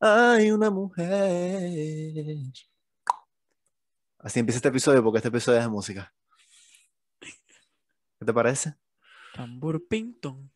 Hay 0.00 0.50
una 0.50 0.70
mujer. 0.70 2.36
Así 4.18 4.38
empieza 4.40 4.58
este 4.58 4.68
episodio 4.68 5.02
porque 5.02 5.18
este 5.18 5.28
episodio 5.28 5.58
es 5.58 5.64
de 5.64 5.70
música. 5.70 6.12
¿Qué 7.20 8.24
te 8.26 8.32
parece? 8.32 8.74
Tambor 9.34 9.86
Pinton. 9.86 10.50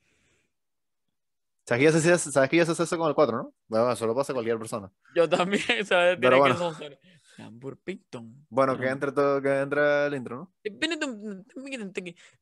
¿Sabes 1.67 1.81
que, 1.81 1.85
ya 1.85 1.99
se, 1.99 2.13
hace- 2.13 2.31
sabes 2.33 2.51
que 2.51 2.59
eso 2.61 2.99
con 2.99 3.09
el 3.09 3.15
4, 3.15 3.39
no? 3.39 3.55
Bueno, 3.69 3.91
eso 3.91 4.07
lo 4.07 4.15
pasa 4.15 4.35
cualquier 4.35 4.59
persona. 4.59 4.91
Yo 5.15 5.27
también, 5.29 5.63
¿sabes? 5.87 6.21
Tiene 6.21 6.37
bueno. 6.37 6.77
que. 6.77 6.99
Tambor 7.37 7.79
Pinton. 7.79 8.47
Bueno, 8.49 8.79
que 8.79 8.87
entre 8.89 9.13
todo, 9.13 9.41
que 9.43 9.49
entre 9.61 10.07
el 10.07 10.15
intro, 10.15 10.37
¿no? 10.37 10.55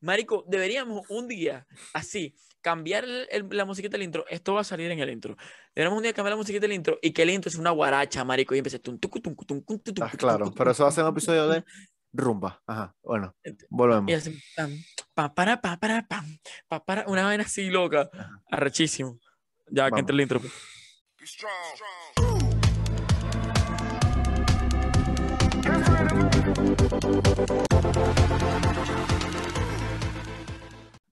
Marico, 0.01 0.43
deberíamos 0.47 1.05
un 1.09 1.27
día 1.27 1.65
así 1.93 2.35
cambiar 2.61 3.03
el- 3.03 3.27
el- 3.31 3.47
la 3.51 3.65
musiquita 3.65 3.93
del 3.97 4.03
intro. 4.03 4.25
Esto 4.29 4.53
va 4.53 4.61
a 4.61 4.63
salir 4.63 4.89
en 4.91 4.99
el 4.99 5.09
intro. 5.09 5.35
Deberíamos 5.75 5.97
un 5.97 6.03
día 6.03 6.13
cambiar 6.13 6.31
la 6.33 6.37
musiquita 6.37 6.61
del 6.61 6.73
intro 6.73 6.97
y 7.01 7.11
que 7.11 7.23
el 7.23 7.29
intro 7.31 7.49
es 7.49 7.55
una 7.55 7.71
guaracha, 7.71 8.23
marico. 8.23 8.55
Y 8.55 8.61
tum, 8.61 8.99
Ah, 10.01 10.11
claro, 10.17 10.51
pero 10.55 10.71
eso 10.71 10.83
va 10.83 10.89
a 10.89 10.91
ser 10.91 11.03
un 11.03 11.09
episodio 11.11 11.47
de 11.49 11.63
rumba. 12.13 12.61
Ajá, 12.67 12.95
bueno, 13.01 13.35
volvemos. 13.69 14.09
Y 14.11 14.13
así, 14.13 14.39
pam, 14.55 14.71
pa, 15.13 15.33
para, 15.33 15.59
pa, 15.61 15.77
para, 15.77 16.07
pam, 16.07 16.37
pa, 16.67 16.83
para, 16.85 17.05
una 17.07 17.23
vaina 17.23 17.43
así 17.43 17.69
loca. 17.69 18.09
Arrechísimo. 18.51 19.19
Ya, 19.67 19.85
que 19.85 19.91
Vamos. 19.91 19.99
entre 20.01 20.13
el 20.15 20.21
intro. 20.21 20.39
pues. 20.39 20.53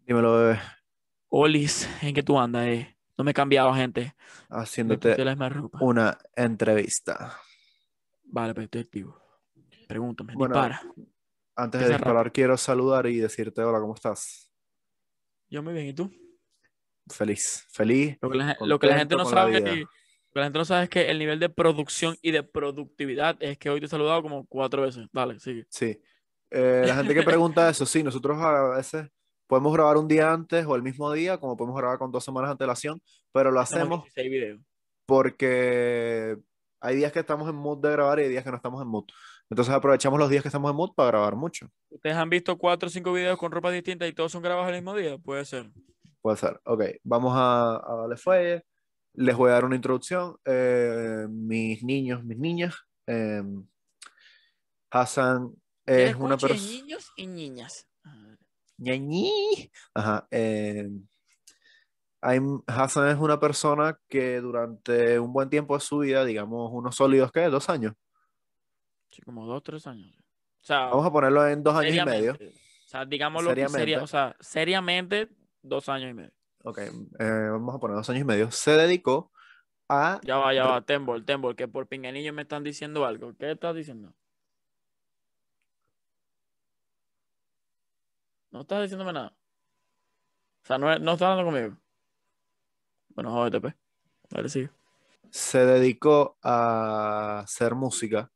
Dímelo, 0.05 0.37
bebé, 0.37 0.59
Olis, 1.29 1.87
¿en 2.01 2.13
qué 2.13 2.23
tú 2.23 2.39
andas, 2.39 2.67
eh? 2.67 2.97
No 3.17 3.23
me 3.23 3.31
he 3.31 3.33
cambiado, 3.33 3.73
gente. 3.73 4.15
Haciéndote 4.49 5.15
una 5.79 6.17
entrevista. 6.35 7.37
Vale, 8.23 8.53
pues 8.53 8.65
estoy 8.65 8.81
activo. 8.81 9.21
Pregúntame, 9.88 10.33
Bueno, 10.35 10.55
dispara. 10.55 10.81
Antes 11.55 11.81
de 11.81 11.89
disparar, 11.89 12.31
quiero 12.31 12.58
saludar 12.58 13.05
y 13.05 13.17
decirte 13.17 13.61
hola, 13.61 13.80
¿cómo 13.80 13.93
estás? 13.93 14.52
Yo 15.49 15.61
muy 15.61 15.73
bien, 15.73 15.88
¿y 15.88 15.93
tú? 15.93 16.11
Feliz, 17.08 17.67
feliz. 17.71 18.17
Lo 18.21 18.30
que 18.31 18.38
la, 18.38 18.58
lo 18.59 18.80
que 18.80 18.88
la 18.88 18.97
gente 18.97 19.15
no 19.15 19.25
sabe, 19.25 19.59
lo 19.59 19.65
que 19.65 19.86
la 20.33 20.43
gente 20.43 20.59
no 20.59 20.65
sabe 20.65 20.83
es 20.83 20.89
que 20.89 21.09
el 21.09 21.19
nivel 21.19 21.39
de 21.39 21.49
producción 21.49 22.15
y 22.21 22.31
de 22.31 22.43
productividad 22.43 23.35
es 23.39 23.57
que 23.57 23.69
hoy 23.69 23.79
te 23.79 23.85
he 23.87 23.89
saludado 23.89 24.21
como 24.21 24.45
cuatro 24.47 24.81
veces. 24.83 25.07
Dale, 25.11 25.39
sigue. 25.39 25.65
Sí. 25.69 25.99
Eh, 26.49 26.83
la 26.85 26.95
gente 26.95 27.13
que 27.13 27.23
pregunta 27.23 27.69
eso, 27.69 27.85
sí, 27.85 28.03
nosotros 28.03 28.37
a 28.41 28.69
veces 28.75 29.07
podemos 29.47 29.73
grabar 29.73 29.97
un 29.97 30.07
día 30.07 30.31
antes 30.31 30.65
o 30.65 30.75
el 30.75 30.83
mismo 30.83 31.11
día, 31.11 31.37
como 31.37 31.55
podemos 31.57 31.77
grabar 31.77 31.97
con 31.97 32.11
dos 32.11 32.23
semanas 32.23 32.49
de 32.49 32.52
antelación, 32.53 33.02
pero 33.31 33.52
lo 33.52 33.59
Hacemos 33.59 33.81
hacemos 33.83 34.03
16 34.05 34.29
videos. 34.31 34.61
porque 35.05 36.37
hay 36.79 36.95
días 36.95 37.11
que 37.11 37.19
estamos 37.19 37.47
en 37.49 37.55
mood 37.55 37.79
de 37.81 37.91
grabar 37.91 38.19
y 38.19 38.23
hay 38.23 38.29
días 38.29 38.43
que 38.43 38.49
no 38.49 38.55
estamos 38.57 38.81
en 38.81 38.87
mood. 38.87 39.05
Entonces 39.49 39.73
aprovechamos 39.73 40.17
los 40.19 40.29
días 40.29 40.41
que 40.41 40.47
estamos 40.47 40.71
en 40.71 40.77
mood 40.77 40.93
para 40.95 41.09
grabar 41.09 41.35
mucho. 41.35 41.67
¿Ustedes 41.89 42.15
han 42.15 42.29
visto 42.29 42.57
cuatro 42.57 42.87
o 42.87 42.89
cinco 42.89 43.11
videos 43.13 43.37
con 43.37 43.52
ropa 43.52 43.69
distinta 43.71 44.07
y 44.07 44.13
todos 44.13 44.31
son 44.31 44.41
grabados 44.41 44.69
el 44.69 44.75
mismo 44.75 44.95
día? 44.95 45.17
Puede 45.17 45.43
ser. 45.45 45.69
Puede 46.21 46.37
ser. 46.37 46.59
Ok, 46.63 46.83
vamos 47.03 47.33
a, 47.35 47.75
a 47.75 47.95
darle 47.97 48.15
fuelle. 48.17 48.63
Les 49.14 49.36
voy 49.36 49.50
a 49.50 49.54
dar 49.54 49.66
una 49.66 49.76
introducción. 49.76 50.38
Eh, 50.45 51.26
mis 51.30 51.84
niños, 51.84 52.23
mis 52.23 52.38
niñas. 52.38 52.76
eh, 53.08 53.44
Hassan 54.90 55.54
es 55.86 56.16
una 56.16 56.38
persona. 56.38 56.59
niños 56.62 57.12
y 57.16 57.28
niñas. 57.28 57.88
Ñañi. 58.78 59.72
Ajá. 59.94 60.28
eh, 60.32 60.89
Hassan 62.67 63.08
es 63.09 63.17
una 63.17 63.39
persona 63.39 64.00
que 64.08 64.39
durante 64.42 65.20
un 65.20 65.34
buen 65.34 65.50
tiempo 65.50 65.76
de 65.76 65.82
su 65.82 66.00
vida, 66.00 66.23
digamos 66.26 66.70
unos 66.73 66.95
sólidos, 66.95 67.32
¿qué? 67.32 67.42
Dos 67.50 67.70
años. 67.70 67.94
Sí, 69.12 69.22
como 69.23 69.45
dos, 69.45 69.64
tres 69.64 69.88
años. 69.88 70.14
O 70.16 70.64
sea, 70.64 70.86
Vamos 70.86 71.06
a 71.08 71.12
ponerlo 71.12 71.48
en 71.48 71.64
dos 71.64 71.76
años 71.76 71.95
y 71.95 72.06
medio. 72.06 72.34
O 72.34 72.88
sea, 72.88 73.05
digámoslo 73.05 73.50
seria- 73.70 74.04
o 74.04 74.08
sea, 74.08 74.36
seriamente, 74.39 75.30
dos 75.61 75.89
años 75.89 76.11
y 76.11 76.14
medio. 76.14 76.32
Ok, 76.64 76.77
eh, 76.77 77.48
vamos 77.52 77.76
a 77.76 77.80
poner 77.80 77.98
dos 77.98 78.10
años 78.10 78.22
y 78.22 78.26
medio. 78.26 78.52
Se 78.52 78.72
dedicó 78.72 79.32
a 79.89 80.20
Ya 80.23 80.38
va, 80.38 80.54
ya 80.54 80.66
va, 80.66 80.82
Tembol, 80.82 81.26
Tembol, 81.26 81.55
que 81.55 81.67
por 81.67 81.88
pinganillo 81.88 82.33
me 82.33 82.44
están 82.44 82.64
diciendo 82.64 83.05
algo. 83.05 83.33
¿Qué 83.38 83.52
estás 83.52 83.76
diciendo? 83.76 84.14
No 88.52 88.61
estás 88.61 88.83
diciéndome 88.83 89.14
nada. 89.14 89.33
O 90.64 90.67
sea, 90.67 90.77
no, 90.77 90.88
no 91.00 91.14
estás 91.14 91.30
hablando 91.30 91.52
conmigo. 91.52 91.77
Bueno, 93.10 93.32
jódete, 93.32 93.60
pues. 93.61 93.76
Dale, 94.30 94.50
sigue. 94.50 94.70
se 95.30 95.66
dedicó 95.66 96.38
a 96.44 97.39
hacer 97.39 97.76
música. 97.76 98.30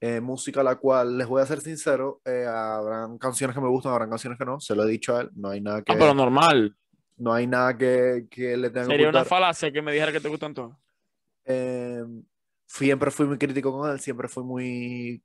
eh, 0.00 0.20
música 0.20 0.62
la 0.64 0.76
cual, 0.76 1.16
les 1.16 1.28
voy 1.28 1.40
a 1.42 1.46
ser 1.46 1.60
sincero, 1.60 2.20
eh, 2.24 2.44
habrán 2.46 3.18
canciones 3.18 3.54
que 3.54 3.62
me 3.62 3.68
gustan, 3.68 3.92
habrán 3.92 4.10
canciones 4.10 4.36
que 4.38 4.44
no, 4.44 4.58
se 4.58 4.74
lo 4.74 4.82
he 4.84 4.88
dicho 4.90 5.16
a 5.16 5.20
él, 5.22 5.30
no 5.36 5.50
hay 5.50 5.60
nada 5.60 5.82
que, 5.82 5.92
Ah, 5.92 5.96
pero 5.98 6.12
normal. 6.12 6.76
No 7.16 7.32
hay 7.32 7.46
nada 7.46 7.76
que, 7.76 8.26
que 8.30 8.56
le 8.56 8.70
tenga 8.70 8.86
que 8.86 8.92
Sería 8.92 9.08
una 9.08 9.24
falacia 9.24 9.72
que 9.72 9.82
me 9.82 9.92
dijera 9.92 10.12
que 10.12 10.20
te 10.20 10.28
gustan 10.28 10.54
todos. 10.54 10.76
Eh, 11.44 12.04
siempre 12.66 13.10
fui 13.10 13.26
muy 13.26 13.38
crítico 13.38 13.72
con 13.72 13.90
él, 13.90 14.00
siempre 14.00 14.28
fui 14.28 14.44
muy, 14.44 15.22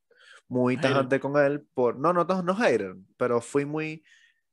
muy 0.47 0.77
tajante 0.77 1.19
con 1.19 1.37
él, 1.37 1.65
por, 1.73 1.99
no, 1.99 2.13
no, 2.13 2.23
no, 2.23 2.41
no 2.41 2.55
hater, 2.55 2.95
pero 3.17 3.41
fui 3.41 3.65
muy, 3.65 4.03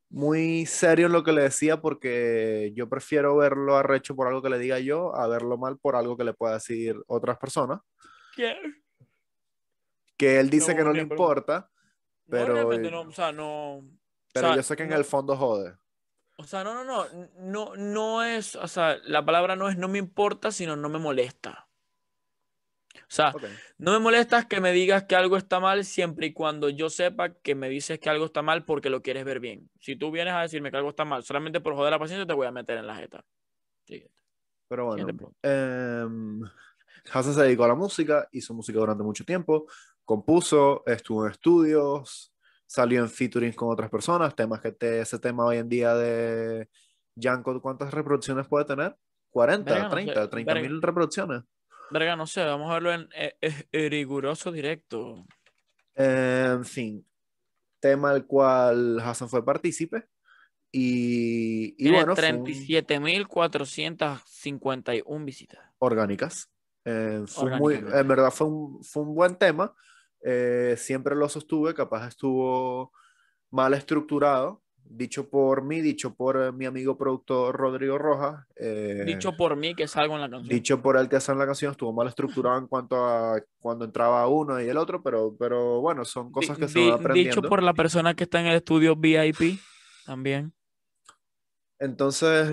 muy 0.08 0.66
serio 0.66 1.06
en 1.06 1.12
lo 1.12 1.24
que 1.24 1.32
le 1.32 1.42
decía 1.42 1.80
porque 1.80 2.72
yo 2.74 2.88
prefiero 2.88 3.36
verlo 3.36 3.76
arrecho 3.76 4.14
por 4.14 4.28
algo 4.28 4.42
que 4.42 4.50
le 4.50 4.58
diga 4.58 4.78
yo 4.78 5.14
a 5.16 5.26
verlo 5.26 5.58
mal 5.58 5.78
por 5.78 5.96
algo 5.96 6.16
que 6.16 6.24
le 6.24 6.34
pueda 6.34 6.54
decir 6.54 6.96
otras 7.06 7.38
personas. 7.38 7.80
¿Qué? 8.36 8.56
que 10.16 10.40
él 10.40 10.50
dice 10.50 10.72
No, 10.72 10.78
que 10.78 10.84
no 10.84 10.92
le 10.92 11.02
importa, 11.02 11.70
pero, 12.28 12.48
no, 12.48 12.54
realmente 12.54 12.90
no, 12.90 13.00
o 13.02 13.12
sea, 13.12 13.32
no. 13.32 13.76
o 13.76 13.84
pero 14.32 14.48
sea, 14.48 14.56
yo 14.56 14.62
sé 14.62 14.76
que 14.76 14.84
en 14.84 14.92
el 14.92 15.04
fondo 15.04 15.36
jode. 15.36 15.74
O 16.36 16.44
sea, 16.44 16.64
no, 16.64 16.74
no, 16.74 16.84
no, 16.84 17.06
no, 17.38 17.76
no 17.76 18.24
es, 18.24 18.56
o 18.56 18.66
sea, 18.66 18.98
la 19.04 19.24
palabra 19.24 19.54
no 19.54 19.68
es 19.68 19.78
no 19.78 19.88
me 19.88 19.98
importa, 19.98 20.50
sino 20.50 20.74
no 20.74 20.88
me 20.88 20.98
molesta. 20.98 21.68
O 22.96 23.14
sea, 23.14 23.32
no 23.78 23.92
me 23.92 23.98
molesta 24.00 24.48
que 24.48 24.60
me 24.60 24.72
digas 24.72 25.04
que 25.04 25.14
algo 25.14 25.36
está 25.36 25.60
mal 25.60 25.84
siempre 25.84 26.26
y 26.26 26.32
cuando 26.32 26.68
yo 26.68 26.90
sepa 26.90 27.34
que 27.34 27.54
me 27.54 27.68
dices 27.68 28.00
que 28.00 28.10
algo 28.10 28.24
está 28.24 28.42
mal 28.42 28.64
porque 28.64 28.90
lo 28.90 29.02
quieres 29.02 29.24
ver 29.24 29.38
bien. 29.38 29.70
Si 29.78 29.94
tú 29.94 30.10
vienes 30.10 30.34
a 30.34 30.40
decirme 30.40 30.70
que 30.70 30.78
algo 30.78 30.90
está 30.90 31.04
mal 31.04 31.22
solamente 31.22 31.60
por 31.60 31.74
joder 31.74 31.92
la 31.92 31.98
paciencia, 31.98 32.26
te 32.26 32.32
voy 32.32 32.46
a 32.46 32.50
meter 32.50 32.78
en 32.78 32.86
la 32.86 32.96
jeta. 32.96 33.24
Siguiente. 33.84 34.20
Pero 34.68 34.86
bueno, 34.86 35.06
pregunta. 35.06 35.36
em, 35.42 36.42
Hassan 37.12 37.34
se 37.34 37.42
dedicó 37.42 37.64
a 37.64 37.68
la 37.68 37.74
música, 37.74 38.28
hizo 38.32 38.54
música 38.54 38.78
durante 38.78 39.04
mucho 39.04 39.24
tiempo, 39.24 39.66
compuso, 40.04 40.82
estuvo 40.86 41.24
en 41.26 41.32
estudios, 41.32 42.33
salió 42.66 43.00
en 43.02 43.08
featuring 43.10 43.52
con 43.52 43.70
otras 43.70 43.90
personas, 43.90 44.34
temas 44.34 44.60
que 44.60 44.72
te- 44.72 45.00
ese 45.00 45.18
tema 45.18 45.44
hoy 45.44 45.58
en 45.58 45.68
día 45.68 45.94
de 45.94 46.68
Yanko, 47.14 47.60
¿cuántas 47.60 47.92
reproducciones 47.94 48.48
puede 48.48 48.64
tener? 48.64 48.96
40, 49.30 49.70
Verga, 49.72 49.88
no 49.88 49.90
sé, 49.90 49.96
30, 50.04 50.30
30 50.30 50.54
mil 50.56 50.82
reproducciones. 50.82 51.42
Verga, 51.90 52.16
no 52.16 52.26
sé, 52.26 52.44
vamos 52.44 52.70
a 52.70 52.74
verlo 52.74 52.92
en 52.92 53.08
eh, 53.14 53.36
eh, 53.40 53.88
riguroso 53.88 54.50
directo. 54.52 55.24
En 55.94 56.64
fin, 56.64 57.06
tema 57.80 58.10
al 58.10 58.26
cual 58.26 58.98
Hassan 59.00 59.28
fue 59.28 59.44
partícipe. 59.44 60.08
Y, 60.72 61.74
y 61.78 61.90
bueno, 61.92 62.16
fue 62.16 62.32
un- 62.32 62.44
37.451 62.46 65.24
visitas. 65.24 65.60
orgánicas. 65.78 66.50
Eh, 66.84 67.22
fue 67.26 67.50
muy, 67.58 67.74
Orgánicamente. 67.74 68.00
en 68.00 68.08
verdad 68.08 68.30
fue 68.30 68.46
un, 68.46 68.84
fue 68.84 69.02
un 69.04 69.14
buen 69.14 69.36
tema. 69.36 69.74
Eh, 70.26 70.74
siempre 70.78 71.14
lo 71.14 71.28
sostuve, 71.28 71.74
capaz 71.74 72.08
estuvo 72.08 72.90
mal 73.50 73.74
estructurado, 73.74 74.62
dicho 74.82 75.28
por 75.28 75.62
mí, 75.62 75.80
dicho 75.82 76.14
por 76.14 76.36
eh, 76.42 76.50
mi 76.50 76.64
amigo 76.64 76.96
productor 76.96 77.54
Rodrigo 77.54 77.98
Rojas. 77.98 78.44
eh, 78.56 79.02
Dicho 79.06 79.36
por 79.36 79.54
mí 79.56 79.74
que 79.74 79.86
salgo 79.86 80.14
en 80.14 80.22
la 80.22 80.30
canción. 80.30 80.48
dicho 80.48 80.80
por 80.82 80.96
el 80.96 81.08
que 81.10 81.16
hace 81.16 81.32
en 81.32 81.38
la 81.38 81.46
canción, 81.46 81.72
estuvo 81.72 81.92
mal 81.92 82.08
estructurado 82.08 82.58
en 82.58 82.66
cuanto 82.66 82.96
a 83.04 83.38
cuando 83.60 83.84
entraba 83.84 84.26
uno 84.28 84.60
y 84.62 84.68
el 84.68 84.76
otro, 84.78 85.02
pero, 85.02 85.36
pero 85.38 85.80
bueno, 85.82 86.04
son 86.06 86.32
cosas 86.32 86.56
que 86.58 86.68
se 86.68 86.78
Di- 86.78 86.90
van 86.90 87.00
aprendiendo. 87.00 87.34
Dicho 87.40 87.48
por 87.48 87.62
la 87.62 87.74
persona 87.74 88.14
que 88.14 88.24
está 88.24 88.40
en 88.40 88.46
el 88.46 88.56
estudio 88.56 88.96
VIP 88.96 89.58
también. 90.06 90.52
Entonces, 91.78 92.50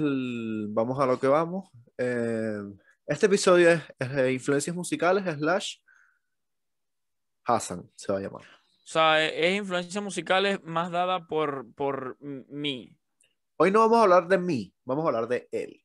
vamos 0.73 0.99
a 0.99 1.05
lo 1.05 1.19
que 1.19 1.27
vamos. 1.27 1.69
Eh, 1.97 2.57
este 3.05 3.27
episodio 3.27 3.69
es, 3.71 3.81
es 3.99 4.33
influencias 4.33 4.75
musicales, 4.75 5.23
slash 5.37 5.75
Hassan, 7.55 7.89
se 7.95 8.11
va 8.11 8.19
a 8.19 8.21
llamar. 8.21 8.41
O 8.43 8.87
sea, 8.91 9.23
e- 9.25 9.47
es 9.49 9.57
influencias 9.57 10.03
musicales 10.03 10.61
más 10.63 10.91
dada 10.91 11.27
por, 11.27 11.71
por 11.73 12.17
mí. 12.21 12.97
Hoy 13.57 13.71
no 13.71 13.79
vamos 13.81 13.99
a 13.99 14.03
hablar 14.03 14.27
de 14.27 14.37
mí, 14.37 14.73
vamos 14.83 15.05
a 15.05 15.07
hablar 15.09 15.27
de 15.27 15.47
él. 15.51 15.83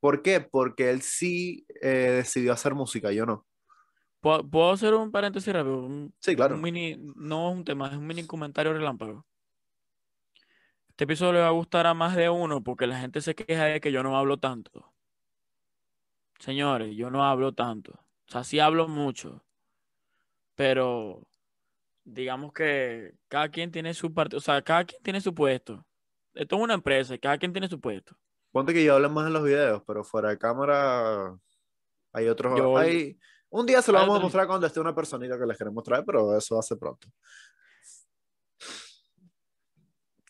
¿Por 0.00 0.22
qué? 0.22 0.40
Porque 0.40 0.90
él 0.90 1.00
sí 1.02 1.64
eh, 1.80 2.10
decidió 2.16 2.52
hacer 2.52 2.74
música, 2.74 3.12
yo 3.12 3.24
no. 3.24 3.46
¿Puedo, 4.20 4.48
puedo 4.48 4.70
hacer 4.72 4.94
un 4.94 5.10
paréntesis 5.12 5.52
rápido? 5.52 5.78
Un- 5.84 6.12
Sí, 6.18 6.34
claro. 6.34 6.56
un 6.56 6.60
mini, 6.62 6.96
no 7.16 7.50
es 7.50 7.56
un 7.56 7.64
tema, 7.64 7.88
es 7.88 7.94
un 7.96 8.06
mini 8.06 8.26
comentario 8.26 8.72
relámpago. 8.72 9.26
Este 10.88 11.04
episodio 11.04 11.32
le 11.34 11.40
va 11.40 11.48
a 11.48 11.52
gustar 11.52 11.86
a 11.86 11.94
más 11.94 12.14
de 12.16 12.28
uno 12.28 12.62
porque 12.62 12.86
la 12.86 12.98
gente 13.00 13.20
se 13.20 13.34
queja 13.34 13.64
de 13.64 13.80
que 13.80 13.90
yo 13.92 14.02
no 14.02 14.16
hablo 14.16 14.38
tanto. 14.38 14.92
señores, 16.38 16.96
yo 16.96 17.10
no 17.10 17.24
hablo 17.24 17.52
tanto. 17.54 17.92
O 17.92 18.30
sea, 18.32 18.42
sí 18.44 18.58
hablo 18.58 18.88
mucho, 18.88 19.44
pero 20.54 21.26
digamos 22.04 22.52
que 22.52 23.14
cada 23.28 23.48
quien 23.48 23.70
tiene 23.70 23.94
su 23.94 24.12
parte, 24.12 24.36
o 24.36 24.40
sea, 24.40 24.62
cada 24.62 24.84
quien 24.84 25.02
tiene 25.02 25.20
su 25.20 25.34
puesto. 25.34 25.84
Esto 26.34 26.56
es 26.56 26.62
una 26.62 26.74
empresa 26.74 27.14
y 27.14 27.18
cada 27.18 27.38
quien 27.38 27.52
tiene 27.52 27.68
su 27.68 27.80
puesto. 27.80 28.16
Ponte 28.50 28.72
que 28.74 28.84
yo 28.84 28.94
hablo 28.94 29.08
más 29.10 29.26
en 29.26 29.32
los 29.32 29.44
videos, 29.44 29.82
pero 29.86 30.04
fuera 30.04 30.30
de 30.30 30.38
cámara 30.38 31.36
hay 32.12 32.28
otros. 32.28 32.58
Yo- 32.58 32.76
hay- 32.76 33.18
un 33.50 33.66
día 33.66 33.82
se 33.82 33.92
lo 33.92 33.98
vamos 33.98 34.16
a 34.18 34.20
mostrar 34.22 34.46
cuando 34.46 34.66
esté 34.66 34.80
una 34.80 34.94
personita 34.94 35.38
que 35.38 35.46
les 35.46 35.56
queremos 35.58 35.84
traer, 35.84 36.04
pero 36.04 36.36
eso 36.36 36.58
hace 36.58 36.76
pronto. 36.76 37.08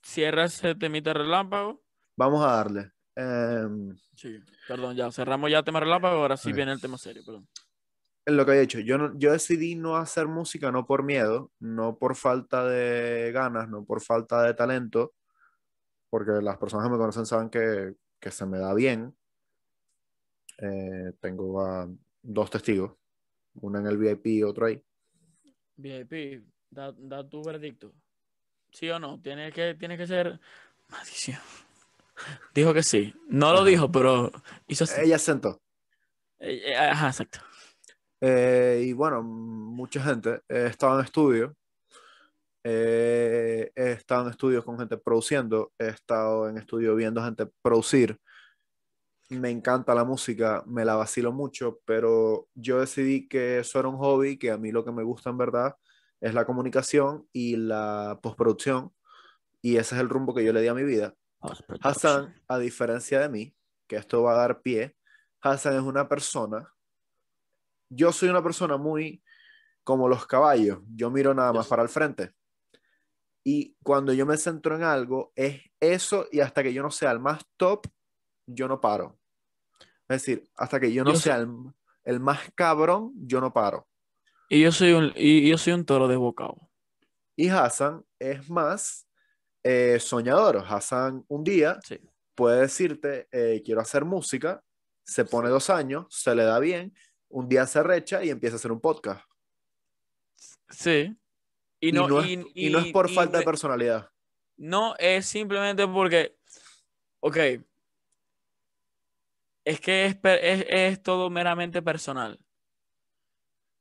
Cierra 0.02 0.44
ese 0.44 0.74
temita 0.74 1.12
relámpago. 1.12 1.82
Vamos 2.16 2.44
a 2.44 2.48
darle. 2.56 2.92
Em, 3.14 3.96
Sí, 4.14 4.38
perdón, 4.68 4.94
ya 4.94 5.10
cerramos 5.10 5.50
ya 5.50 5.58
el 5.58 5.64
tema 5.64 5.80
relámpago, 5.80 6.20
ahora 6.20 6.36
sí 6.36 6.50
viene 6.56 6.72
el 6.72 6.80
tema 6.80 6.98
serio, 6.98 7.22
perdón. 7.24 7.48
En 8.24 8.36
lo 8.36 8.46
que 8.46 8.52
he 8.52 8.60
dicho, 8.60 8.78
yo, 8.80 8.98
no- 8.98 9.18
yo 9.18 9.32
decidí 9.32 9.74
no 9.74 9.96
hacer 9.96 10.28
música 10.28 10.70
no 10.70 10.86
por 10.86 11.02
miedo, 11.02 11.50
no 11.58 11.96
por 11.98 12.14
falta 12.16 12.64
de 12.66 13.32
ganas, 13.32 13.68
no 13.68 13.84
por 13.84 14.00
falta 14.00 14.42
de 14.42 14.54
talento, 14.54 15.14
porque 16.10 16.32
las 16.42 16.58
personas 16.58 16.86
que 16.86 16.92
me 16.92 16.98
conocen 16.98 17.26
saben 17.26 17.50
que, 17.50 17.94
que 18.20 18.30
se 18.30 18.46
me 18.46 18.58
da 18.58 18.74
bien. 18.74 19.16
Eh, 20.58 21.12
tengo 21.20 21.64
a 21.64 21.88
dos 22.22 22.50
testigos, 22.50 22.92
uno 23.54 23.78
en 23.78 23.86
el 23.86 23.98
VIP 23.98 24.26
y 24.26 24.42
otro 24.42 24.66
ahí. 24.66 24.80
VIP, 25.76 26.44
da, 26.70 26.92
da 26.96 27.28
tu 27.28 27.42
veredicto. 27.42 27.92
¿Sí 28.70 28.88
o 28.90 28.98
no? 28.98 29.20
Tiene 29.20 29.50
que, 29.52 29.74
tiene 29.74 29.96
que 29.98 30.06
ser. 30.06 30.38
Maldición. 30.88 31.38
Dijo 32.54 32.72
que 32.72 32.82
sí. 32.82 33.14
No 33.28 33.52
lo 33.52 33.64
dijo, 33.64 33.90
pero 33.90 34.30
hizo. 34.68 34.84
Ella 35.00 35.18
se 35.18 35.24
sentó. 35.26 35.60
Eh, 36.38 36.62
eh, 36.72 36.76
Ajá, 36.76 37.08
exacto. 37.08 37.40
Eh, 38.24 38.84
y 38.86 38.92
bueno, 38.92 39.20
mucha 39.22 40.00
gente. 40.00 40.40
He 40.48 40.66
estado 40.66 40.98
en 41.00 41.04
estudio. 41.04 41.56
eh, 42.64 43.72
he 43.74 43.92
estado 43.92 44.22
en 44.22 44.30
estudios 44.30 44.64
con 44.64 44.78
gente 44.78 44.96
produciendo. 44.96 45.72
He 45.76 45.88
estado 45.88 46.48
en 46.48 46.56
estudio 46.58 46.94
viendo 46.94 47.22
gente 47.22 47.46
producir. 47.60 48.16
Me 49.28 49.50
encanta 49.50 49.94
la 49.94 50.04
música, 50.04 50.62
me 50.66 50.84
la 50.84 50.94
vacilo 50.94 51.32
mucho, 51.32 51.80
pero 51.84 52.48
yo 52.54 52.78
decidí 52.80 53.26
que 53.28 53.58
eso 53.58 53.80
era 53.80 53.88
un 53.88 53.96
hobby, 53.96 54.38
que 54.38 54.50
a 54.50 54.58
mí 54.58 54.70
lo 54.70 54.84
que 54.84 54.92
me 54.92 55.02
gusta 55.02 55.30
en 55.30 55.38
verdad 55.38 55.74
es 56.20 56.34
la 56.34 56.44
comunicación 56.44 57.26
y 57.32 57.56
la 57.56 58.20
postproducción. 58.22 58.92
Y 59.62 59.76
ese 59.76 59.96
es 59.96 60.00
el 60.00 60.08
rumbo 60.08 60.34
que 60.34 60.44
yo 60.44 60.52
le 60.52 60.60
di 60.60 60.68
a 60.68 60.74
mi 60.74 60.84
vida. 60.84 61.14
Hassan, 61.82 62.34
a 62.46 62.58
diferencia 62.58 63.20
de 63.20 63.28
mí, 63.28 63.56
que 63.88 63.96
esto 63.96 64.22
va 64.22 64.34
a 64.34 64.36
dar 64.36 64.62
pie, 64.62 64.94
Hassan 65.40 65.74
es 65.74 65.82
una 65.82 66.08
persona, 66.08 66.72
yo 67.94 68.12
soy 68.12 68.28
una 68.28 68.42
persona 68.42 68.76
muy 68.76 69.22
como 69.84 70.08
los 70.08 70.26
caballos, 70.26 70.78
yo 70.94 71.10
miro 71.10 71.34
nada 71.34 71.52
más 71.52 71.66
para 71.66 71.82
el 71.82 71.88
frente. 71.88 72.32
Y 73.44 73.76
cuando 73.82 74.12
yo 74.12 74.24
me 74.24 74.36
centro 74.36 74.76
en 74.76 74.84
algo, 74.84 75.32
es 75.34 75.60
eso 75.80 76.28
y 76.30 76.40
hasta 76.40 76.62
que 76.62 76.72
yo 76.72 76.82
no 76.82 76.90
sea 76.90 77.10
el 77.10 77.18
más 77.18 77.42
top, 77.56 77.86
yo 78.46 78.68
no 78.68 78.80
paro. 78.80 79.18
Es 80.08 80.22
decir, 80.22 80.48
hasta 80.56 80.78
que 80.78 80.92
yo 80.92 81.02
no 81.04 81.12
Yo 81.12 81.18
sea 81.18 81.36
el, 81.36 81.48
el 82.04 82.20
más 82.20 82.40
cabrón, 82.54 83.12
yo 83.16 83.40
no 83.40 83.52
paro. 83.52 83.88
Y 84.48 84.60
yo 84.62 84.70
soy 84.70 84.92
un, 84.92 85.12
y 85.16 85.48
yo 85.48 85.58
soy 85.58 85.72
un 85.72 85.84
toro 85.84 86.06
desbocado. 86.06 86.70
Y 87.34 87.48
Hassan 87.48 88.04
es 88.18 88.48
más 88.50 89.08
eh, 89.64 89.98
soñador. 89.98 90.64
Hassan 90.68 91.24
un 91.28 91.42
día 91.42 91.80
Sí. 91.82 91.98
puede 92.34 92.60
decirte, 92.60 93.28
eh, 93.32 93.62
quiero 93.64 93.80
hacer 93.80 94.04
música, 94.04 94.62
se 95.04 95.24
pone 95.24 95.48
dos 95.48 95.70
años, 95.70 96.06
se 96.10 96.34
le 96.34 96.44
da 96.44 96.58
bien, 96.60 96.94
un 97.32 97.48
día 97.48 97.66
se 97.66 97.82
recha 97.82 98.22
y 98.22 98.30
empieza 98.30 98.56
a 98.56 98.58
hacer 98.58 98.70
un 98.72 98.80
podcast. 98.80 99.24
Sí. 100.70 101.16
Y 101.80 101.88
Y 101.88 101.92
no, 101.92 102.24
y- 102.24 102.50
y 102.54 102.70
no 102.70 102.78
es 102.78 102.92
por 102.92 103.10
falta 103.10 103.38
de 103.38 103.44
personalidad. 103.44 104.10
No, 104.56 104.94
es 104.98 105.26
simplemente 105.26 105.86
porque, 105.88 106.36
ok, 107.20 107.36
es 109.64 109.80
que 109.80 110.06
es, 110.06 110.16
es, 110.22 110.66
es 110.68 111.02
todo 111.02 111.30
meramente 111.30 111.82
personal. 111.82 112.38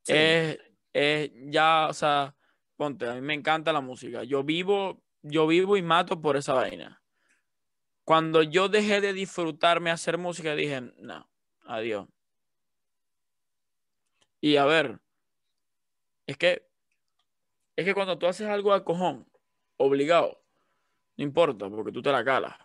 Sí. 0.03 0.13
Es, 0.15 0.59
es 0.93 1.31
ya, 1.51 1.87
o 1.89 1.93
sea, 1.93 2.35
ponte, 2.75 3.07
a 3.07 3.13
mí 3.15 3.21
me 3.21 3.33
encanta 3.33 3.73
la 3.73 3.81
música. 3.81 4.23
Yo 4.23 4.43
vivo, 4.43 5.03
yo 5.21 5.45
vivo 5.47 5.77
y 5.77 5.81
mato 5.81 6.19
por 6.21 6.37
esa 6.37 6.53
vaina. 6.53 7.01
Cuando 8.03 8.41
yo 8.43 8.67
dejé 8.69 9.01
de 9.01 9.13
disfrutarme 9.13 9.91
hacer 9.91 10.17
música, 10.17 10.55
dije, 10.55 10.81
no, 10.97 11.29
adiós. 11.65 12.07
Y 14.41 14.57
a 14.57 14.65
ver, 14.65 14.99
es 16.27 16.37
que, 16.37 16.67
es 17.75 17.85
que 17.85 17.93
cuando 17.93 18.17
tú 18.17 18.27
haces 18.27 18.47
algo 18.47 18.73
a 18.73 18.83
cojón, 18.83 19.27
obligado, 19.77 20.43
no 21.17 21.23
importa, 21.23 21.69
porque 21.69 21.91
tú 21.91 22.01
te 22.01 22.11
la 22.11 22.23
calas. 22.23 22.55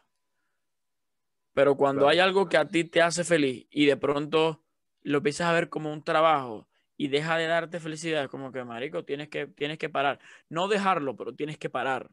Pero 1.54 1.76
cuando 1.76 2.02
Claro. 2.02 2.10
hay 2.12 2.18
algo 2.18 2.48
que 2.48 2.56
a 2.58 2.68
ti 2.68 2.84
te 2.84 3.02
hace 3.02 3.24
feliz 3.24 3.66
y 3.70 3.86
de 3.86 3.96
pronto 3.96 4.64
lo 5.02 5.18
empiezas 5.18 5.48
a 5.48 5.52
ver 5.52 5.68
como 5.70 5.92
un 5.92 6.02
trabajo 6.04 6.68
y 6.96 7.08
deja 7.08 7.36
de 7.38 7.46
darte 7.46 7.80
felicidad, 7.80 8.24
es 8.24 8.28
como 8.28 8.52
que, 8.52 8.64
marico, 8.64 9.04
tienes 9.04 9.28
que, 9.28 9.46
tienes 9.46 9.78
que 9.78 9.88
parar. 9.88 10.18
No 10.48 10.68
dejarlo, 10.68 11.16
pero 11.16 11.34
tienes 11.34 11.58
que 11.58 11.70
parar. 11.70 12.10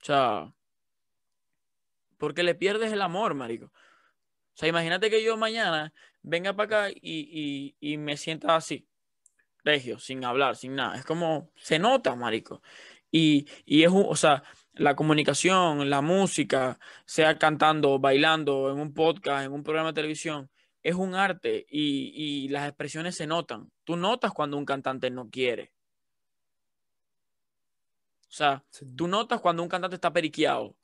O 0.00 0.04
sea, 0.04 0.54
porque 2.16 2.42
le 2.42 2.54
pierdes 2.54 2.92
el 2.92 3.02
amor, 3.02 3.34
marico. 3.34 3.66
O 3.66 3.72
sea, 4.54 4.68
imagínate 4.68 5.10
que 5.10 5.22
yo 5.24 5.36
mañana 5.36 5.92
venga 6.28 6.54
para 6.54 6.86
acá 6.86 6.90
y, 6.90 7.74
y, 7.80 7.92
y 7.92 7.96
me 7.96 8.16
sienta 8.16 8.54
así, 8.56 8.86
regio, 9.64 9.98
sin 9.98 10.24
hablar, 10.24 10.56
sin 10.56 10.74
nada. 10.74 10.96
Es 10.96 11.04
como, 11.04 11.50
se 11.56 11.78
nota, 11.78 12.14
marico. 12.14 12.62
Y, 13.10 13.48
y 13.64 13.82
es 13.84 13.90
un, 13.90 14.04
o 14.06 14.16
sea, 14.16 14.42
la 14.74 14.94
comunicación, 14.94 15.90
la 15.90 16.02
música, 16.02 16.78
sea 17.06 17.38
cantando, 17.38 17.98
bailando, 17.98 18.70
en 18.70 18.78
un 18.78 18.92
podcast, 18.94 19.46
en 19.46 19.52
un 19.52 19.62
programa 19.62 19.90
de 19.90 19.94
televisión, 19.94 20.50
es 20.82 20.94
un 20.94 21.14
arte 21.14 21.66
y, 21.68 22.12
y 22.14 22.48
las 22.48 22.68
expresiones 22.68 23.16
se 23.16 23.26
notan. 23.26 23.70
Tú 23.84 23.96
notas 23.96 24.32
cuando 24.32 24.56
un 24.56 24.64
cantante 24.64 25.10
no 25.10 25.28
quiere. 25.30 25.72
O 28.28 28.30
sea, 28.30 28.64
tú 28.94 29.08
notas 29.08 29.40
cuando 29.40 29.62
un 29.62 29.68
cantante 29.70 29.96
está 29.96 30.12
periqueado, 30.12 30.76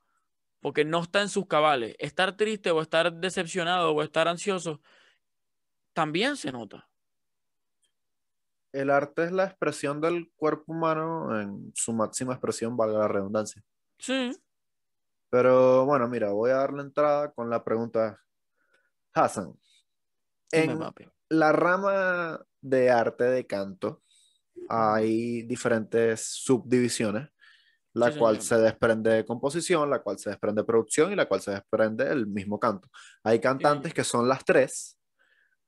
porque 0.61 0.85
no 0.85 1.03
está 1.03 1.21
en 1.21 1.29
sus 1.29 1.47
cabales. 1.47 1.95
Estar 1.99 2.37
triste 2.37 2.71
o 2.71 2.81
estar 2.81 3.13
decepcionado 3.13 3.93
o 3.93 4.03
estar 4.03 4.29
ansioso 4.29 4.81
también 5.95 6.37
se 6.37 6.53
nota. 6.53 6.89
El 8.73 8.91
arte 8.91 9.25
es 9.25 9.33
la 9.33 9.45
expresión 9.45 10.01
del 10.01 10.31
cuerpo 10.37 10.73
humano 10.73 11.41
en 11.41 11.73
su 11.75 11.93
máxima 11.93 12.33
expresión, 12.35 12.77
valga 12.77 12.99
la 12.99 13.09
redundancia. 13.09 13.63
Sí. 13.99 14.37
Pero 15.31 15.85
bueno, 15.87 16.09
mira, 16.09 16.31
voy 16.33 16.51
a 16.51 16.57
darle 16.57 16.83
entrada 16.83 17.31
con 17.33 17.49
la 17.49 17.63
pregunta. 17.65 18.21
Hassan, 19.13 19.55
Dime, 20.51 20.73
en 20.73 20.79
papi. 20.81 21.09
la 21.29 21.53
rama 21.53 22.45
de 22.61 22.91
arte 22.91 23.25
de 23.25 23.47
canto 23.47 24.03
hay 24.69 25.43
diferentes 25.43 26.21
subdivisiones, 26.23 27.29
la 27.93 28.11
Sí, 28.11 28.19
cual 28.19 28.41
señor. 28.41 28.61
se 28.61 28.65
desprende 28.65 29.11
de 29.11 29.25
composición, 29.25 29.89
la 29.89 30.03
cual 30.03 30.19
se 30.19 30.31
desprende 30.31 30.63
de 30.63 30.67
producción 30.67 31.13
y 31.13 31.17
la 31.17 31.27
cual 31.27 31.41
se 31.43 31.53
desprende 31.53 32.05
del 32.07 32.27
mismo 32.27 32.59
canto. 32.59 32.89
Hay 33.23 33.41
cantantes 33.41 33.95
que 33.95 34.03
son 34.03 34.29
las 34.29 34.45
tres, 34.45 34.99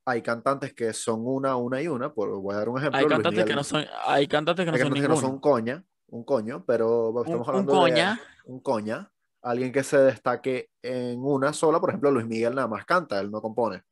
hay 0.09 0.21
cantantes 0.21 0.73
que 0.73 0.93
son 0.93 1.27
una, 1.27 1.57
una 1.57 1.81
y 1.81 1.87
una, 1.89 2.13
por, 2.13 2.29
voy 2.39 2.55
a 2.55 2.59
dar 2.59 2.69
un 2.69 2.77
ejemplo. 2.77 2.97
Hay 2.97 3.05
Luis 3.05 3.15
cantantes 3.15 3.43
que 3.43 3.55
no 3.55 3.63
son, 3.63 3.85
hay 4.05 4.25
cantantes 4.25 4.63
que 4.65 4.71
no 4.71 4.77
son 4.77 4.83
cantantes 4.85 5.01
que 5.01 5.07
no 5.09 5.15
ninguno. 5.15 5.29
son 5.33 5.39
coña, 5.41 5.83
un 6.07 6.23
coño, 6.23 6.63
pero 6.65 7.11
Un, 7.11 7.25
estamos 7.25 7.45
un 7.45 7.49
hablando 7.49 7.73
de 7.73 7.79
coña, 7.79 8.21
un 8.45 8.59
coña, 8.61 9.11
alguien 9.41 9.73
que 9.73 9.83
se 9.83 9.97
destaque 9.97 10.69
en 10.81 11.19
una 11.21 11.51
sola, 11.51 11.81
por 11.81 11.89
ejemplo, 11.89 12.09
Luis 12.09 12.25
Miguel 12.25 12.55
nada 12.55 12.69
más 12.69 12.85
canta, 12.85 13.19
él 13.19 13.29
no 13.29 13.41
compone, 13.41 13.83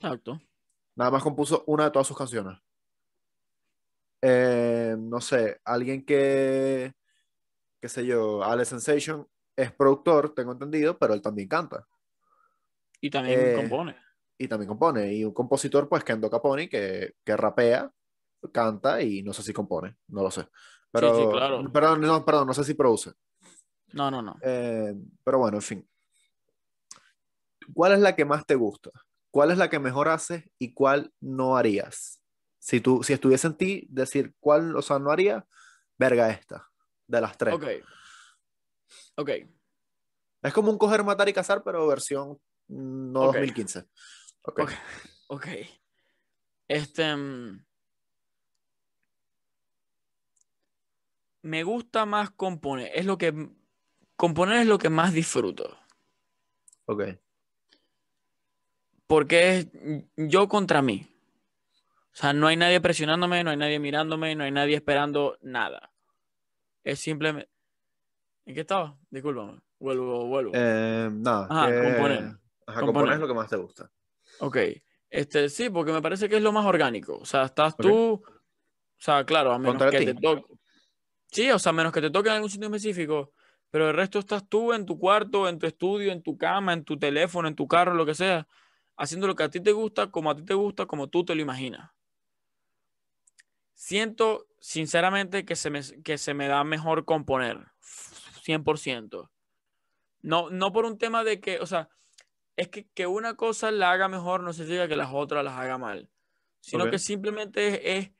exacto. 0.00 0.40
nada 0.96 1.12
más 1.12 1.22
compuso 1.22 1.62
una 1.68 1.84
de 1.84 1.90
todas 1.92 2.08
sus 2.08 2.18
canciones. 2.18 2.58
Eh, 4.20 4.96
no 4.98 5.20
sé, 5.20 5.60
alguien 5.64 6.04
que, 6.04 6.94
qué 7.80 7.88
sé 7.88 8.04
yo, 8.04 8.42
Ale 8.42 8.64
Sensation 8.64 9.24
es 9.54 9.70
productor, 9.70 10.34
tengo 10.34 10.50
entendido, 10.50 10.98
pero 10.98 11.14
él 11.14 11.22
también 11.22 11.46
canta 11.46 11.86
Y 13.00 13.08
también 13.08 13.38
Eh, 13.40 13.54
compone. 13.54 14.07
Y 14.38 14.48
también 14.48 14.68
compone. 14.68 15.12
Y 15.12 15.24
un 15.24 15.34
compositor, 15.34 15.88
pues 15.88 16.04
Kendo 16.04 16.30
Caponi, 16.30 16.68
que, 16.68 17.14
que 17.24 17.36
rapea, 17.36 17.90
canta 18.52 19.02
y 19.02 19.22
no 19.22 19.32
sé 19.32 19.42
si 19.42 19.52
compone, 19.52 19.96
no 20.08 20.22
lo 20.22 20.30
sé. 20.30 20.48
Pero, 20.90 21.14
sí, 21.14 21.26
claro. 21.30 21.70
perdón, 21.72 22.00
no, 22.00 22.24
perdón, 22.24 22.46
no 22.46 22.54
sé 22.54 22.64
si 22.64 22.74
produce. 22.74 23.12
No, 23.92 24.10
no, 24.10 24.22
no. 24.22 24.36
Eh, 24.42 24.94
pero 25.24 25.38
bueno, 25.38 25.58
en 25.58 25.62
fin. 25.62 25.88
¿Cuál 27.74 27.92
es 27.92 28.00
la 28.00 28.16
que 28.16 28.24
más 28.24 28.46
te 28.46 28.54
gusta? 28.54 28.90
¿Cuál 29.30 29.50
es 29.50 29.58
la 29.58 29.68
que 29.68 29.78
mejor 29.78 30.08
haces 30.08 30.44
y 30.58 30.72
cuál 30.72 31.12
no 31.20 31.56
harías? 31.56 32.22
Si 32.58 32.80
tú, 32.80 33.02
si 33.02 33.12
estuviese 33.12 33.46
en 33.46 33.56
ti, 33.56 33.86
decir 33.90 34.34
cuál, 34.40 34.76
o 34.76 34.82
sea, 34.82 34.98
no 34.98 35.10
haría, 35.10 35.46
verga 35.98 36.30
esta, 36.30 36.68
de 37.06 37.20
las 37.20 37.36
tres. 37.36 37.54
Ok. 37.54 37.64
Ok. 39.16 39.30
Es 40.42 40.52
como 40.52 40.70
un 40.70 40.78
coger, 40.78 41.04
matar 41.04 41.28
y 41.28 41.32
cazar, 41.32 41.62
pero 41.62 41.86
versión 41.86 42.38
mm, 42.68 43.12
no 43.12 43.20
Ok. 43.22 43.34
2015. 43.34 43.84
Ok. 44.48 44.60
Ok. 44.60 44.70
Ok. 45.28 45.46
Este. 46.68 47.14
mm, 47.16 47.64
Me 51.42 51.62
gusta 51.62 52.04
más 52.06 52.30
componer. 52.30 52.90
Es 52.94 53.04
lo 53.06 53.16
que. 53.18 53.50
Componer 54.16 54.56
es 54.62 54.66
lo 54.66 54.78
que 54.78 54.88
más 54.90 55.12
disfruto. 55.12 55.78
Ok. 56.86 57.02
Porque 59.06 59.58
es 59.58 59.68
yo 60.16 60.48
contra 60.48 60.82
mí. 60.82 61.06
O 62.12 62.16
sea, 62.20 62.32
no 62.32 62.48
hay 62.48 62.56
nadie 62.56 62.80
presionándome, 62.80 63.44
no 63.44 63.50
hay 63.50 63.56
nadie 63.56 63.78
mirándome, 63.78 64.34
no 64.34 64.44
hay 64.44 64.50
nadie 64.50 64.74
esperando 64.74 65.38
nada. 65.40 65.92
Es 66.82 66.98
simplemente. 66.98 67.48
¿En 68.44 68.54
qué 68.54 68.62
estaba? 68.62 68.96
Discúlpame. 69.10 69.60
Vuelvo, 69.78 70.26
vuelvo. 70.26 70.52
Eh, 70.54 71.08
nada. 71.12 71.46
Ajá, 71.48 71.70
que- 71.70 71.82
componer. 71.82 72.18
Ajá, 72.18 72.80
Componer. 72.80 72.84
componer 72.86 73.14
es 73.14 73.20
lo 73.20 73.28
que 73.28 73.34
más 73.34 73.48
te 73.48 73.56
gusta. 73.56 73.90
Ok. 74.40 74.56
Este, 75.10 75.48
sí, 75.48 75.70
porque 75.70 75.92
me 75.92 76.02
parece 76.02 76.28
que 76.28 76.36
es 76.36 76.42
lo 76.42 76.52
más 76.52 76.66
orgánico. 76.66 77.18
O 77.18 77.24
sea, 77.24 77.44
estás 77.44 77.76
tú. 77.76 78.22
O 78.22 79.00
sea, 79.00 79.24
claro, 79.24 79.52
a 79.52 79.58
menos 79.58 79.74
Contra 79.74 79.90
que 79.90 79.98
ti. 79.98 80.06
te 80.06 80.14
toque. 80.14 80.42
Sí, 81.30 81.50
o 81.50 81.58
sea, 81.58 81.70
a 81.70 81.72
menos 81.72 81.92
que 81.92 82.00
te 82.00 82.10
toque 82.10 82.28
en 82.28 82.36
algún 82.36 82.50
sitio 82.50 82.66
específico. 82.66 83.32
Pero 83.70 83.90
el 83.90 83.94
resto 83.96 84.18
estás 84.18 84.48
tú 84.48 84.72
en 84.72 84.86
tu 84.86 84.98
cuarto, 84.98 85.48
en 85.48 85.58
tu 85.58 85.66
estudio, 85.66 86.10
en 86.10 86.22
tu 86.22 86.38
cama, 86.38 86.72
en 86.72 86.84
tu 86.84 86.98
teléfono, 86.98 87.48
en 87.48 87.54
tu 87.54 87.68
carro, 87.68 87.94
lo 87.94 88.06
que 88.06 88.14
sea. 88.14 88.46
Haciendo 88.96 89.26
lo 89.26 89.34
que 89.34 89.44
a 89.44 89.50
ti 89.50 89.60
te 89.60 89.72
gusta, 89.72 90.10
como 90.10 90.30
a 90.30 90.36
ti 90.36 90.42
te 90.42 90.54
gusta, 90.54 90.86
como 90.86 91.08
tú 91.08 91.24
te 91.24 91.34
lo 91.34 91.42
imaginas. 91.42 91.90
Siento, 93.74 94.46
sinceramente, 94.58 95.44
que 95.44 95.54
se 95.54 95.70
me, 95.70 95.80
que 96.02 96.18
se 96.18 96.34
me 96.34 96.48
da 96.48 96.64
mejor 96.64 97.04
componer. 97.04 97.58
100%. 98.44 99.30
No, 100.22 100.50
no 100.50 100.72
por 100.72 100.84
un 100.84 100.98
tema 100.98 101.22
de 101.22 101.40
que, 101.40 101.60
o 101.60 101.66
sea, 101.66 101.88
es 102.58 102.68
que, 102.68 102.88
que 102.92 103.06
una 103.06 103.34
cosa 103.36 103.70
la 103.70 103.92
haga 103.92 104.08
mejor 104.08 104.42
no 104.42 104.52
significa 104.52 104.88
que 104.88 104.96
las 104.96 105.10
otras 105.12 105.44
las 105.44 105.54
haga 105.54 105.78
mal, 105.78 106.10
sino 106.60 106.84
que 106.90 106.98
simplemente 106.98 107.66
es, 107.98 108.06
es, 108.06 108.12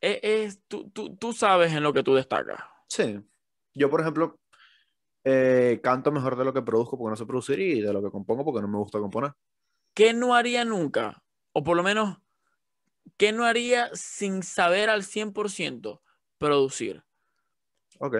es- 0.00 0.20
es- 0.22 0.60
tú, 0.68 0.88
tú- 0.90 1.16
tú 1.16 1.32
sabes 1.32 1.72
en 1.72 1.82
lo 1.82 1.92
que 1.92 2.02
tú 2.02 2.14
destacas. 2.14 2.60
Sí. 2.88 3.20
Yo, 3.74 3.90
por 3.90 4.00
ejemplo, 4.00 4.38
eh, 5.24 5.80
canto 5.82 6.12
mejor 6.12 6.36
de 6.36 6.44
lo 6.44 6.52
que 6.52 6.62
produzco 6.62 6.96
porque 6.96 7.10
no 7.10 7.16
sé 7.16 7.26
producir 7.26 7.58
y 7.58 7.80
de 7.80 7.92
lo 7.92 8.00
que 8.00 8.10
compongo 8.10 8.44
porque 8.44 8.62
no 8.62 8.68
me 8.68 8.78
gusta 8.78 9.00
componer. 9.00 9.32
¿Qué 9.92 10.12
no 10.12 10.34
haría 10.34 10.64
nunca? 10.64 11.24
O 11.52 11.64
por 11.64 11.76
lo 11.76 11.82
menos, 11.82 12.18
¿qué 13.16 13.32
no 13.32 13.44
haría 13.44 13.90
sin 13.94 14.44
saber 14.44 14.88
al 14.88 15.02
100% 15.02 16.00
producir? 16.38 17.02
Ok. 17.98 18.16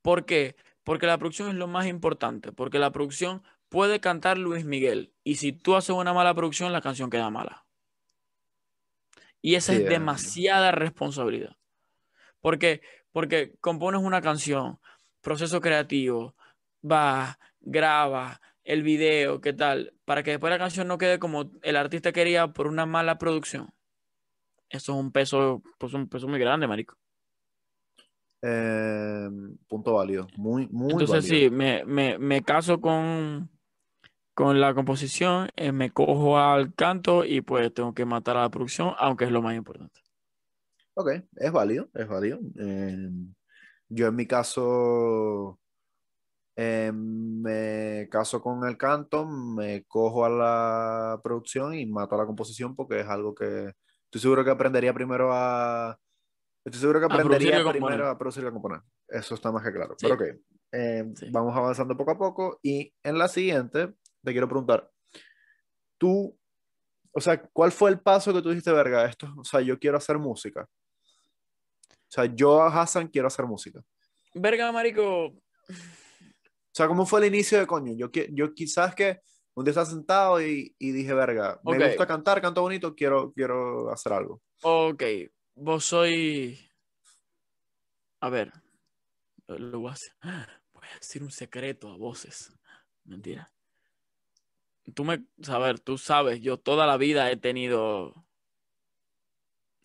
¿Por 0.00 0.24
qué? 0.24 0.56
Porque 0.88 1.06
la 1.06 1.18
producción 1.18 1.50
es 1.50 1.54
lo 1.56 1.66
más 1.66 1.86
importante, 1.86 2.50
porque 2.50 2.78
la 2.78 2.92
producción 2.92 3.42
puede 3.68 4.00
cantar 4.00 4.38
Luis 4.38 4.64
Miguel 4.64 5.12
y 5.22 5.34
si 5.34 5.52
tú 5.52 5.76
haces 5.76 5.90
una 5.90 6.14
mala 6.14 6.32
producción, 6.32 6.72
la 6.72 6.80
canción 6.80 7.10
queda 7.10 7.28
mala. 7.28 7.66
Y 9.42 9.56
esa 9.56 9.74
Sí, 9.74 9.82
es 9.82 9.88
demasiada 9.90 10.72
responsabilidad. 10.72 11.58
Porque, 12.40 12.80
porque 13.12 13.52
compones 13.60 14.00
una 14.00 14.22
canción, 14.22 14.78
proceso 15.20 15.60
creativo, 15.60 16.34
vas, 16.80 17.36
grabas 17.60 18.40
el 18.64 18.82
video, 18.82 19.42
¿qué 19.42 19.52
tal? 19.52 19.92
Para 20.06 20.22
que 20.22 20.30
después 20.30 20.50
la 20.50 20.58
canción 20.58 20.88
no 20.88 20.96
quede 20.96 21.18
como 21.18 21.50
el 21.60 21.76
artista 21.76 22.12
quería 22.12 22.54
por 22.54 22.66
una 22.66 22.86
mala 22.86 23.18
producción. 23.18 23.74
Eso 24.70 24.92
es 24.92 24.98
un 24.98 25.12
peso, 25.12 25.62
pues 25.76 25.92
un 25.92 26.08
peso 26.08 26.26
muy 26.28 26.40
grande, 26.40 26.66
marico. 26.66 26.96
Eh, 28.42 29.28
punto 29.68 29.94
válido. 29.94 30.28
Muy, 30.36 30.68
muy 30.68 30.92
Entonces 30.92 31.28
válido. 31.28 31.48
sí, 31.48 31.50
me, 31.50 31.84
me, 31.84 32.18
me 32.18 32.42
caso 32.42 32.80
con, 32.80 33.50
con 34.34 34.60
la 34.60 34.74
composición, 34.74 35.48
eh, 35.56 35.72
me 35.72 35.90
cojo 35.90 36.38
al 36.38 36.74
canto 36.74 37.24
y 37.24 37.40
pues 37.40 37.72
tengo 37.74 37.94
que 37.94 38.04
matar 38.04 38.36
a 38.36 38.42
la 38.42 38.50
producción, 38.50 38.94
aunque 38.98 39.24
es 39.24 39.30
lo 39.32 39.42
más 39.42 39.56
importante. 39.56 40.00
Ok, 40.94 41.10
es 41.36 41.52
válido, 41.52 41.88
es 41.94 42.08
válido. 42.08 42.38
Eh, 42.58 43.10
yo 43.88 44.06
en 44.08 44.16
mi 44.16 44.26
caso 44.26 45.58
eh, 46.56 46.92
me 46.92 48.08
caso 48.10 48.40
con 48.42 48.66
el 48.68 48.76
canto, 48.76 49.26
me 49.26 49.84
cojo 49.84 50.24
a 50.24 50.28
la 50.28 51.20
producción 51.22 51.74
y 51.74 51.86
mato 51.86 52.16
a 52.16 52.18
la 52.18 52.26
composición 52.26 52.74
porque 52.74 53.00
es 53.00 53.06
algo 53.06 53.34
que 53.34 53.72
estoy 54.04 54.20
seguro 54.20 54.44
que 54.44 54.50
aprendería 54.50 54.92
primero 54.92 55.30
a... 55.32 55.96
Estoy 56.68 56.80
seguro 56.80 57.00
que 57.00 57.06
aprendería 57.06 57.60
a 57.60 57.70
primero 57.70 58.08
a 58.08 58.18
producir 58.18 58.44
y 58.44 58.46
a 58.46 58.50
componer. 58.50 58.80
Eso 59.08 59.34
está 59.34 59.50
más 59.52 59.64
que 59.64 59.72
claro. 59.72 59.94
Sí. 59.98 60.06
Pero 60.06 60.14
ok, 60.14 60.22
eh, 60.72 61.04
Sí. 61.14 61.26
vamos 61.30 61.56
avanzando 61.56 61.96
poco 61.96 62.10
a 62.12 62.18
poco 62.18 62.58
y 62.62 62.92
en 63.02 63.18
la 63.18 63.28
siguiente 63.28 63.94
te 64.22 64.32
quiero 64.32 64.48
preguntar, 64.48 64.90
tú, 65.96 66.36
o 67.12 67.20
sea, 67.20 67.40
¿cuál 67.52 67.72
fue 67.72 67.90
el 67.90 68.00
paso 68.00 68.32
que 68.32 68.42
tú 68.42 68.50
dijiste, 68.50 68.72
verga, 68.72 69.04
esto, 69.06 69.32
o 69.36 69.44
sea, 69.44 69.60
yo 69.60 69.78
quiero 69.78 69.96
hacer 69.96 70.18
música? 70.18 70.68
O 71.90 72.10
sea, 72.10 72.24
yo, 72.26 72.62
Hassan, 72.62 73.08
quiero 73.08 73.28
hacer 73.28 73.44
música. 73.46 73.82
Verga, 74.34 74.70
marico, 74.72 75.26
O 75.26 75.34
sea, 76.72 76.86
¿cómo 76.86 77.04
fue 77.06 77.20
el 77.20 77.26
inicio 77.34 77.58
de 77.58 77.66
coño? 77.66 77.92
Yo, 77.94 78.08
yo 78.30 78.54
quizás 78.54 78.94
que 78.94 79.20
un 79.54 79.64
día 79.64 79.70
estaba 79.72 79.86
sentado 79.86 80.40
y, 80.40 80.74
y 80.78 80.92
dije, 80.92 81.12
verga, 81.12 81.60
me 81.64 81.76
Ok. 81.76 81.84
gusta 81.88 82.06
cantar, 82.06 82.40
canto 82.40 82.62
bonito, 82.62 82.94
quiero, 82.94 83.32
quiero 83.32 83.90
hacer 83.90 84.12
algo. 84.12 84.40
ok, 84.62 85.02
vos 85.58 85.84
soy... 85.84 86.58
A 88.20 88.30
ver, 88.30 88.52
lo, 89.46 89.58
lo 89.58 89.80
voy 89.80 89.90
a 89.90 89.92
hacer. 89.92 90.12
Voy 90.72 90.86
a 90.90 90.94
decir 90.98 91.22
un 91.22 91.30
secreto 91.30 91.92
a 91.92 91.96
voces. 91.96 92.52
Mentira. 93.04 93.50
Tú 94.94 95.04
me, 95.04 95.24
a 95.48 95.58
ver, 95.58 95.78
tú 95.78 95.98
sabes, 95.98 96.40
yo 96.40 96.58
toda 96.58 96.86
la 96.86 96.96
vida 96.96 97.30
he 97.30 97.36
tenido... 97.36 98.06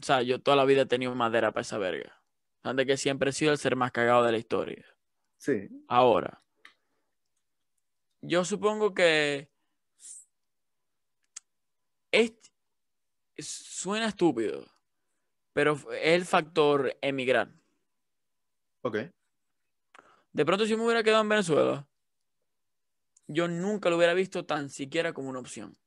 O 0.01 0.05
sea, 0.05 0.21
yo 0.21 0.41
toda 0.41 0.57
la 0.57 0.65
vida 0.65 0.81
he 0.81 0.85
tenido 0.85 1.15
madera 1.15 1.51
para 1.51 1.61
esa 1.61 1.77
verga. 1.77 2.21
Antes 2.61 2.85
que 2.85 2.97
siempre 2.97 3.29
he 3.29 3.33
sido 3.33 3.51
el 3.51 3.57
ser 3.57 3.75
más 3.75 3.91
cagado 3.91 4.23
de 4.23 4.31
la 4.31 4.37
historia. 4.37 4.85
Sí. 5.37 5.69
Ahora, 5.87 6.41
yo 8.21 8.45
supongo 8.45 8.93
que 8.93 9.49
es, 12.11 12.33
suena 13.37 14.07
estúpido, 14.07 14.65
pero 15.53 15.73
es 15.73 15.85
el 16.03 16.25
factor 16.25 16.97
emigrar. 17.01 17.49
Ok. 18.83 18.95
De 20.33 20.45
pronto, 20.45 20.65
si 20.65 20.75
me 20.75 20.83
hubiera 20.83 21.03
quedado 21.03 21.21
en 21.23 21.29
Venezuela, 21.29 21.87
yo 23.27 23.47
nunca 23.47 23.89
lo 23.89 23.97
hubiera 23.97 24.13
visto 24.13 24.45
tan 24.45 24.69
siquiera 24.69 25.13
como 25.13 25.29
una 25.29 25.39
opción. 25.39 25.77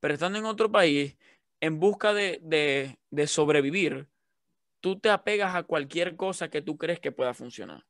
Pero 0.00 0.14
estando 0.14 0.38
en 0.38 0.44
otro 0.46 0.72
país, 0.72 1.16
en 1.60 1.80
busca 1.80 2.14
de, 2.14 2.40
de- 2.42 2.98
de 3.10 3.26
sobrevivir, 3.26 4.08
tú 4.80 4.98
te 5.00 5.10
apegas 5.10 5.54
a 5.56 5.64
cualquier 5.64 6.16
cosa 6.16 6.50
que 6.50 6.62
tú 6.62 6.78
crees 6.78 7.00
que 7.00 7.12
pueda 7.12 7.34
funcionar. 7.34 7.86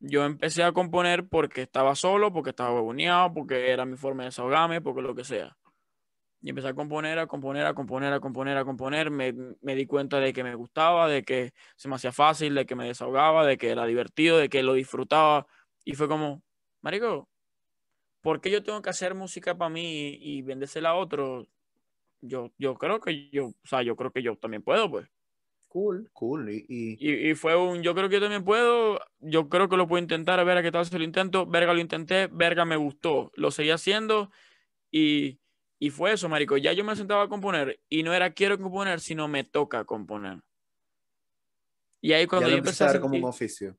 Yo 0.00 0.24
empecé 0.24 0.62
a 0.64 0.72
componer 0.72 1.28
porque 1.28 1.62
estaba 1.62 1.94
solo, 1.94 2.32
porque 2.32 2.50
estaba 2.50 2.72
huevoneado, 2.74 3.32
porque 3.32 3.70
era 3.70 3.84
mi 3.84 3.96
forma 3.96 4.22
de 4.24 4.28
desahogarme, 4.28 4.80
porque 4.80 5.02
lo 5.02 5.14
que 5.14 5.24
sea. 5.24 5.56
Y 6.40 6.50
empecé 6.50 6.68
a 6.68 6.74
componer, 6.74 7.18
a 7.18 7.26
componer, 7.26 7.66
a 7.66 7.74
componer, 7.74 8.12
a 8.12 8.20
componer, 8.20 8.56
a 8.58 8.64
componer. 8.64 9.10
Me, 9.10 9.34
me 9.60 9.74
di 9.74 9.86
cuenta 9.86 10.20
de 10.20 10.32
que 10.32 10.44
me 10.44 10.54
gustaba, 10.54 11.08
de 11.08 11.24
que 11.24 11.52
se 11.76 11.88
me 11.88 11.96
hacía 11.96 12.12
fácil, 12.12 12.54
de 12.54 12.66
que 12.66 12.76
me 12.76 12.86
desahogaba, 12.86 13.44
de 13.46 13.58
que 13.58 13.70
era 13.70 13.86
divertido, 13.86 14.38
de 14.38 14.48
que 14.48 14.62
lo 14.62 14.74
disfrutaba. 14.74 15.46
Y 15.84 15.94
fue 15.94 16.08
como, 16.08 16.42
Marico, 16.82 17.28
¿por 18.22 18.40
qué 18.40 18.50
yo 18.50 18.62
tengo 18.62 18.82
que 18.82 18.90
hacer 18.90 19.14
música 19.14 19.56
para 19.56 19.70
mí 19.70 20.10
y, 20.20 20.38
y 20.38 20.42
vendérsela 20.42 20.90
a 20.90 20.94
otro? 20.96 21.46
Yo, 22.20 22.52
yo 22.58 22.76
creo 22.76 23.00
que 23.00 23.30
yo, 23.30 23.48
o 23.48 23.54
sea, 23.64 23.82
yo 23.82 23.96
creo 23.96 24.12
que 24.12 24.22
yo 24.22 24.36
también 24.36 24.62
puedo, 24.62 24.90
pues. 24.90 25.08
Cool, 25.68 26.10
cool. 26.14 26.50
Y, 26.50 26.66
y- 26.68 26.96
Y, 27.00 27.30
y 27.30 27.34
fue 27.34 27.56
un, 27.56 27.82
yo 27.82 27.94
creo 27.94 28.08
que 28.08 28.16
yo 28.16 28.20
también 28.22 28.44
puedo, 28.44 29.00
yo 29.20 29.48
creo 29.48 29.68
que 29.68 29.76
lo 29.76 29.88
puedo 29.88 30.02
intentar, 30.02 30.40
a 30.40 30.44
ver 30.44 30.58
a 30.58 30.62
qué 30.62 30.72
tal 30.72 30.86
si 30.86 30.98
lo 30.98 31.04
intento, 31.04 31.46
verga 31.46 31.74
lo 31.74 31.80
intenté, 31.80 32.28
verga 32.32 32.64
me 32.64 32.76
gustó, 32.76 33.30
lo 33.36 33.50
seguí 33.50 33.70
haciendo 33.70 34.30
y, 34.90 35.40
y 35.78 35.90
fue 35.90 36.12
eso, 36.12 36.28
marico, 36.28 36.56
ya 36.56 36.72
yo 36.72 36.84
me 36.84 36.96
sentaba 36.96 37.24
a 37.24 37.28
componer 37.28 37.80
y 37.88 38.02
no 38.02 38.12
era 38.14 38.32
quiero 38.32 38.58
componer, 38.58 39.00
sino 39.00 39.28
me 39.28 39.44
toca 39.44 39.84
componer. 39.84 40.40
Y 42.00 42.12
ahí 42.12 42.26
cuando 42.26 42.50
ya 42.50 42.54
yo 42.54 42.58
empecé 42.58 42.84
a 42.84 42.88
ver 42.88 43.00
como 43.00 43.14
sentir, 43.14 43.24
un 43.24 43.30
oficio. 43.30 43.76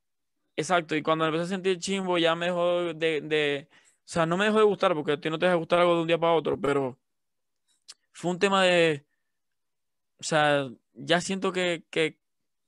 exacto, 0.56 0.96
y 0.96 1.01
cuando 1.03 1.25
empecé 1.25 1.44
a 1.46 1.48
sentir 1.48 1.79
chimbo 1.79 2.18
ya 2.18 2.36
me 2.36 2.48
dejó 2.48 2.94
de, 2.94 3.22
de, 3.22 3.70
o 3.72 3.77
sea, 4.06 4.25
no 4.25 4.38
me 4.38 4.46
dejó 4.46 4.58
de 4.60 4.65
gustar 4.65 4.94
porque 4.94 5.13
a 5.13 5.20
ti 5.20 5.29
no 5.29 5.39
te 5.39 5.46
deja 5.46 5.53
de 5.56 5.60
gustar 5.60 5.79
algo 5.79 5.96
de 5.96 6.01
un 6.01 6.08
día 6.08 6.18
para 6.18 6.34
otro, 6.34 6.60
pero 6.60 7.00
fue 8.13 8.32
un 8.32 8.39
tema 8.39 8.63
de, 8.63 9.06
o 10.20 10.24
sea, 10.24 10.70
ya 10.94 11.22
siento 11.22 11.51
que, 11.51 11.86
que, 11.89 12.18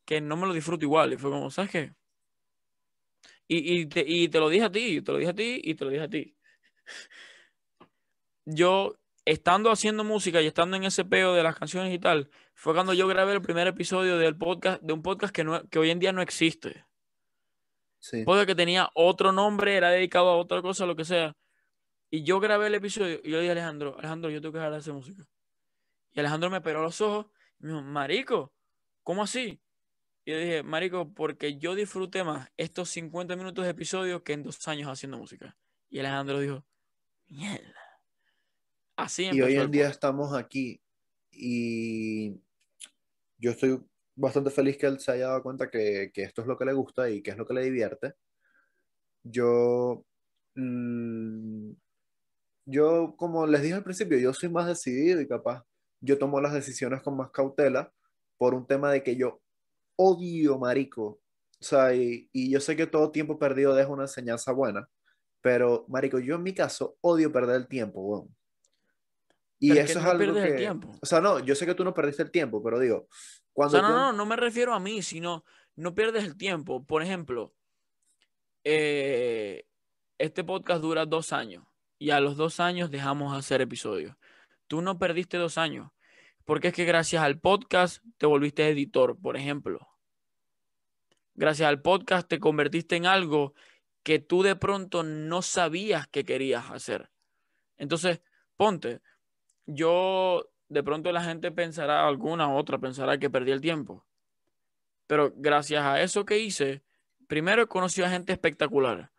que 0.05 0.21
no 0.21 0.38
me 0.38 0.47
lo 0.47 0.53
disfruto 0.53 0.85
igual. 0.85 1.13
Y 1.13 1.17
fue 1.17 1.29
como, 1.31 1.51
¿sabes 1.51 1.71
qué? 1.71 1.93
Y, 3.47 3.81
y, 3.81 3.85
te, 3.88 4.03
y 4.07 4.29
te 4.29 4.39
lo 4.39 4.50
dije 4.50 4.65
a 4.65 4.71
ti, 4.71 5.01
te 5.01 5.11
lo 5.11 5.17
dije 5.17 5.31
a 5.31 5.35
ti 5.35 5.59
y 5.63 5.75
te 5.75 5.83
lo 5.85 5.91
dije 5.91 6.03
a 6.03 6.09
ti. 6.09 6.38
Yo, 8.45 8.95
estando 9.31 9.71
haciendo 9.71 10.03
música 10.03 10.41
y 10.41 10.47
estando 10.47 10.75
en 10.75 10.83
ese 10.83 11.05
peo 11.05 11.33
de 11.33 11.41
las 11.41 11.55
canciones 11.55 11.93
y 11.93 12.00
tal, 12.00 12.29
fue 12.53 12.73
cuando 12.73 12.93
yo 12.93 13.07
grabé 13.07 13.33
el 13.33 13.41
primer 13.41 13.65
episodio 13.67 14.17
del 14.17 14.38
podcast, 14.38 14.81
de 14.81 14.91
un 14.91 15.01
podcast 15.01 15.33
que, 15.33 15.43
no, 15.43 15.67
que 15.69 15.79
hoy 15.79 15.89
en 15.89 16.00
día 16.00 16.11
no 16.11 16.21
existe. 16.21 16.85
Sí. 18.00 18.23
Podcast 18.25 18.47
que 18.47 18.55
tenía 18.55 18.89
otro 18.93 19.31
nombre, 19.31 19.75
era 19.75 19.89
dedicado 19.89 20.29
a 20.29 20.35
otra 20.35 20.61
cosa, 20.61 20.85
lo 20.85 20.95
que 20.95 21.05
sea. 21.05 21.35
Y 22.09 22.23
yo 22.23 22.41
grabé 22.41 22.67
el 22.67 22.75
episodio 22.75 23.21
y 23.23 23.31
yo 23.31 23.38
le 23.38 23.43
dije 23.43 23.50
a 23.50 23.53
Alejandro, 23.53 23.95
Alejandro, 23.97 24.29
yo 24.29 24.41
tengo 24.41 24.51
que 24.51 24.57
dejar 24.57 24.73
de 24.73 24.79
hacer 24.79 24.93
música. 24.93 25.25
Y 26.11 26.19
Alejandro 26.19 26.50
me 26.50 26.59
pegó 26.59 26.81
los 26.81 27.00
ojos 27.00 27.27
y 27.59 27.63
me 27.63 27.69
dijo, 27.69 27.81
Marico, 27.83 28.53
¿cómo 29.01 29.23
así? 29.23 29.61
Y 30.25 30.31
yo 30.31 30.38
dije, 30.38 30.61
Marico, 30.61 31.13
porque 31.13 31.57
yo 31.57 31.73
disfruté 31.73 32.25
más 32.25 32.51
estos 32.57 32.89
50 32.89 33.38
minutos 33.38 33.63
de 33.63 33.71
episodio 33.71 34.23
que 34.25 34.33
en 34.33 34.43
dos 34.43 34.67
años 34.67 34.89
haciendo 34.89 35.17
música. 35.17 35.55
Y 35.89 36.00
Alejandro 36.00 36.39
dijo, 36.39 36.65
mierda. 37.27 37.80
Así 38.95 39.29
Y 39.31 39.41
hoy 39.41 39.55
en 39.55 39.71
día 39.71 39.89
estamos 39.89 40.33
aquí 40.33 40.81
y 41.31 42.39
yo 43.38 43.51
estoy 43.51 43.81
bastante 44.15 44.51
feliz 44.51 44.77
que 44.77 44.86
él 44.86 45.00
se 45.00 45.12
haya 45.12 45.27
dado 45.27 45.43
cuenta 45.43 45.69
que, 45.69 46.12
que 46.13 46.24
esto 46.24 46.41
es 46.41 46.48
lo 46.48 46.57
que 46.57 46.65
le 46.65 46.74
gusta 46.74 47.10
y 47.10 47.21
que 47.21 47.31
es 47.31 47.38
lo 47.38 47.45
que 47.45 47.53
le 47.53 47.63
divierte. 47.63 48.13
Yo, 49.24 50.05
mm, 50.55 51.71
yo, 52.65 53.15
como 53.17 53.48
les 53.48 53.62
dije 53.62 53.75
al 53.75 53.83
principio, 53.83 54.17
yo 54.17 54.33
soy 54.33 54.50
más 54.50 54.67
decidido 54.67 55.21
y 55.21 55.27
capaz 55.27 55.63
yo 56.01 56.17
tomo 56.17 56.41
las 56.41 56.53
decisiones 56.53 57.01
con 57.01 57.17
más 57.17 57.31
cautela 57.31 57.91
por 58.38 58.53
un 58.53 58.67
tema 58.67 58.91
de 58.91 59.03
que 59.03 59.15
yo 59.15 59.41
odio 59.95 60.57
marico. 60.60 61.21
O 61.60 61.63
sea, 61.63 61.93
y, 61.95 62.29
y 62.33 62.51
yo 62.51 62.60
sé 62.60 62.75
que 62.75 62.88
todo 62.88 63.12
tiempo 63.12 63.39
perdido 63.39 63.75
deja 63.75 63.89
una 63.89 64.03
enseñanza 64.03 64.51
buena, 64.51 64.89
pero 65.41 65.86
marico, 65.89 66.19
yo 66.19 66.36
en 66.36 66.43
mi 66.43 66.53
caso 66.53 66.98
odio 67.01 67.31
perder 67.31 67.57
el 67.57 67.67
tiempo, 67.67 68.01
weón. 68.01 68.36
Y 69.63 69.69
Pero 69.69 69.79
es 69.81 69.85
que 69.85 69.91
eso 69.91 69.99
es 69.99 70.05
no 70.05 70.11
algo 70.11 70.37
el 70.39 70.55
tiempo. 70.57 70.91
o 71.01 71.05
sea, 71.05 71.21
no, 71.21 71.37
yo 71.39 71.53
sé 71.55 71.65
que 71.67 71.75
tú 71.75 71.83
no 71.83 71.93
perdiste 71.93 72.23
el 72.23 72.31
tiempo, 72.31 72.61
pero 72.63 72.79
digo, 72.79 73.07
O 73.07 73.09
cuando 73.53 73.77
sea, 73.77 73.81
no, 73.83 73.87
tú- 73.87 73.93
no, 73.93 74.11
no 74.13 74.25
me 74.25 74.35
refiero 74.35 74.73
a 74.73 74.79
mí, 74.79 75.01
sino 75.03 75.45
no 75.75 75.93
pierdes 75.93 76.23
el 76.23 76.35
tiempo. 76.35 76.83
Por 76.83 77.03
ejemplo, 77.03 77.53
eh, 78.63 79.65
este 80.17 80.43
podcast 80.43 80.81
dura 80.81 81.05
dos 81.05 81.31
años 81.33 81.63
y 81.99 82.09
a 82.09 82.19
los 82.19 82.37
dos 82.37 82.59
años 82.59 82.91
dejamos 82.91 83.33
de 83.33 83.39
hacer 83.39 83.61
episodios. 83.61 84.15
Tú 84.67 84.81
no 84.81 84.97
perdiste 84.97 85.37
dos 85.37 85.57
años, 85.57 85.91
porque 86.45 86.69
es 86.69 86.73
que 86.73 86.85
gracias 86.85 87.21
al 87.23 87.39
podcast 87.39 88.03
te 88.17 88.25
volviste 88.25 88.67
editor, 88.67 89.17
por 89.19 89.37
ejemplo. 89.37 89.87
Gracias 91.35 91.67
al 91.69 91.81
podcast 91.81 92.27
te 92.27 92.39
convertiste 92.39 92.95
en 92.95 93.05
algo 93.05 93.53
que 94.03 94.19
tú 94.19 94.41
de 94.43 94.55
pronto 94.55 95.03
no 95.03 95.41
sabías 95.43 96.07
que 96.07 96.25
querías 96.25 96.71
hacer. 96.71 97.11
Entonces, 97.77 98.21
ponte, 98.57 99.01
yo 99.73 100.49
de 100.69 100.83
pronto 100.83 101.11
la 101.11 101.23
gente 101.23 101.51
pensará, 101.51 102.07
alguna 102.07 102.53
otra 102.53 102.77
pensará 102.79 103.17
que 103.17 103.29
perdí 103.29 103.51
el 103.51 103.61
tiempo. 103.61 104.05
Pero 105.07 105.33
gracias 105.35 105.83
a 105.83 106.01
eso 106.01 106.25
que 106.25 106.39
hice, 106.39 106.81
primero 107.27 107.63
he 107.63 107.67
conocido 107.67 108.07
a 108.07 108.09
gente 108.09 108.31
espectacular. 108.31 109.11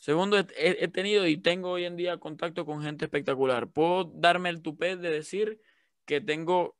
Segundo, 0.00 0.38
he, 0.38 0.46
he- 0.56 0.88
tenido 0.88 1.26
y 1.26 1.36
tengo 1.36 1.70
hoy 1.70 1.84
en 1.84 1.96
día 1.96 2.18
contacto 2.18 2.66
con 2.66 2.82
gente 2.82 3.04
espectacular. 3.04 3.68
Puedo 3.68 4.04
darme 4.04 4.48
el 4.48 4.62
tupé 4.62 4.96
de 4.96 5.10
decir 5.10 5.60
que 6.04 6.20
tengo, 6.20 6.76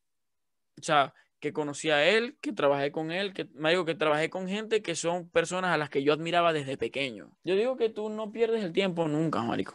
o 0.78 0.83
sea, 0.83 1.14
que 1.38 1.52
conocí 1.52 1.90
a 1.90 2.05
él, 2.09 2.37
que 2.40 2.52
trabajé 2.52 2.90
con 2.90 3.12
él, 3.12 3.33
que 3.33 3.47
me 3.55 3.71
digo 3.71 3.85
que 3.85 3.95
trabajé 3.95 4.31
con 4.31 4.49
gente 4.49 4.83
que 4.83 4.97
son 4.97 5.28
personas 5.28 5.71
a 5.73 5.76
las 5.78 5.90
que 5.90 6.02
yo 6.02 6.12
admiraba 6.12 6.52
desde 6.52 6.76
pequeño. 6.76 7.31
Yo 7.45 7.55
digo 7.55 7.76
que 7.76 7.90
tú 7.90 8.09
no 8.09 8.33
pierdes 8.33 8.64
el 8.64 8.73
tiempo 8.73 9.07
nunca, 9.07 9.43
marico. 9.43 9.75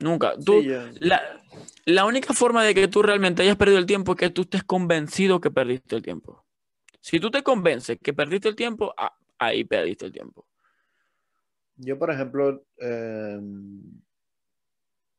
Nunca. 0.00 0.34
Tú, 0.36 0.60
Sí, 0.60 0.68
la, 1.00 1.20
la 1.84 2.04
única 2.04 2.34
forma 2.34 2.64
de 2.64 2.74
que 2.74 2.88
tú 2.88 3.02
realmente 3.02 3.42
hayas 3.42 3.56
perdido 3.56 3.78
el 3.78 3.86
tiempo 3.86 4.12
es 4.12 4.18
que 4.18 4.30
tú 4.30 4.42
estés 4.42 4.62
convencido 4.62 5.40
que 5.40 5.50
perdiste 5.50 5.96
el 5.96 6.02
tiempo. 6.02 6.44
Si 7.00 7.18
tú 7.18 7.30
te 7.30 7.42
convences 7.42 7.98
que 8.02 8.12
perdiste 8.12 8.48
el 8.48 8.56
tiempo, 8.56 8.94
ah, 8.96 9.16
ahí 9.38 9.64
perdiste 9.64 10.06
el 10.06 10.12
tiempo. 10.12 10.46
Yo, 11.76 11.98
por 11.98 12.10
ejemplo, 12.10 12.64
eh, 12.78 13.40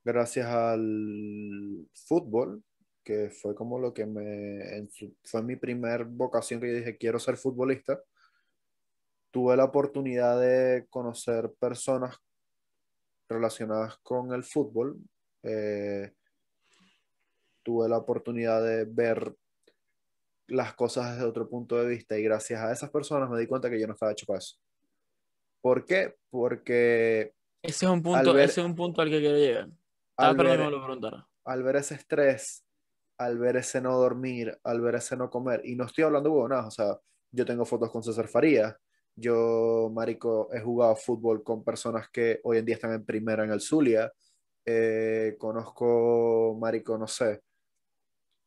gracias 0.04 0.46
al 0.46 1.88
fútbol, 1.94 2.64
que 3.04 3.30
fue 3.30 3.56
como 3.56 3.80
lo 3.80 3.94
que 3.94 4.06
me, 4.06 4.88
fue 5.24 5.42
mi 5.42 5.56
primer 5.56 6.06
vocación 6.06 6.60
que 6.60 6.68
yo 6.68 6.76
dije, 6.76 6.98
quiero 6.98 7.18
ser 7.18 7.38
futbolista, 7.38 8.00
tuve 9.32 9.56
la 9.56 9.64
oportunidad 9.64 10.40
de 10.40 10.86
conocer 10.90 11.52
personas 11.60 12.18
relacionadas 13.30 13.98
con 14.00 14.34
el 14.34 14.44
fútbol, 14.44 14.98
eh, 15.44 16.12
tuve 17.64 17.88
la 17.88 17.98
oportunidad 17.98 18.64
de 18.64 18.86
ver 18.86 19.36
las 20.48 20.74
cosas 20.74 21.14
desde 21.14 21.28
otro 21.30 21.48
punto 21.48 21.78
de 21.78 21.88
vista 21.88 22.18
y 22.18 22.24
gracias 22.24 22.60
a 22.60 22.72
esas 22.72 22.90
personas 22.90 23.30
me 23.30 23.40
di 23.40 23.46
cuenta 23.46 23.70
que 23.70 23.80
yo 23.80 23.86
no 23.86 23.94
estaba 23.94 24.12
hecho 24.12 24.26
para 24.26 24.40
eso. 24.40 24.58
¿Por 25.62 25.86
qué? 25.86 26.16
Porque 26.32 27.34
Ese 27.62 27.86
es 27.86 27.92
un 27.92 28.02
punto, 28.02 28.34
ver- 28.34 28.50
ese 28.50 28.62
es 28.62 28.66
un 28.66 28.76
punto 28.76 29.02
al 29.02 29.10
que 29.10 29.20
quiero 29.20 29.38
llegar. 29.38 29.70
Estaba 30.12 30.30
al 30.30 30.38
ver, 30.38 30.60
lo 30.72 30.80
al 31.46 31.64
ver 31.64 31.76
ese 31.76 31.96
estrés, 31.96 32.66
al 33.18 33.38
ver 33.38 33.58
ese 33.58 33.80
no 33.82 33.96
dormir, 33.98 34.58
al 34.64 34.82
ver 34.82 34.96
ese 34.96 35.16
no 35.16 35.30
comer, 35.30 35.62
y 35.64 35.76
no 35.76 35.86
estoy 35.86 36.04
hablando 36.06 36.30
de 36.30 36.36
huevonadas, 36.36 36.66
o 36.68 36.72
sea, 36.72 37.00
yo 37.32 37.46
tengo 37.46 37.66
fotos 37.66 37.92
con 37.92 38.02
César 38.02 38.28
Farías, 38.28 38.76
yo, 39.20 39.92
marico, 39.94 40.50
he 40.54 40.60
jugado 40.60 40.96
fútbol 40.96 41.44
con 41.44 41.64
personas 41.64 42.10
que 42.10 42.40
hoy 42.44 42.58
en 42.58 42.66
día 42.66 42.76
están 42.76 42.94
en 42.94 43.06
primera 43.06 43.44
en 43.44 43.52
el 43.52 43.62
Zulia, 43.62 44.12
eh, 44.66 45.36
conozco, 45.38 46.58
marico, 46.60 46.98
no 46.98 47.08
sé, 47.08 47.42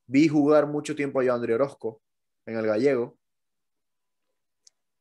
vi 0.06 0.28
jugar 0.28 0.66
mucho 0.66 0.94
tiempo 0.94 1.20
a 1.20 1.34
André 1.34 1.54
Orozco 1.54 2.02
en 2.46 2.56
el 2.58 2.66
Gallego 2.66 3.18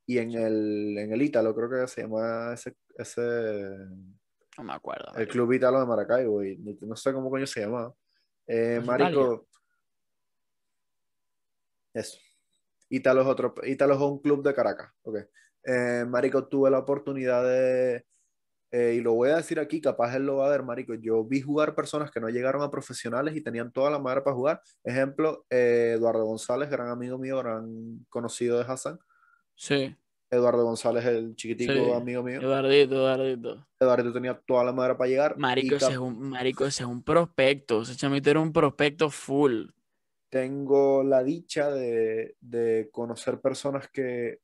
y 0.06 0.18
en 0.18 0.32
el, 0.32 0.98
en 0.98 1.14
el 1.14 1.22
Ítalo, 1.22 1.56
creo 1.56 1.70
que 1.70 1.88
se 1.88 2.02
llama 2.02 2.54
ese, 2.54 2.76
ese 2.98 3.22
No 4.58 4.64
me 4.64 4.74
acuerdo. 4.74 5.16
el. 5.16 5.28
Club 5.28 5.54
Ítalo 5.54 5.80
de 5.80 5.86
Maracaibo, 5.86 6.44
y 6.44 6.58
no 6.82 6.96
sé 6.96 7.14
cómo 7.14 7.30
coño 7.30 7.48
se 7.48 7.62
llamaba. 7.62 7.94
Eh, 8.48 8.78
¿Es 8.80 8.86
marico, 8.86 9.48
eso. 11.94 12.18
Ítalo 12.90 13.22
es 13.22 13.28
otro, 13.28 13.54
Ítalo 13.64 13.94
es 13.94 14.02
un 14.02 14.20
club 14.20 14.44
de 14.44 14.54
Caracas, 14.54 14.92
ok. 15.04 15.18
Eh, 15.66 16.06
marico, 16.08 16.48
tuve 16.48 16.70
la 16.72 16.80
oportunidad 16.80 17.44
de, 17.44 18.04
eh, 18.72 18.96
y 18.98 19.02
lo 19.02 19.14
voy 19.14 19.30
a 19.30 19.36
decir 19.38 19.60
aquí, 19.60 19.82
capaz 19.82 20.16
él 20.16 20.26
lo 20.26 20.38
va 20.38 20.48
a 20.48 20.50
ver, 20.52 20.64
marico, 20.64 20.94
yo 20.96 21.24
vi 21.24 21.42
jugar 21.42 21.76
personas 21.76 22.10
que 22.10 22.20
no 22.20 22.30
llegaron 22.30 22.62
a 22.62 22.72
profesionales 22.72 23.36
y 23.36 23.42
tenían 23.42 23.72
toda 23.72 23.92
la 23.92 24.00
madre 24.00 24.22
para 24.22 24.36
jugar. 24.36 24.62
Ejemplo, 24.84 25.46
eh, 25.50 25.94
Eduardo 25.98 26.26
González, 26.26 26.70
gran 26.70 26.88
amigo 26.90 27.18
mío, 27.18 27.38
gran 27.38 28.06
conocido 28.10 28.58
de 28.58 28.66
Hassan. 28.66 29.00
Sí, 29.56 29.96
Eduardo 30.32 30.64
González, 30.64 31.04
el 31.06 31.36
chiquitico 31.36 31.74
Sí. 31.74 31.92
amigo 31.92 32.24
mío. 32.24 32.40
Eduardito, 32.40 32.96
Eduardito. 32.96 33.68
Eduardo 33.78 34.14
tenía 34.14 34.34
toda 34.48 34.64
la 34.64 34.72
madre 34.72 34.96
para 34.96 35.10
llegar. 35.10 35.38
Marico, 35.38 35.76
ese 35.76 35.92
es 35.92 35.98
un, 35.98 36.30
marico, 36.30 36.66
ese 36.66 36.84
es 36.84 36.90
un 36.90 37.04
prospecto. 37.04 37.82
Ese 37.82 37.98
chamito 37.98 38.30
era 38.30 38.40
un 38.40 38.54
prospecto 38.54 39.10
full. 39.10 39.66
tengo 40.30 41.04
la 41.04 41.22
dicha 41.24 41.70
de, 41.70 42.38
de 42.40 42.88
conocer 42.94 43.42
personas 43.42 43.90
que, 43.92 44.40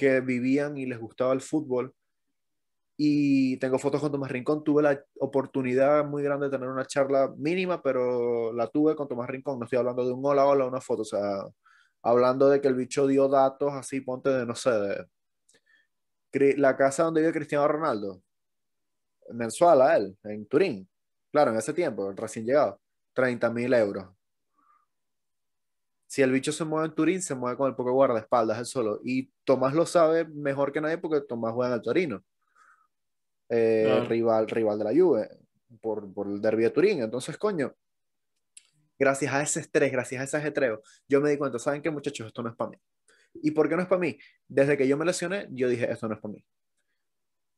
que 0.00 0.20
vivían 0.22 0.78
y 0.78 0.86
les 0.86 0.98
gustaba 0.98 1.34
el 1.34 1.42
fútbol. 1.42 1.94
Y 2.96 3.58
tengo 3.58 3.78
fotos 3.78 4.00
con 4.00 4.10
Tomás 4.10 4.30
Rincón. 4.30 4.64
Tuve 4.64 4.82
la 4.82 5.04
oportunidad 5.20 6.06
muy 6.06 6.22
grande 6.22 6.46
de 6.46 6.52
tener 6.52 6.68
una 6.68 6.86
charla 6.86 7.32
mínima, 7.36 7.82
pero 7.82 8.52
la 8.54 8.66
tuve 8.68 8.96
con 8.96 9.08
Tomás 9.08 9.28
Rincón. 9.28 9.58
No 9.58 9.64
estoy 9.64 9.78
hablando 9.78 10.06
de 10.06 10.12
un 10.12 10.24
hola, 10.24 10.46
hola, 10.46 10.66
una 10.66 10.80
foto. 10.80 11.02
O 11.02 11.04
sea, 11.04 11.20
hablando 12.02 12.48
de 12.48 12.62
que 12.62 12.68
el 12.68 12.74
bicho 12.76 13.06
dio 13.06 13.28
datos 13.28 13.74
así, 13.74 14.00
ponte 14.00 14.30
de, 14.30 14.46
no 14.46 14.54
sé, 14.54 14.70
de 14.70 16.56
la 16.56 16.76
casa 16.76 17.04
donde 17.04 17.20
vive 17.20 17.32
Cristiano 17.34 17.68
Ronaldo. 17.68 18.22
Mensual 19.32 19.82
a 19.82 19.96
él, 19.98 20.16
en 20.24 20.46
Turín. 20.46 20.88
Claro, 21.30 21.52
en 21.52 21.58
ese 21.58 21.74
tiempo, 21.74 22.10
recién 22.12 22.46
llegado. 22.46 22.80
30 23.12 23.50
mil 23.50 23.72
euros. 23.74 24.06
Si 26.10 26.22
el 26.22 26.32
bicho 26.32 26.50
se 26.50 26.64
mueve 26.64 26.88
en 26.88 26.94
Turín, 26.96 27.22
se 27.22 27.36
mueve 27.36 27.56
con 27.56 27.68
el 27.68 27.76
poco 27.76 27.92
guardaespaldas 27.92 28.58
él 28.58 28.66
solo. 28.66 29.00
Y 29.04 29.30
Tomás 29.44 29.74
lo 29.74 29.86
sabe 29.86 30.24
mejor 30.24 30.72
que 30.72 30.80
nadie 30.80 30.98
porque 30.98 31.20
Tomás 31.20 31.52
juega 31.54 31.68
en 31.68 31.74
el 31.78 31.82
Torino. 31.82 32.24
Eh, 33.48 33.84
Claro. 33.86 34.04
rival, 34.06 34.48
rival 34.48 34.78
de 34.78 34.84
la 34.86 34.90
Juve 34.92 35.30
por, 35.80 36.12
por 36.12 36.26
el 36.26 36.40
derbi 36.40 36.64
de 36.64 36.70
Turín. 36.70 37.00
Entonces, 37.00 37.38
coño, 37.38 37.76
gracias 38.98 39.32
a 39.32 39.40
ese 39.40 39.60
estrés, 39.60 39.92
gracias 39.92 40.20
a 40.20 40.24
ese 40.24 40.36
ajetreo, 40.38 40.82
yo 41.08 41.20
me 41.20 41.30
di 41.30 41.38
cuenta, 41.38 41.60
¿saben 41.60 41.80
qué, 41.80 41.90
muchachos? 41.90 42.26
Esto 42.26 42.42
no 42.42 42.48
es 42.50 42.56
para 42.56 42.70
mí. 42.70 42.76
¿Y 43.34 43.52
por 43.52 43.68
qué 43.68 43.76
no 43.76 43.82
es 43.82 43.88
para 43.88 44.00
mí? 44.00 44.18
Desde 44.48 44.76
que 44.76 44.88
yo 44.88 44.96
me 44.96 45.04
lesioné, 45.04 45.46
yo 45.52 45.68
dije, 45.68 45.88
esto 45.92 46.08
no 46.08 46.14
es 46.16 46.20
para 46.20 46.32
mí. 46.32 46.44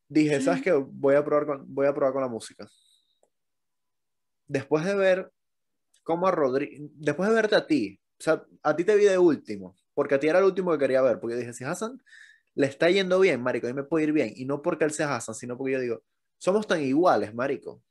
Dije, 0.08 0.40
Sí. 0.40 0.44
¿sabes 0.44 0.60
qué? 0.60 0.72
Voy 0.72 1.14
a 1.14 1.24
probar 1.24 1.46
con, 1.46 1.74
voy 1.74 1.86
a 1.86 1.94
probar 1.94 2.12
con 2.12 2.20
la 2.20 2.28
música. 2.28 2.68
Después 4.46 4.84
de 4.84 4.94
ver 4.94 5.32
cómo 6.02 6.26
a 6.26 6.30
Rodrigo, 6.32 6.86
después 6.96 7.30
de 7.30 7.34
verte 7.34 7.56
a 7.56 7.66
ti, 7.66 7.98
sea, 8.22 8.44
a 8.62 8.76
ti 8.76 8.84
te 8.84 8.96
vi 8.96 9.04
de 9.04 9.18
último, 9.18 9.76
porque 9.94 10.14
a 10.16 10.20
ti 10.20 10.28
era 10.28 10.38
el 10.38 10.44
último 10.44 10.72
que 10.72 10.78
quería 10.78 11.02
ver, 11.02 11.20
porque 11.20 11.34
yo 11.34 11.40
dije, 11.40 11.52
si 11.52 11.64
Hassan 11.64 12.02
le 12.54 12.66
está 12.66 12.90
yendo 12.90 13.18
bien, 13.20 13.42
marico, 13.42 13.66
a 13.66 13.70
mí 13.70 13.74
me 13.74 13.84
puede 13.84 14.04
ir 14.04 14.12
bien, 14.12 14.32
y 14.36 14.44
no 14.44 14.62
porque 14.62 14.84
él 14.84 14.92
sea 14.92 15.14
Hassan, 15.14 15.34
sino 15.34 15.56
porque 15.56 15.72
yo 15.74 15.80
digo, 15.80 16.02
somos 16.38 16.66
tan 16.66 16.82
iguales, 16.82 17.34
marico, 17.34 17.82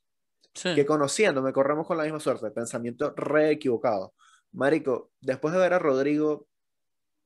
Sí. 0.53 0.75
que 0.75 0.85
conociéndome 0.85 1.53
corremos 1.53 1.87
con 1.87 1.97
la 1.97 2.03
misma 2.03 2.19
suerte, 2.19 2.51
pensamiento 2.51 3.13
re 3.15 3.51
equivocado. 3.51 4.13
Marico, 4.51 5.11
después 5.21 5.53
de 5.53 5.59
ver 5.61 5.73
a 5.73 5.79
Rodrigo, 5.79 6.47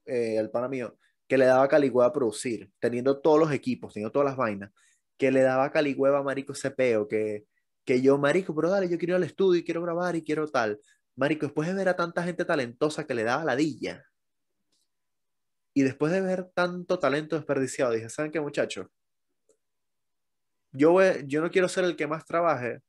eh, 0.06 0.38
el 0.38 0.52
pana 0.52 0.68
mío, 0.68 0.98
que 1.28 1.38
le 1.38 1.46
daba 1.46 1.68
caligüeva 1.68 2.08
a 2.08 2.14
producir, 2.14 2.72
teniendo 2.80 3.20
todos 3.22 3.40
los 3.40 3.52
equipos, 3.52 3.94
teniendo 3.94 4.12
todas 4.12 4.28
las 4.28 4.38
vainas, 4.38 4.72
que 5.18 5.32
le 5.32 5.42
daba 5.42 5.72
caligüeva, 5.72 6.22
marico, 6.22 6.54
ese 6.54 6.70
peo, 6.72 7.08
que, 7.08 7.46
que 7.84 8.02
yo, 8.02 8.18
marico, 8.18 8.54
pero 8.56 8.70
dale, 8.70 8.90
yo 8.90 8.98
quiero 8.98 9.14
ir 9.14 9.16
al 9.18 9.24
estudio 9.24 9.60
y 9.60 9.64
quiero 9.64 9.82
grabar 9.82 10.16
y 10.16 10.24
quiero 10.24 10.48
tal. 10.48 10.80
Marico, 11.16 11.46
después 11.46 11.68
de 11.68 11.74
ver 11.76 11.90
a 11.90 11.96
tanta 11.96 12.24
gente 12.24 12.46
talentosa 12.46 13.06
que 13.06 13.14
le 13.14 13.24
daba 13.24 13.46
ladilla, 13.46 14.06
y 15.74 15.84
después 15.84 16.12
de 16.12 16.22
ver 16.22 16.52
tanto 16.54 17.00
talento 17.00 17.36
desperdiciado, 17.36 17.92
dije, 17.92 18.10
¿saben 18.10 18.32
qué, 18.32 18.40
muchachos? 18.40 18.88
Yo, 20.72 20.92
voy- 20.92 21.24
yo 21.26 21.42
no 21.42 21.52
quiero 21.52 21.68
ser 21.68 21.84
el 21.86 21.96
que 21.96 22.08
más 22.08 22.26
trabaje. 22.26 22.82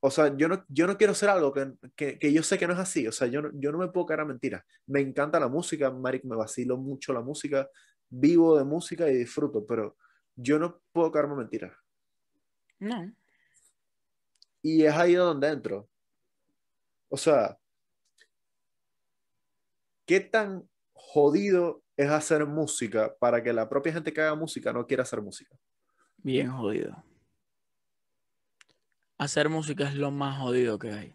O 0.00 0.10
sea, 0.10 0.34
yo 0.36 0.48
no, 0.48 0.64
yo 0.68 0.86
no 0.86 0.96
quiero 0.96 1.12
ser 1.12 1.28
algo 1.28 1.52
que, 1.52 1.72
que, 1.96 2.18
que 2.18 2.32
yo 2.32 2.42
sé 2.42 2.56
que 2.56 2.66
no 2.66 2.72
es 2.72 2.78
así. 2.78 3.06
O 3.06 3.12
sea, 3.12 3.26
yo 3.26 3.42
no, 3.42 3.50
yo 3.54 3.72
no 3.72 3.78
me 3.78 3.88
puedo 3.88 4.06
caer 4.06 4.20
a 4.20 4.24
mentiras. 4.24 4.64
Me 4.86 5.00
encanta 5.00 5.40
la 5.40 5.48
música, 5.48 5.90
marico, 5.90 6.28
me 6.28 6.36
vacilo 6.36 6.76
mucho 6.76 7.12
la 7.12 7.20
música. 7.20 7.68
Vivo 8.08 8.56
de 8.56 8.64
música 8.64 9.08
y 9.10 9.16
disfruto, 9.16 9.66
pero 9.66 9.96
yo 10.36 10.58
no 10.58 10.80
puedo 10.92 11.10
caerme 11.10 11.34
a 11.34 11.36
mentiras. 11.38 11.76
No. 12.78 13.12
Y 14.62 14.84
es 14.84 14.94
ahí 14.94 15.14
donde 15.14 15.48
entro. 15.48 15.88
O 17.08 17.16
sea, 17.16 17.58
¿qué 20.06 20.20
tan 20.20 20.68
jodido 20.92 21.82
es 21.96 22.10
hacer 22.10 22.46
música 22.46 23.14
para 23.18 23.42
que 23.42 23.52
la 23.52 23.68
propia 23.68 23.92
gente 23.92 24.12
que 24.12 24.20
haga 24.20 24.34
música 24.34 24.72
no 24.72 24.86
quiera 24.86 25.02
hacer 25.02 25.22
música? 25.22 25.56
Bien 26.18 26.50
jodido. 26.50 27.04
Hacer 29.16 29.48
música 29.48 29.88
es 29.88 29.94
lo 29.94 30.10
más 30.10 30.38
jodido 30.38 30.78
que 30.78 30.92
hay. 30.92 31.14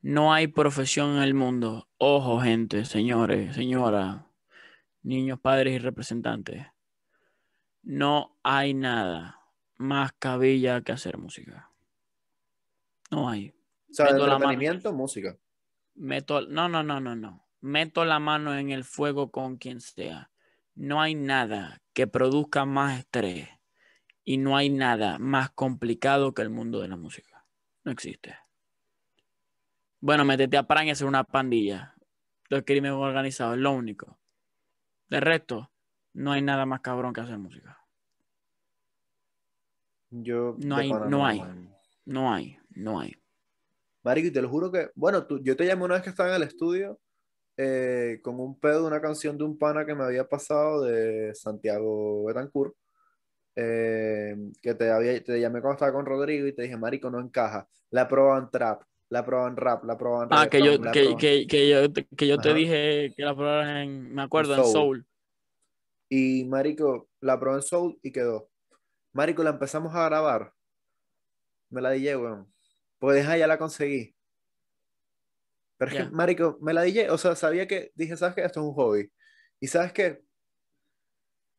No 0.00 0.32
hay 0.32 0.48
profesión 0.48 1.16
en 1.16 1.22
el 1.22 1.34
mundo. 1.34 1.88
Ojo, 1.98 2.40
gente, 2.40 2.84
señores, 2.84 3.54
señoras, 3.54 4.24
niños, 5.02 5.38
padres 5.38 5.74
y 5.74 5.78
representantes. 5.78 6.66
No 7.82 8.36
hay 8.42 8.74
nada 8.74 9.40
más 9.76 10.12
cabilla 10.12 10.80
que 10.80 10.92
hacer 10.92 11.18
música. 11.18 11.70
No 13.10 13.28
hay. 13.28 13.54
O 13.92 13.94
sea, 13.94 14.06
la 14.26 14.38
mano. 14.38 14.92
música. 14.92 15.36
Meto, 15.94 16.46
no, 16.48 16.68
no, 16.68 16.82
no, 16.82 17.00
no, 17.00 17.14
no. 17.14 17.46
Meto 17.60 18.04
la 18.04 18.18
mano 18.18 18.56
en 18.56 18.70
el 18.70 18.84
fuego 18.84 19.30
con 19.30 19.56
quien 19.58 19.80
sea. 19.80 20.30
No 20.74 21.00
hay 21.02 21.14
nada 21.14 21.82
que 21.92 22.06
produzca 22.06 22.64
más 22.64 22.98
estrés 22.98 23.48
y 24.24 24.38
no 24.38 24.56
hay 24.56 24.70
nada 24.70 25.18
más 25.18 25.50
complicado 25.50 26.32
que 26.32 26.42
el 26.42 26.50
mundo 26.50 26.80
de 26.80 26.88
la 26.88 26.96
música. 26.96 27.44
No 27.84 27.92
existe. 27.92 28.36
Bueno, 30.00 30.24
métete 30.24 30.56
a 30.56 30.66
Prime 30.66 30.86
y 30.86 30.90
hacer 30.90 31.06
una 31.06 31.24
pandilla. 31.24 31.94
Los 32.48 32.62
crímenes 32.64 32.96
organizados, 32.96 33.54
es 33.56 33.60
lo 33.60 33.72
único. 33.72 34.18
De 35.08 35.20
resto, 35.20 35.70
no 36.14 36.32
hay 36.32 36.42
nada 36.42 36.64
más 36.66 36.80
cabrón 36.80 37.12
que 37.12 37.20
hacer 37.20 37.38
música. 37.38 37.78
Yo 40.10 40.56
No 40.58 40.76
hay- 40.76 40.90
no 40.92 41.26
hay. 41.26 41.42
No 42.04 42.32
hay, 42.32 42.58
no 42.70 42.98
hay. 43.00 43.21
Marico, 44.02 44.28
y 44.28 44.32
te 44.32 44.42
lo 44.42 44.48
juro 44.48 44.70
que, 44.72 44.90
bueno, 44.94 45.26
tú, 45.26 45.40
yo 45.42 45.56
te 45.56 45.66
llamé 45.66 45.84
una 45.84 45.94
vez 45.94 46.02
que 46.02 46.10
estaba 46.10 46.30
en 46.30 46.36
el 46.42 46.48
estudio 46.48 46.98
eh, 47.56 48.18
con 48.22 48.40
un 48.40 48.58
pedo 48.58 48.80
de 48.82 48.86
una 48.88 49.00
canción 49.00 49.36
de 49.38 49.44
un 49.44 49.58
pana 49.58 49.84
que 49.86 49.94
me 49.94 50.04
había 50.04 50.28
pasado 50.28 50.82
de 50.82 51.34
Santiago 51.34 52.24
Betancourt, 52.24 52.74
eh, 53.56 54.34
que 54.60 54.74
te, 54.74 54.90
había, 54.90 55.22
te 55.22 55.38
llamé 55.40 55.60
cuando 55.60 55.74
estaba 55.74 55.92
con 55.92 56.06
Rodrigo 56.06 56.46
y 56.46 56.52
te 56.54 56.62
dije, 56.62 56.76
Marico, 56.76 57.10
no 57.10 57.20
encaja. 57.20 57.68
La 57.90 58.08
prueba 58.08 58.38
en 58.38 58.50
trap, 58.50 58.82
la 59.10 59.24
prueba 59.24 59.46
en 59.48 59.56
rap, 59.56 59.84
la 59.84 59.96
prueba 59.98 60.22
en 60.24 60.28
Ah, 60.30 60.48
que 60.48 60.62
yo, 60.62 60.80
que, 60.80 61.16
que, 61.18 61.46
que 61.46 61.68
yo, 61.68 61.92
te- 61.92 62.06
que 62.06 62.26
yo 62.26 62.40
te 62.40 62.54
dije 62.54 63.12
que 63.14 63.22
la 63.22 63.34
prueba 63.34 63.82
en, 63.82 64.14
me 64.14 64.22
acuerdo, 64.22 64.54
en 64.54 64.60
Soul. 64.62 64.72
Soul. 64.72 65.06
Y 66.08 66.44
Marico, 66.44 67.08
la 67.20 67.38
probé 67.38 67.56
en 67.56 67.62
Soul 67.62 67.98
y 68.02 68.10
quedó. 68.10 68.50
Marico, 69.12 69.42
la 69.42 69.50
empezamos 69.50 69.94
a 69.94 70.06
grabar. 70.06 70.52
Me 71.70 71.80
la 71.80 71.90
dije, 71.90 72.16
weón. 72.16 72.51
Pues 73.02 73.16
deja, 73.16 73.36
ya 73.36 73.48
la 73.48 73.58
conseguí. 73.58 74.14
Pero 75.76 75.90
es 75.90 75.96
Ya. 75.98 76.04
que, 76.04 76.10
Marico, 76.14 76.56
me 76.60 76.72
la 76.72 76.82
dije, 76.82 77.10
o 77.10 77.18
sea, 77.18 77.34
sabía 77.34 77.66
que, 77.66 77.90
dije, 77.96 78.16
¿sabes 78.16 78.36
qué? 78.36 78.42
Esto 78.44 78.60
es 78.60 78.66
un 78.66 78.74
hobby. 78.74 79.12
Y 79.58 79.66
¿sabes 79.66 79.92
qué? 79.92 80.22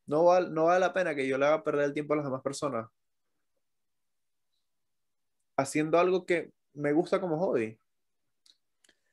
No 0.06 0.24
vale, 0.24 0.50
no 0.50 0.64
vale 0.66 0.80
la 0.80 0.94
pena 0.94 1.14
que 1.14 1.28
yo 1.28 1.38
le 1.38 1.46
haga 1.46 1.62
perder 1.62 1.88
el 1.88 1.94
tiempo 1.94 2.14
a 2.14 2.16
las 2.18 2.26
demás 2.26 2.42
personas 2.42 2.88
haciendo 5.58 6.00
algo 6.00 6.26
que 6.26 6.54
me 6.76 6.94
gusta 6.94 7.20
como 7.20 7.38
hobby. 7.38 7.78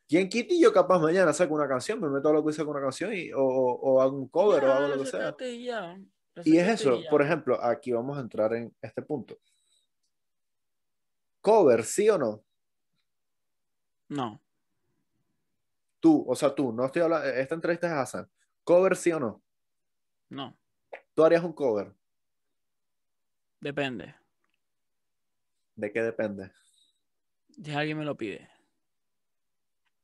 ¿Quién 0.09 0.29
quita 0.29 0.55
y 0.55 0.63
yo 0.63 0.73
capaz 0.73 1.01
mañana 1.01 1.33
saco 1.33 1.55
una 1.55 1.67
canción, 1.67 2.01
me 2.01 2.09
meto 2.11 2.29
a 2.29 2.33
lo 2.33 2.45
que 2.45 2.51
hice 2.53 2.65
con 2.65 2.77
una 2.77 2.81
canción 2.83 3.13
y, 3.13 3.33
o, 3.33 3.41
o- 3.43 3.75
o 3.95 4.03
hago 4.03 4.17
un 4.17 4.29
cover 4.29 4.63
o 4.63 4.67
Ya, 4.69 4.77
hago 4.77 4.89
lo 4.95 5.03
que 5.03 5.11
sea? 5.11 5.37
y 6.45 6.53
Y 6.53 6.59
es 6.59 6.69
eso, 6.69 7.01
por 7.11 7.23
ejemplo, 7.23 7.61
aquí 7.61 7.91
vamos 7.91 8.17
a 8.17 8.21
entrar 8.21 8.55
en 8.55 8.73
este 8.81 9.03
punto. 9.03 9.37
Cover, 11.41 11.85
¿sí 11.85 12.09
o 12.11 12.19
no? 12.19 12.45
No, 14.09 14.41
Tú, 16.01 16.25
o 16.27 16.35
sea, 16.35 16.55
tú, 16.55 16.73
no 16.73 16.87
estoy 16.87 17.03
hablando, 17.03 17.29
esta 17.29 17.55
entrevista 17.55 17.87
es 17.87 17.93
Hassan. 17.93 18.31
Cover, 18.65 18.97
¿sí 18.97 19.13
o 19.13 19.21
no? 19.21 19.43
no, 20.31 20.57
Tú 21.15 21.25
harías 21.25 21.45
un 21.45 21.53
cover. 21.53 21.95
depende. 23.61 24.15
¿De 25.77 25.93
qué 25.93 26.03
depende? 26.03 26.51
Si 27.63 27.71
alguien 27.73 27.99
me 27.99 28.05
lo 28.05 28.17
pide. 28.17 28.49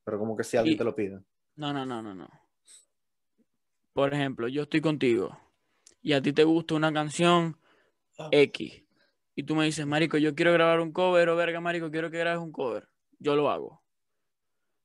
Pero 0.04 0.18
como 0.18 0.36
que 0.36 0.44
si 0.44 0.56
alguien 0.56 0.74
Y- 0.74 0.78
te 0.78 0.84
lo 0.84 0.94
pide. 0.94 1.20
No, 1.56 1.72
no, 1.72 1.86
no, 1.86 2.02
no, 2.02 2.14
no. 2.14 2.28
Por 3.94 4.12
ejemplo, 4.12 4.46
yo 4.48 4.64
estoy 4.64 4.82
contigo 4.82 5.38
y 6.02 6.12
a 6.12 6.20
ti 6.20 6.32
te 6.34 6.44
gusta 6.44 6.74
una 6.74 6.92
canción 6.92 7.58
X 8.30 8.84
y 9.36 9.42
tú 9.42 9.54
me 9.54 9.66
dices, 9.66 9.86
Marico, 9.86 10.16
yo 10.16 10.34
quiero 10.34 10.52
grabar 10.54 10.80
un 10.80 10.92
cover 10.92 11.28
o 11.28 11.36
verga, 11.36 11.60
Marico, 11.60 11.90
quiero 11.90 12.10
que 12.10 12.18
grabes 12.18 12.40
un 12.40 12.52
cover. 12.52 12.88
Yo 13.18 13.36
lo 13.36 13.50
hago. 13.50 13.84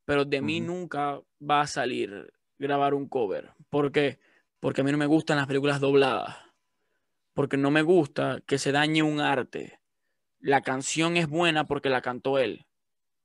Pero 0.04 0.26
de 0.26 0.42
mí 0.42 0.60
nunca 0.60 1.22
va 1.42 1.62
a 1.62 1.68
salir 1.68 2.34
grabar 2.60 2.94
un 2.94 3.08
cover. 3.08 3.54
¿Por 3.70 3.94
qué? 3.94 4.20
Porque 4.60 4.82
a 4.82 4.84
mí 4.84 4.92
no 4.92 4.98
me 4.98 5.06
gustan 5.06 5.38
las 5.38 5.48
películas 5.48 5.80
dobladas. 5.80 6.36
Porque 7.34 7.56
no 7.56 7.72
me 7.72 7.82
gusta 7.82 8.42
que 8.46 8.58
se 8.58 8.74
dañe 8.74 9.02
un 9.04 9.22
arte. 9.22 9.80
La 10.40 10.62
canción 10.62 11.16
es 11.16 11.30
buena 11.30 11.66
porque 11.66 11.90
la 11.90 12.02
cantó 12.02 12.38
él. 12.38 12.66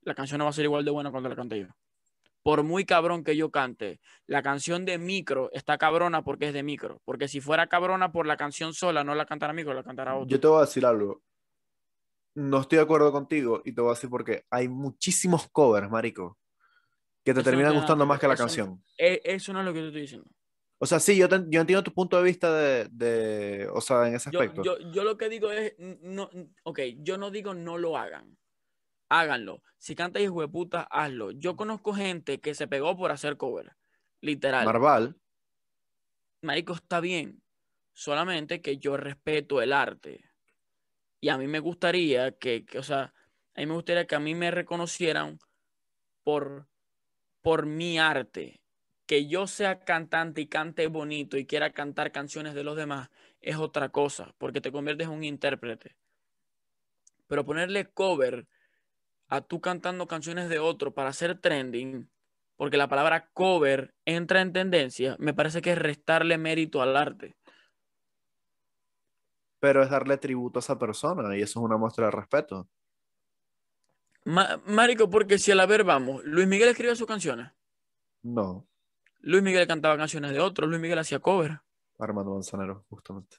La 0.03 0.15
canción 0.15 0.39
no 0.39 0.45
va 0.45 0.51
a 0.51 0.55
ser 0.55 0.67
igual 0.67 0.85
de 0.85 0.93
buena 0.93 1.11
cuando 1.11 1.29
la 1.29 1.35
cante 1.35 1.59
yo. 1.59 1.67
Por 2.47 2.63
muy 2.63 2.85
cabrón 2.85 3.25
que 3.25 3.37
yo 3.37 3.51
cante, 3.51 3.99
la 4.29 4.41
canción 4.41 4.85
de 4.85 4.99
micro 4.99 5.51
está 5.53 5.79
cabrona 5.79 6.23
porque 6.23 6.47
es 6.47 6.53
de 6.55 6.63
micro. 6.63 7.03
Porque 7.05 7.27
si 7.27 7.41
fuera 7.41 7.67
cabrona 7.67 8.13
por 8.13 8.25
la 8.25 8.37
canción 8.37 8.73
sola, 8.73 9.03
no 9.03 9.17
la 9.17 9.27
cantara 9.27 9.53
micro, 9.53 9.75
la 9.75 9.83
cantara 9.83 10.15
otro. 10.15 10.29
Yo 10.29 10.39
te 10.39 10.47
voy 10.47 10.59
a 10.59 10.61
decir 10.61 10.87
algo. 10.87 11.25
No 12.37 12.61
estoy 12.61 12.77
de 12.77 12.85
acuerdo 12.85 13.11
contigo 13.11 13.63
y 13.65 13.73
te 13.73 13.81
voy 13.81 13.91
a 13.91 13.95
decir 13.95 14.09
por 14.09 14.25
qué. 14.25 14.45
Hay 14.49 14.69
muchísimos 14.69 15.49
covers, 15.51 15.91
marico, 15.91 16.39
que 17.25 17.35
te 17.35 17.41
Eso 17.41 17.41
no 17.41 17.45
terminan 17.51 17.71
nada 17.73 17.81
gustando 17.81 18.07
más 18.07 18.21
que 18.21 18.29
la 18.29 18.35
eso 18.35 18.43
no- 18.45 18.47
canción. 18.47 18.85
Eh, 18.97 19.21
Eso 19.25 19.53
no 19.53 19.59
es 19.59 19.67
lo 19.67 19.73
que 19.73 19.79
yo 19.81 19.85
te 19.87 19.89
estoy 19.89 20.03
diciendo. 20.03 20.31
O 20.79 20.87
sea, 20.87 21.01
sí, 21.01 21.17
yo, 21.17 21.29
te- 21.29 21.47
yo 21.49 21.61
entiendo 21.61 21.83
tu 21.83 21.93
punto 21.93 22.17
de 22.17 22.23
vista 22.23 22.55
de, 22.55 22.87
de- 22.93 23.69
o 23.73 23.81
sea, 23.81 24.07
en 24.07 24.15
ese 24.15 24.31
Yo, 24.31 24.39
aspecto. 24.39 24.63
yo, 24.63 24.79
yo 24.93 25.03
lo 25.03 25.17
que 25.19 25.29
digo 25.29 25.51
es, 25.51 25.75
no, 25.81 26.31
ok, 26.63 26.79
yo 26.99 27.19
no 27.19 27.33
digo 27.33 27.55
no 27.55 27.77
lo 27.77 27.97
hagan. 27.99 28.39
Háganlo. 29.09 29.63
Si 29.79 29.95
canta 29.95 30.21
hijo 30.21 30.41
de 30.41 30.49
puta, 30.49 30.83
hazlo. 30.91 31.31
Yo 31.31 31.57
conozco 31.57 31.93
gente 31.93 32.41
que 32.41 32.55
se 32.55 32.67
pegó 32.67 32.97
por 32.97 33.11
hacer 33.11 33.37
cover. 33.37 33.77
Literal. 34.21 34.65
Marval, 34.65 35.17
Marico, 36.43 36.75
está 36.75 37.01
bien. 37.01 37.43
Solamente 37.93 38.61
que 38.61 38.79
yo 38.79 38.97
respeto 38.97 39.63
el 39.63 39.73
arte. 39.73 40.25
Y 41.21 41.29
a 41.29 41.39
mí 41.39 41.47
me 41.47 41.61
gustaría 41.61 42.33
que, 42.33 42.65
que, 42.65 42.79
o 42.79 42.83
sea, 42.83 43.15
a 43.55 43.61
mí 43.61 43.67
me 43.67 43.75
gustaría 43.75 44.07
que 44.07 44.15
a 44.15 44.21
mí 44.21 44.35
me 44.35 44.51
reconocieran 44.51 45.39
por, 46.23 46.69
por 47.43 47.67
mi 47.67 47.99
arte. 47.99 48.61
Que 49.07 49.27
yo 49.27 49.47
sea 49.47 49.85
cantante 49.85 50.41
y 50.41 50.47
cante 50.47 50.87
bonito 50.89 51.37
y 51.37 51.47
quiera 51.47 51.73
cantar 51.73 52.13
canciones 52.13 52.55
de 52.55 52.65
los 52.65 52.77
demás 52.77 53.09
es 53.41 53.57
otra 53.57 53.91
cosa, 53.91 54.35
porque 54.39 54.61
te 54.61 54.73
conviertes 54.73 55.07
en 55.07 55.13
un 55.13 55.25
intérprete. 55.25 55.97
Pero 57.29 57.45
ponerle 57.45 57.87
cover 57.87 58.47
a 59.29 59.41
tú 59.41 59.61
cantando 59.61 60.07
canciones 60.07 60.49
de 60.49 60.59
otro 60.59 60.95
para 60.95 61.11
hacer 61.11 61.39
trending, 61.41 62.09
porque 62.57 62.77
la 62.77 62.89
palabra 62.89 63.29
cover 63.33 63.95
entra 64.05 64.41
en 64.41 64.53
tendencia, 64.53 65.17
me 65.19 65.35
parece 65.35 65.63
que 65.63 65.73
es 65.73 65.79
restarle 65.79 66.39
mérito 66.39 66.83
al 66.83 66.97
arte. 66.97 67.37
pero 69.61 69.83
es 69.83 69.91
darle 69.91 70.17
tributo 70.19 70.59
a 70.59 70.61
esa 70.61 70.79
persona 70.79 71.37
y 71.37 71.43
eso 71.43 71.61
es 71.61 71.65
una 71.65 71.77
muestra 71.77 72.07
de 72.07 72.13
respeto. 72.13 72.69
Ma- 74.35 74.61
Marico, 74.67 75.09
porque 75.09 75.39
si 75.39 75.53
a 75.53 75.55
la 75.55 75.65
ver 75.67 75.83
vamos, 75.85 76.23
Luis 76.25 76.47
Miguel 76.47 76.69
escribía 76.69 76.95
sus 76.97 77.07
canciones. 77.07 77.51
No, 78.25 78.67
Luis 79.21 79.43
Miguel 79.43 79.67
cantaba 79.67 79.99
canciones 79.99 80.33
de 80.33 80.41
otros, 80.41 80.71
Luis 80.71 80.81
Miguel 80.81 80.99
hacía 80.99 81.19
cover. 81.19 81.61
Armando 81.99 82.33
Manzanero, 82.33 82.87
justamente. 82.89 83.37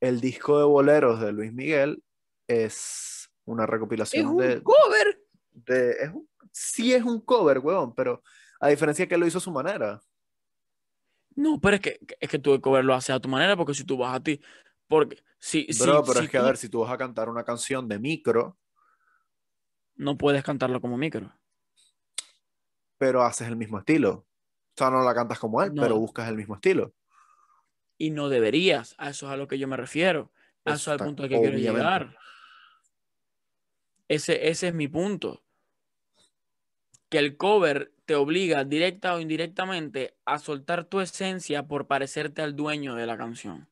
El 0.00 0.20
disco 0.20 0.58
de 0.58 0.64
boleros 0.64 1.20
de 1.20 1.32
Luis 1.32 1.52
Miguel 1.52 2.02
es 2.46 3.19
una 3.44 3.64
Es 3.64 3.70
recopilación 3.70 4.26
un 4.26 4.36
de, 4.38 4.62
cover. 4.62 5.22
de- 5.52 5.90
es 6.02 6.08
un- 6.10 6.28
sí 6.52 6.92
es 6.94 7.02
un 7.04 7.20
cover, 7.20 7.58
weón, 7.58 7.94
pero 7.94 8.22
a 8.60 8.68
diferencia 8.68 9.06
que 9.06 9.14
él 9.14 9.20
lo 9.20 9.26
hizo 9.26 9.38
a 9.38 9.42
su 9.42 9.50
manera. 9.50 10.00
No, 11.36 11.60
pero 11.60 11.76
es 11.76 11.80
que, 11.82 12.00
es 12.18 12.28
que 12.28 12.38
tú 12.38 12.52
el 12.54 12.60
cover 12.60 12.84
lo 12.84 12.94
haces 12.94 13.14
a 13.14 13.20
tu 13.20 13.28
manera, 13.28 13.56
porque 13.56 13.74
si 13.74 13.84
tú 13.84 13.96
vas 13.96 14.14
a 14.14 14.22
ti, 14.22 14.40
Porque 14.88 15.22
si, 15.38 15.66
Bro, 15.66 16.04
si, 16.04 16.10
pero 16.10 16.18
si 16.20 16.24
es 16.24 16.30
que 16.30 16.38
a 16.38 16.42
ver, 16.42 16.56
si 16.56 16.68
tú 16.68 16.80
vas 16.80 16.90
a 16.92 16.98
cantar 16.98 17.28
una 17.28 17.44
canción 17.44 17.86
de 17.88 17.98
micro, 18.00 18.58
no 19.94 20.18
puedes 20.18 20.42
cantarlo 20.42 20.80
como 20.80 20.96
micro. 20.96 21.32
pero 22.98 23.22
haces 23.22 23.48
el 23.48 23.56
mismo 23.56 23.78
estilo. 23.78 24.10
O 24.12 24.26
sea, 24.76 24.90
no 24.90 25.02
la 25.02 25.14
cantas 25.14 25.38
como 25.38 25.62
él, 25.62 25.72
No. 25.74 25.80
pero 25.82 25.96
buscas 25.98 26.28
el 26.28 26.36
mismo 26.36 26.56
estilo. 26.56 26.92
Y 27.96 28.10
no 28.10 28.28
deberías. 28.28 28.94
A 28.98 29.10
eso 29.10 29.26
es 29.26 29.32
a 29.32 29.36
lo 29.36 29.46
que 29.48 29.58
yo 29.58 29.66
me 29.68 29.76
refiero. 29.76 30.32
A 30.66 30.72
Eso 30.74 30.92
es 30.92 31.00
al 31.00 31.06
punto 31.06 31.22
al 31.22 31.28
que 31.30 31.38
quiero 31.40 31.56
llegar. 31.56 32.14
Ese, 34.10 34.48
ese 34.48 34.66
es 34.66 34.74
mi 34.74 34.88
punto. 34.88 35.40
Que 37.08 37.18
el 37.18 37.36
cover 37.36 37.92
te 38.06 38.16
obliga 38.16 38.64
directa 38.64 39.14
o 39.14 39.20
indirectamente 39.20 40.16
a 40.24 40.40
soltar 40.40 40.84
tu 40.84 41.00
esencia 41.00 41.68
por 41.68 41.86
parecerte 41.86 42.42
al 42.42 42.56
dueño 42.56 42.96
de 42.96 43.06
la 43.06 43.16
canción. 43.16 43.68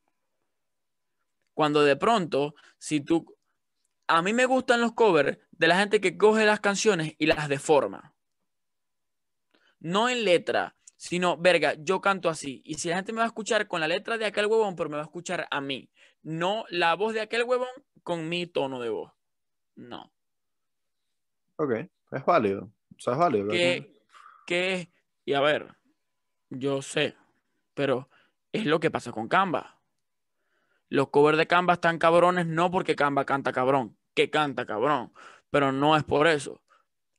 Cuando 1.54 1.82
de 1.82 1.96
pronto, 1.96 2.54
si 2.78 3.00
tú... 3.00 3.36
A 4.06 4.22
mí 4.22 4.32
me 4.32 4.46
gustan 4.46 4.80
los 4.80 4.92
covers 4.92 5.38
de 5.50 5.66
la 5.66 5.76
gente 5.76 6.00
que 6.00 6.16
coge 6.16 6.46
las 6.46 6.60
canciones 6.60 7.16
y 7.18 7.26
las 7.26 7.48
deforma. 7.48 8.14
No 9.80 10.08
en 10.08 10.24
letra, 10.24 10.76
sino, 10.96 11.36
verga, 11.36 11.74
yo 11.80 12.00
canto 12.00 12.28
así. 12.28 12.62
Y 12.64 12.74
si 12.74 12.90
la 12.90 12.94
gente 12.94 13.12
me 13.12 13.18
va 13.18 13.24
a 13.24 13.26
escuchar 13.26 13.66
con 13.66 13.80
la 13.80 13.88
letra 13.88 14.16
de 14.16 14.26
aquel 14.26 14.46
huevón, 14.46 14.76
pero 14.76 14.88
me 14.88 14.98
va 14.98 15.02
a 15.02 15.06
escuchar 15.06 15.48
a 15.50 15.60
mí. 15.60 15.90
No 16.22 16.64
la 16.68 16.94
voz 16.94 17.12
de 17.12 17.22
aquel 17.22 17.42
huevón 17.42 17.66
con 18.04 18.28
mi 18.28 18.46
tono 18.46 18.80
de 18.80 18.90
voz. 18.90 19.12
No. 19.74 20.12
Ok, 21.58 21.72
es 22.12 22.24
válido. 22.24 22.70
O 22.96 23.00
sea, 23.00 23.14
es 23.14 23.18
válido. 23.18 23.48
que, 23.48 24.00
que, 24.46 24.92
y 25.24 25.34
a 25.34 25.40
ver, 25.40 25.76
yo 26.50 26.82
sé, 26.82 27.16
pero 27.74 28.08
es 28.52 28.64
lo 28.64 28.80
que 28.80 28.90
pasa 28.90 29.12
con 29.12 29.28
Canva. 29.28 29.80
Los 30.88 31.10
covers 31.10 31.36
de 31.36 31.46
Canva 31.46 31.74
están 31.74 31.98
cabrones 31.98 32.46
no 32.46 32.70
porque 32.70 32.96
Canva 32.96 33.24
canta 33.26 33.52
cabrón, 33.52 33.98
que 34.14 34.30
canta 34.30 34.66
cabrón, 34.66 35.12
pero 35.50 35.72
no 35.72 35.96
es 35.96 36.04
por 36.04 36.28
eso. 36.28 36.62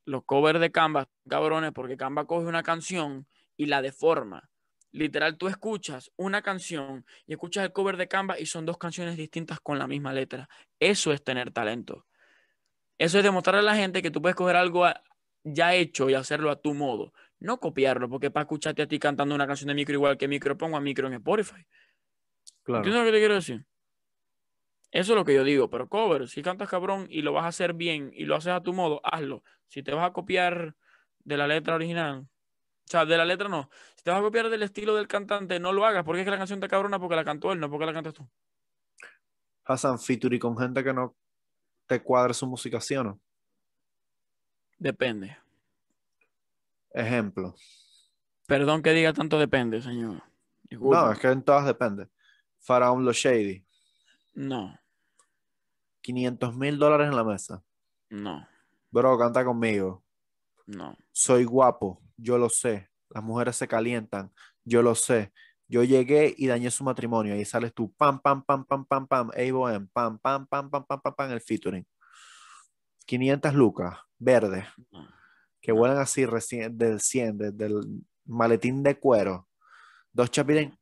Los 0.06 0.24
covers 0.24 0.60
de 0.60 0.72
Canva 0.72 1.02
están 1.02 1.30
cabrones 1.30 1.72
porque 1.74 1.98
Canva 1.98 2.26
coge 2.26 2.48
una 2.48 2.64
canción 2.64 3.28
y 3.58 3.66
la 3.66 3.82
deforma. 3.82 4.50
Literal, 4.92 5.38
tú 5.38 5.48
escuchas 5.48 6.12
una 6.16 6.42
canción 6.42 7.06
y 7.28 7.34
escuchas 7.34 7.66
el 7.66 7.74
cover 7.74 7.98
de 7.98 8.08
Canva 8.08 8.40
y 8.40 8.46
son 8.46 8.66
dos 8.66 8.78
canciones 8.78 9.18
distintas 9.18 9.60
con 9.60 9.78
la 9.78 9.86
misma 9.86 10.14
letra. 10.14 10.50
Eso 10.80 11.12
es 11.12 11.24
tener 11.24 11.52
talento. 11.52 12.08
Eso 13.00 13.18
es 13.18 13.24
demostrarle 13.24 13.62
a 13.62 13.64
la 13.64 13.76
gente 13.76 14.02
que 14.02 14.12
tú 14.12 14.22
puedes 14.22 14.36
coger 14.36 14.58
algo 14.58 14.86
ya 15.44 15.74
hecho 15.74 16.10
y 16.10 16.16
hacerlo 16.16 16.52
a 16.52 16.58
tu 16.58 16.74
modo. 16.74 17.14
No 17.40 17.58
copiarlo, 17.58 18.10
porque 18.10 18.30
para 18.30 18.44
escucharte 18.44 18.82
a 18.82 18.88
ti 18.88 19.00
cantando 19.00 19.34
una 19.34 19.48
canción 19.48 19.70
de 19.70 19.74
micro 19.74 19.96
igual 19.96 20.18
que 20.18 20.28
micro, 20.28 20.58
pongo 20.58 20.76
a 20.76 20.82
micro 20.82 21.08
en 21.08 21.14
Spotify. 21.14 21.66
Claro. 22.64 22.80
¿Entiendes 22.80 23.00
lo 23.00 23.06
que 23.06 23.12
te 23.14 23.20
quiero 23.20 23.36
decir? 23.36 23.66
Eso 24.92 25.14
es 25.14 25.18
lo 25.18 25.24
que 25.24 25.34
yo 25.34 25.46
digo, 25.46 25.70
pero 25.70 25.88
cover, 25.88 26.28
si 26.28 26.42
cantas 26.42 26.68
cabrón 26.68 27.08
y 27.10 27.22
lo 27.22 27.32
vas 27.32 27.46
a 27.46 27.48
hacer 27.48 27.74
bien 27.74 28.12
y 28.14 28.26
lo 28.26 28.36
haces 28.36 28.52
a 28.52 28.62
tu 28.62 28.74
modo, 28.74 29.00
hazlo. 29.04 29.44
Si 29.68 29.82
te 29.82 29.94
vas 29.94 30.06
a 30.06 30.12
copiar 30.12 30.76
de 31.20 31.38
la 31.38 31.48
letra 31.48 31.76
original, 31.76 32.22
o 32.22 32.28
sea, 32.86 33.06
de 33.06 33.16
la 33.16 33.24
letra 33.24 33.48
no. 33.48 33.70
Si 33.96 34.04
te 34.04 34.12
vas 34.12 34.20
a 34.20 34.24
copiar 34.24 34.50
del 34.50 34.64
estilo 34.64 34.96
del 34.96 35.08
cantante, 35.08 35.58
no 35.60 35.72
lo 35.72 35.86
hagas, 35.86 36.04
porque 36.04 36.22
es 36.22 36.26
que 36.26 36.32
la 36.32 36.38
canción 36.38 36.60
te 36.60 36.68
cabrona 36.68 37.00
porque 37.00 37.16
la 37.16 37.24
cantó 37.24 37.54
él, 37.54 37.60
no 37.62 37.70
porque 37.70 37.86
la 37.86 37.94
cantas 37.94 38.14
tú. 38.14 38.28
Hassan 39.64 40.00
featuring 40.00 40.40
con 40.40 40.58
gente 40.58 40.84
que 40.84 40.92
no 40.92 41.16
te 41.90 42.02
cuadre 42.04 42.36
su 42.36 42.46
música, 42.46 42.80
¿sí 42.80 42.96
o 42.96 43.04
no? 43.04 43.20
Depende. 44.78 45.36
Ejemplo. 46.94 47.56
Perdón 48.48 48.82
que 48.84 48.92
diga 48.92 49.12
tanto 49.12 49.40
depende, 49.40 49.82
señor. 49.82 50.24
No, 50.70 51.12
es 51.12 51.20
que 51.20 51.28
en 51.28 51.42
todas 51.44 51.66
depende. 51.66 52.08
Faraón 52.60 53.04
Lo 53.04 53.12
Shady, 53.12 53.66
No, 54.36 54.78
500 56.02 56.56
mil 56.56 56.78
dólares 56.78 57.08
en 57.08 57.16
la 57.16 57.24
mesa. 57.24 57.64
no, 58.10 58.48
Bro, 58.92 59.18
canta 59.20 59.44
conmigo. 59.44 60.04
no. 60.68 60.96
Soy 61.12 61.44
guapo, 61.44 62.02
yo 62.18 62.38
lo 62.38 62.50
sé. 62.50 62.90
Las 63.10 63.24
mujeres 63.24 63.56
se 63.56 63.68
calientan, 63.68 64.32
yo 64.64 64.82
lo 64.84 64.94
sé. 64.96 65.32
Yo 65.70 65.84
llegué 65.84 66.34
y 66.36 66.48
dañé 66.48 66.72
su 66.72 66.84
matrimonio. 66.84 67.36
Ahí 67.36 67.46
sales 67.46 67.72
tú, 67.76 67.94
pam, 67.94 68.20
pam, 68.20 68.44
pam, 68.44 68.66
pam, 68.66 68.86
pam, 68.86 69.08
pam, 69.08 69.30
Avoen, 69.38 69.88
pam, 69.90 70.18
pam, 70.18 70.48
pam, 70.48 70.68
pam, 70.68 70.86
pam, 70.86 71.00
pam, 71.00 71.16
pam, 71.16 71.32
el 71.32 71.42
featuring. 71.42 71.86
500 73.06 73.54
lucas, 73.54 74.00
verde, 74.18 74.68
no. 74.92 75.08
que 75.62 75.72
vuelan 75.72 76.00
así 76.00 76.26
recién 76.26 76.76
del 76.76 77.00
100, 77.00 77.38
desde 77.38 77.66
el 77.68 78.04
maletín 78.26 78.82
de 78.82 79.00
cuero. 79.00 79.48
Dos 80.12 80.32
chapirén, 80.32 80.76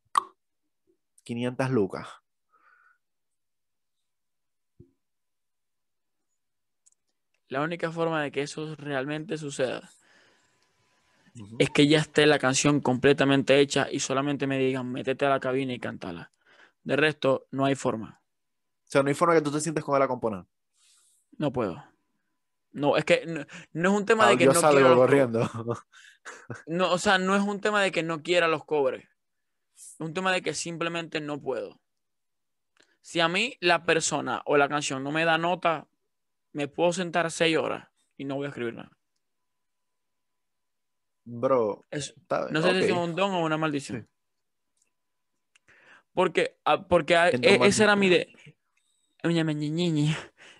500 1.23 1.69
lucas. 1.69 2.07
La 7.49 7.61
única 7.61 7.91
forma 7.91 8.23
de 8.23 8.31
que 8.31 8.41
eso 8.41 8.73
realmente 8.75 9.37
suceda 9.37 9.89
Es 11.59 11.69
que 11.69 11.87
ya 11.87 11.99
esté 11.99 12.25
la 12.25 12.39
canción 12.39 12.79
completamente 12.81 13.59
hecha 13.59 13.87
y 13.91 13.99
solamente 13.99 14.47
me 14.47 14.57
digan, 14.57 14.91
métete 14.91 15.25
a 15.25 15.29
la 15.29 15.39
cabina 15.39 15.73
y 15.73 15.79
cántala. 15.79 16.31
De 16.83 16.95
resto, 16.95 17.47
no 17.51 17.65
hay 17.65 17.75
forma. 17.75 18.21
O 18.85 18.89
sea, 18.89 19.03
no 19.03 19.09
hay 19.09 19.15
forma 19.15 19.35
que 19.35 19.41
tú 19.41 19.51
te 19.51 19.59
sientes 19.59 19.83
con 19.83 19.95
él 19.95 20.01
a 20.01 20.07
componer. 20.07 20.45
No 21.37 21.51
puedo. 21.51 21.83
No, 22.71 22.95
es 22.95 23.05
que 23.05 23.25
no, 23.25 23.45
no 23.73 23.89
es 23.89 23.95
un 23.95 24.05
tema 24.05 24.27
Ah, 24.27 24.29
de 24.29 24.37
que 24.37 24.45
yo 24.45 24.53
no 24.53 24.59
salgo 24.59 24.95
corriendo. 24.95 25.49
No, 26.65 26.91
o 26.91 26.97
sea, 26.97 27.17
no 27.17 27.35
es 27.35 27.41
un 27.41 27.61
tema 27.61 27.81
de 27.81 27.91
que 27.91 28.03
no 28.03 28.21
quiera 28.21 28.47
los 28.47 28.65
covers. 28.65 29.03
Es 29.75 29.95
un 29.99 30.13
tema 30.13 30.31
de 30.31 30.41
que 30.41 30.53
simplemente 30.53 31.21
no 31.21 31.41
puedo. 31.41 31.79
Si 33.01 33.19
a 33.21 33.27
mí 33.29 33.57
la 33.61 33.85
persona 33.85 34.41
o 34.45 34.57
la 34.57 34.67
canción 34.67 35.03
no 35.03 35.11
me 35.11 35.23
da 35.23 35.37
nota, 35.37 35.87
me 36.51 36.67
puedo 36.67 36.91
sentar 36.91 37.31
seis 37.31 37.57
horas 37.57 37.87
y 38.17 38.25
no 38.25 38.35
voy 38.35 38.45
a 38.45 38.49
escribir 38.49 38.73
nada. 38.73 38.96
Bro, 41.29 41.85
Es- 41.91 42.13
está- 42.15 42.47
no 42.51 42.61
sé 42.61 42.83
si 42.83 42.85
es 42.85 42.91
un 42.97 43.13
don 43.13 43.33
o 43.33 43.43
una 43.43 43.57
maldición. 43.57 44.07
Porque, 46.13 46.57
ah, 46.63 46.87
porque 46.87 47.15
e- 47.15 47.59
ese 47.67 47.83
era 47.83 47.97
mi 47.97 48.07
de. 48.07 48.33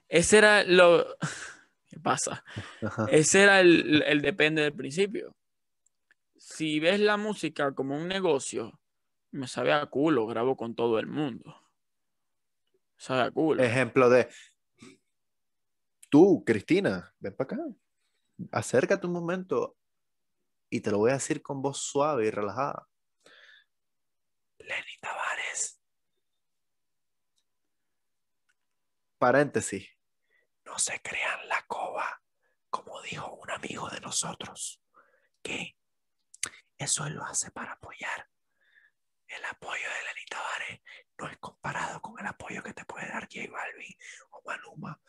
Ese 0.09 0.37
era 0.37 0.65
lo. 0.65 1.05
¿Qué 1.87 1.99
pasa? 2.01 2.43
Ajá. 2.81 3.05
Ese 3.09 3.43
era 3.43 3.61
el, 3.61 4.03
el 4.03 4.21
depende 4.21 4.61
del 4.61 4.73
principio. 4.73 5.33
Si 6.35 6.81
ves 6.81 6.99
la 6.99 7.15
música 7.15 7.73
como 7.73 7.95
un 7.95 8.09
negocio, 8.09 8.77
me 9.31 9.47
sabe 9.47 9.71
a 9.71 9.85
culo, 9.85 10.27
grabo 10.27 10.57
con 10.57 10.75
todo 10.75 10.99
el 10.99 11.07
mundo. 11.07 11.55
Sabe 12.97 13.21
a 13.21 13.31
culo. 13.31 13.63
Ejemplo 13.63 14.09
de 14.09 14.27
tú, 16.09 16.43
Cristina, 16.45 17.15
ven 17.19 17.35
para 17.37 17.53
acá. 17.55 17.65
Acércate 18.51 19.07
un 19.07 19.13
momento 19.13 19.76
y 20.69 20.81
te 20.81 20.91
lo 20.91 20.99
voy 20.99 21.11
a 21.11 21.15
decir 21.15 21.41
con 21.41 21.61
voz 21.61 21.77
suave 21.77 22.27
y 22.27 22.31
relajada. 22.31 22.87
Lenny 24.59 24.97
Tavares. 24.99 25.81
Paréntesis. 29.17 29.89
No 30.65 30.77
se 30.77 31.01
crean 31.01 31.47
la 31.47 31.65
coba, 31.67 32.21
como 32.69 33.01
dijo 33.01 33.33
un 33.33 33.49
amigo 33.49 33.89
de 33.89 34.01
nosotros, 34.01 34.81
que 35.41 35.77
eso 36.77 37.05
él 37.05 37.13
lo 37.13 37.23
hace 37.23 37.49
para 37.51 37.73
apoyar. 37.73 38.29
El 39.27 39.43
apoyo 39.45 39.89
de 39.89 40.03
Lenny 40.03 40.25
Tavares 40.29 40.81
no 41.17 41.27
es 41.29 41.37
comparado 41.37 42.01
con 42.01 42.19
el 42.19 42.27
apoyo 42.27 42.61
que 42.61 42.73
te 42.73 42.85
puede 42.85 43.07
dar 43.07 43.27
J 43.31 43.49
Balvin 43.49 43.95
o 44.31 44.41
Maluma. 44.45 44.99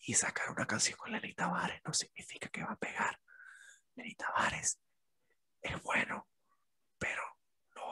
Y 0.00 0.14
sacar 0.14 0.50
una 0.50 0.66
canción 0.66 0.96
con 0.96 1.10
Lenny 1.10 1.34
Tavares 1.34 1.82
no 1.84 1.92
significa 1.92 2.48
que 2.48 2.62
va 2.62 2.72
a 2.72 2.78
pegar. 2.78 3.20
Lenny 3.96 4.14
Tavares 4.14 4.80
es 5.62 5.82
bueno, 5.82 6.26
pero 6.98 7.22
no 7.74 7.82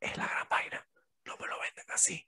es 0.00 0.16
la 0.16 0.26
gran 0.26 0.48
vaina. 0.48 0.86
No 1.24 1.36
me 1.38 1.46
lo 1.46 1.60
venden 1.60 1.90
así. 1.92 2.26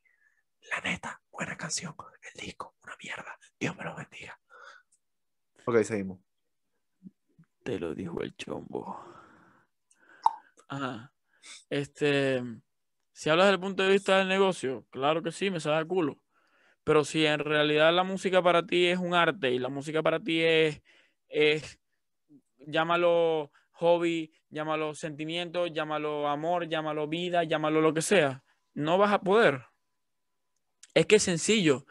La 0.71 0.81
neta, 0.81 1.21
buena 1.31 1.57
canción. 1.57 1.95
El 2.35 2.41
disco, 2.41 2.75
una 2.83 2.97
mierda. 3.03 3.39
Dios 3.59 3.77
me 3.77 3.85
lo 3.85 3.95
bendiga. 3.95 4.39
Ok, 5.65 5.83
seguimos. 5.83 6.21
Te 7.63 7.79
lo 7.79 7.95
dijo 7.95 8.21
el 8.23 8.35
chombo. 8.37 8.99
Ajá. 10.69 11.13
Este, 11.71 12.43
si 13.13 13.31
hablas 13.31 13.47
desde 13.47 13.55
el 13.55 13.61
punto 13.61 13.83
de 13.83 13.93
vista 13.93 14.19
del 14.19 14.29
negocio, 14.29 14.87
claro 14.91 15.23
que 15.23 15.33
sí, 15.33 15.51
me 15.51 15.61
sabe 15.61 15.79
a 15.79 15.85
culo. 15.85 16.21
Pero 16.85 17.05
si 17.05 17.27
en 17.27 17.41
realidad 17.41 17.93
la 17.93 18.05
música 18.05 18.43
para 18.43 18.65
ti 18.65 18.87
es 18.87 18.99
un 18.99 19.15
arte 19.15 19.51
y 19.51 19.59
la 19.59 19.69
música 19.69 20.03
para 20.03 20.21
ti 20.21 20.41
es, 20.43 20.83
es 21.29 21.79
llámalo 22.59 23.53
hobby, 23.79 24.33
llámalo 24.51 24.95
sentimiento, 24.95 25.67
llámalo 25.67 26.29
amor, 26.29 26.69
llámalo 26.69 27.07
vida, 27.09 27.45
llámalo 27.45 27.81
lo 27.81 27.95
que 27.95 28.03
sea, 28.03 28.45
no 28.75 28.99
vas 28.99 29.13
a 29.13 29.21
poder. 29.21 29.63
Es 30.95 31.07
que 31.07 31.17
es 31.17 31.23
sencillo. 31.23 31.87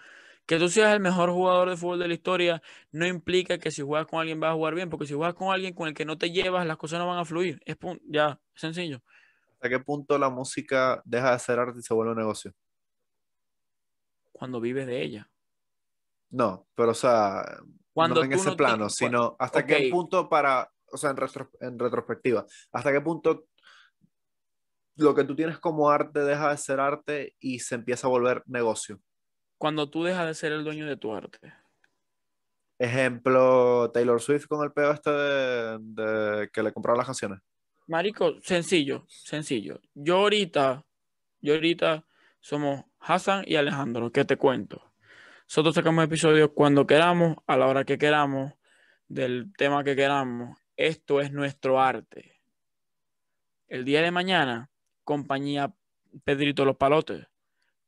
Que 0.45 0.57
tú 0.59 0.69
seas 0.69 0.93
el 0.93 1.01
mejor 1.01 1.29
jugador 1.31 1.69
de 1.69 1.75
fútbol 1.75 1.99
de 1.99 2.07
la 2.07 2.13
historia 2.13 2.61
no 2.91 3.05
implica 3.05 3.57
que 3.57 3.69
si 3.69 3.81
juegas 3.81 4.07
con 4.07 4.19
alguien 4.19 4.39
vas 4.39 4.51
a 4.51 4.55
jugar 4.55 4.75
bien, 4.75 4.89
porque 4.89 5.05
si 5.05 5.13
juegas 5.13 5.33
con 5.35 5.53
alguien 5.53 5.73
con 5.73 5.87
el 5.89 5.93
que 5.93 6.05
no 6.05 6.17
te 6.17 6.31
llevas, 6.31 6.65
las 6.65 6.77
cosas 6.77 6.99
no 6.99 7.07
van 7.07 7.19
a 7.19 7.25
fluir. 7.25 7.61
Es 7.65 7.77
pun- 7.77 8.01
ya, 8.05 8.39
es 8.55 8.61
sencillo. 8.61 9.01
¿Hasta 9.53 9.69
qué 9.69 9.79
punto 9.79 10.17
la 10.17 10.29
música 10.29 11.01
deja 11.03 11.33
de 11.33 11.39
ser 11.39 11.59
arte 11.59 11.79
y 11.79 11.83
se 11.83 11.93
vuelve 11.93 12.11
un 12.13 12.19
negocio? 12.19 12.53
Cuando 14.31 14.61
vives 14.61 14.87
de 14.87 15.01
ella. 15.01 15.29
No, 16.29 16.67
pero 16.75 16.91
o 16.91 16.93
sea, 16.93 17.43
Cuando 17.93 18.21
no 18.21 18.25
en 18.25 18.33
ese 18.33 18.51
no 18.51 18.57
plano, 18.57 18.89
sino 18.89 19.35
hasta 19.39 19.65
qué 19.65 19.89
punto 19.89 20.29
para, 20.29 20.71
o 20.91 20.97
sea, 20.97 21.11
en, 21.11 21.17
retro- 21.17 21.51
en 21.59 21.77
retrospectiva, 21.79 22.45
hasta 22.71 22.91
qué 22.91 23.01
punto 23.01 23.47
lo 24.95 25.13
que 25.13 25.23
tú 25.23 25.35
tienes 25.35 25.59
como 25.59 25.89
arte 25.89 26.21
deja 26.21 26.49
de 26.49 26.57
ser 26.57 26.79
arte 26.79 27.35
y 27.39 27.59
se 27.59 27.75
empieza 27.75 28.07
a 28.07 28.09
volver 28.09 28.41
negocio. 28.47 28.99
Cuando 29.57 29.89
tú 29.89 30.03
dejas 30.03 30.25
de 30.27 30.33
ser 30.33 30.51
el 30.51 30.63
dueño 30.63 30.85
de 30.85 30.97
tu 30.97 31.13
arte. 31.13 31.53
Ejemplo, 32.79 33.89
Taylor 33.91 34.21
Swift 34.21 34.47
con 34.47 34.63
el 34.63 34.71
peo 34.71 34.91
este 34.91 35.09
de, 35.09 35.77
de 35.81 36.49
que 36.51 36.61
le 36.61 36.71
compraron 36.71 36.97
las 36.97 37.07
canciones. 37.07 37.39
Marico, 37.87 38.39
sencillo, 38.41 39.05
sencillo. 39.07 39.79
Yo 39.95 40.17
ahorita, 40.17 40.85
yo 41.41 41.53
ahorita 41.53 42.05
somos 42.39 42.83
Hassan 42.99 43.43
y 43.47 43.55
Alejandro, 43.55 44.11
¿qué 44.11 44.25
te 44.25 44.37
cuento? 44.37 44.93
Nosotros 45.49 45.75
sacamos 45.75 46.03
episodios 46.03 46.51
cuando 46.53 46.85
queramos, 46.85 47.37
a 47.47 47.55
la 47.57 47.67
hora 47.67 47.85
que 47.85 47.97
queramos, 47.97 48.53
del 49.07 49.51
tema 49.57 49.83
que 49.83 49.95
queramos. 49.95 50.59
Esto 50.77 51.19
es 51.19 51.33
nuestro 51.33 51.81
arte. 51.81 52.39
El 53.67 53.83
día 53.83 54.01
de 54.01 54.11
mañana, 54.11 54.69
compañía 55.03 55.73
Pedrito 56.23 56.63
Los 56.63 56.77
Palotes 56.77 57.27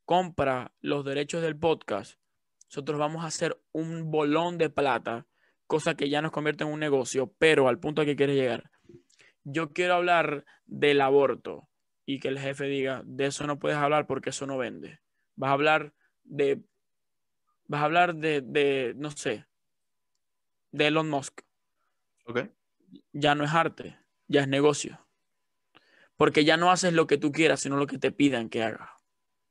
compra 0.03 0.73
los 0.81 1.05
derechos 1.05 1.41
del 1.41 1.55
podcast. 1.57 2.19
Nosotros 2.65 2.99
vamos 2.99 3.23
a 3.23 3.27
hacer 3.27 3.61
un 3.71 4.11
bolón 4.11 4.57
de 4.57 4.69
plata, 4.69 5.27
cosa 5.67 5.95
que 5.95 6.09
ya 6.09 6.21
nos 6.21 6.31
convierte 6.31 6.63
en 6.63 6.71
un 6.71 6.79
negocio, 6.79 7.31
pero 7.37 7.67
al 7.67 7.79
punto 7.79 8.01
al 8.01 8.07
que 8.07 8.15
quiere 8.15 8.35
llegar 8.35 8.69
yo 9.43 9.73
quiero 9.73 9.95
hablar 9.95 10.45
del 10.65 11.01
aborto 11.01 11.69
y 12.05 12.19
que 12.19 12.27
el 12.27 12.39
jefe 12.39 12.65
diga, 12.65 13.01
de 13.05 13.27
eso 13.27 13.45
no 13.45 13.59
puedes 13.59 13.77
hablar 13.77 14.07
porque 14.07 14.31
eso 14.31 14.45
no 14.45 14.57
vende. 14.57 14.99
Vas 15.35 15.49
a 15.49 15.53
hablar 15.53 15.93
de, 16.23 16.61
vas 17.67 17.81
a 17.81 17.85
hablar 17.85 18.15
de, 18.15 18.41
de 18.41 18.93
no 18.97 19.11
sé, 19.11 19.45
de 20.71 20.87
Elon 20.87 21.09
Musk. 21.09 21.41
Ok. 22.25 22.49
Ya 23.13 23.35
no 23.35 23.43
es 23.43 23.53
arte, 23.53 23.97
ya 24.27 24.41
es 24.41 24.47
negocio. 24.47 24.99
Porque 26.15 26.43
ya 26.43 26.57
no 26.57 26.71
haces 26.71 26.93
lo 26.93 27.07
que 27.07 27.17
tú 27.17 27.31
quieras, 27.31 27.61
sino 27.61 27.77
lo 27.77 27.87
que 27.87 27.97
te 27.97 28.11
pidan 28.11 28.49
que 28.49 28.63
hagas. 28.63 28.89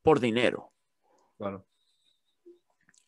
Por 0.03 0.21
dinero. 0.21 0.73
Claro. 1.39 1.67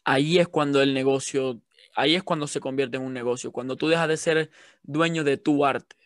Ahí 0.05 0.39
es 0.39 0.49
cuando 0.49 0.83
el 0.83 0.95
negocio, 0.95 1.61
ahí 1.95 2.15
es 2.15 2.23
cuando 2.23 2.47
se 2.47 2.61
convierte 2.61 2.97
en 2.97 3.03
un 3.03 3.13
negocio. 3.13 3.53
Cuando 3.53 3.77
tú 3.77 3.89
dejas 3.89 4.09
de 4.09 4.17
ser 4.17 4.51
dueño 4.83 5.25
de 5.25 5.37
tu 5.37 5.65
arte. 5.65 5.97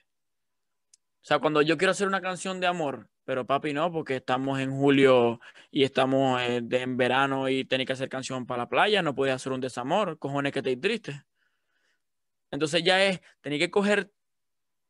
O 1.25 1.27
sea, 1.27 1.39
cuando 1.39 1.63
yo 1.63 1.79
quiero 1.79 1.93
hacer 1.93 2.07
una 2.07 2.21
canción 2.21 2.61
de 2.61 2.67
amor, 2.67 3.09
pero 3.25 3.47
papi 3.47 3.73
no, 3.73 3.91
porque 3.91 4.17
estamos 4.17 4.61
en 4.61 4.71
julio 4.71 5.41
y 5.71 5.85
estamos 5.85 6.41
eh, 6.43 6.63
en 6.71 6.97
verano 6.97 7.49
y 7.49 7.65
tenés 7.65 7.87
que 7.87 7.95
hacer 7.95 8.09
canción 8.09 8.47
para 8.47 8.65
la 8.65 8.69
playa, 8.69 9.03
no 9.03 9.15
puedes 9.15 9.35
hacer 9.35 9.53
un 9.53 9.61
desamor, 9.61 10.19
cojones 10.19 10.53
que 10.53 10.63
te 10.63 10.77
triste. 10.77 11.25
Entonces 12.55 12.83
ya 12.83 13.05
es, 13.05 13.21
tenés 13.41 13.59
que 13.59 13.71
coger 13.71 14.13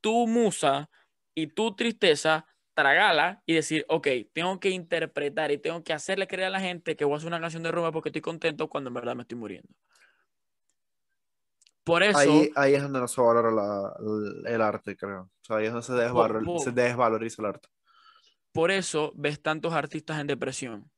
tu 0.00 0.27
musa 0.27 0.90
y 1.35 1.48
tu 1.48 1.74
tristeza, 1.74 2.46
tragala 2.74 3.42
y 3.46 3.55
decir, 3.55 3.85
ok, 3.88 4.09
tengo 4.33 4.61
que 4.61 4.70
interpretar 4.70 5.50
y 5.50 5.59
tengo 5.59 5.83
que 5.83 5.92
hacerle 5.92 6.27
creer 6.27 6.48
a 6.48 6.50
la 6.50 6.61
gente 6.61 6.96
que 6.96 7.05
voy 7.05 7.14
a 7.14 7.16
hacer 7.16 7.29
una 7.29 7.40
canción 7.40 7.62
de 7.62 7.70
rumba 7.72 7.92
porque 7.92 8.09
estoy 8.11 8.20
contento 8.22 8.68
cuando 8.68 8.88
en 8.88 8.94
verdad 8.94 9.16
me 9.16 9.22
estoy 9.22 9.38
muriendo. 9.38 9.68
Por 11.85 12.03
eso, 12.03 12.18
Ahí, 12.18 12.50
ahí 12.57 12.74
es 12.74 12.83
donde 12.83 12.98
no 13.00 13.09
se 13.09 13.20
valora 13.20 13.50
la- 13.50 13.94
el, 14.00 14.46
el 14.55 14.61
arte, 14.62 14.96
creo. 14.96 15.22
O 15.22 15.44
sea, 15.44 15.57
ahí 15.57 15.66
es 15.66 15.72
donde 15.72 15.87
se, 15.87 15.92
desvalor- 15.92 16.59
se 16.59 16.72
desvaloriza 16.72 17.42
el 17.42 17.46
arte. 17.46 17.68
por 18.53 18.70
eso 18.70 19.12
ves 19.16 19.42
tantos 19.42 19.72
artistas 19.74 20.18
en 20.20 20.27
depresión. 20.27 20.90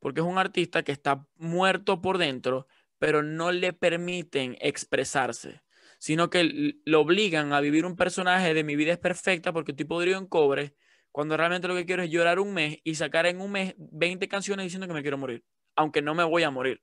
Porque 0.00 0.20
es 0.20 0.26
un 0.26 0.38
artista 0.38 0.82
que 0.82 0.92
está 0.92 1.26
muerto 1.36 2.00
por 2.00 2.18
dentro, 2.18 2.66
pero 2.98 3.22
no 3.22 3.52
le 3.52 3.72
permiten 3.72 4.56
expresarse, 4.60 5.62
sino 6.00 6.30
que 6.30 6.74
lo 6.86 7.00
obligan 7.02 7.52
a 7.52 7.60
vivir 7.60 7.84
un 7.84 7.94
personaje 7.94 8.54
de 8.54 8.64
mi 8.64 8.74
vida 8.74 8.92
es 8.92 8.98
perfecta 8.98 9.52
porque 9.52 9.72
estoy 9.72 9.84
podrido 9.84 10.18
en 10.18 10.26
cobre, 10.26 10.74
cuando 11.12 11.36
realmente 11.36 11.68
lo 11.68 11.74
que 11.74 11.84
quiero 11.84 12.02
es 12.02 12.10
llorar 12.10 12.40
un 12.40 12.54
mes 12.54 12.78
y 12.84 12.94
sacar 12.94 13.26
en 13.26 13.40
un 13.40 13.52
mes 13.52 13.74
20 13.76 14.26
canciones 14.26 14.64
diciendo 14.64 14.86
que 14.86 14.94
me 14.94 15.02
quiero 15.02 15.18
morir, 15.18 15.44
aunque 15.76 16.00
no 16.00 16.14
me 16.14 16.24
voy 16.24 16.42
a 16.42 16.50
morir. 16.50 16.80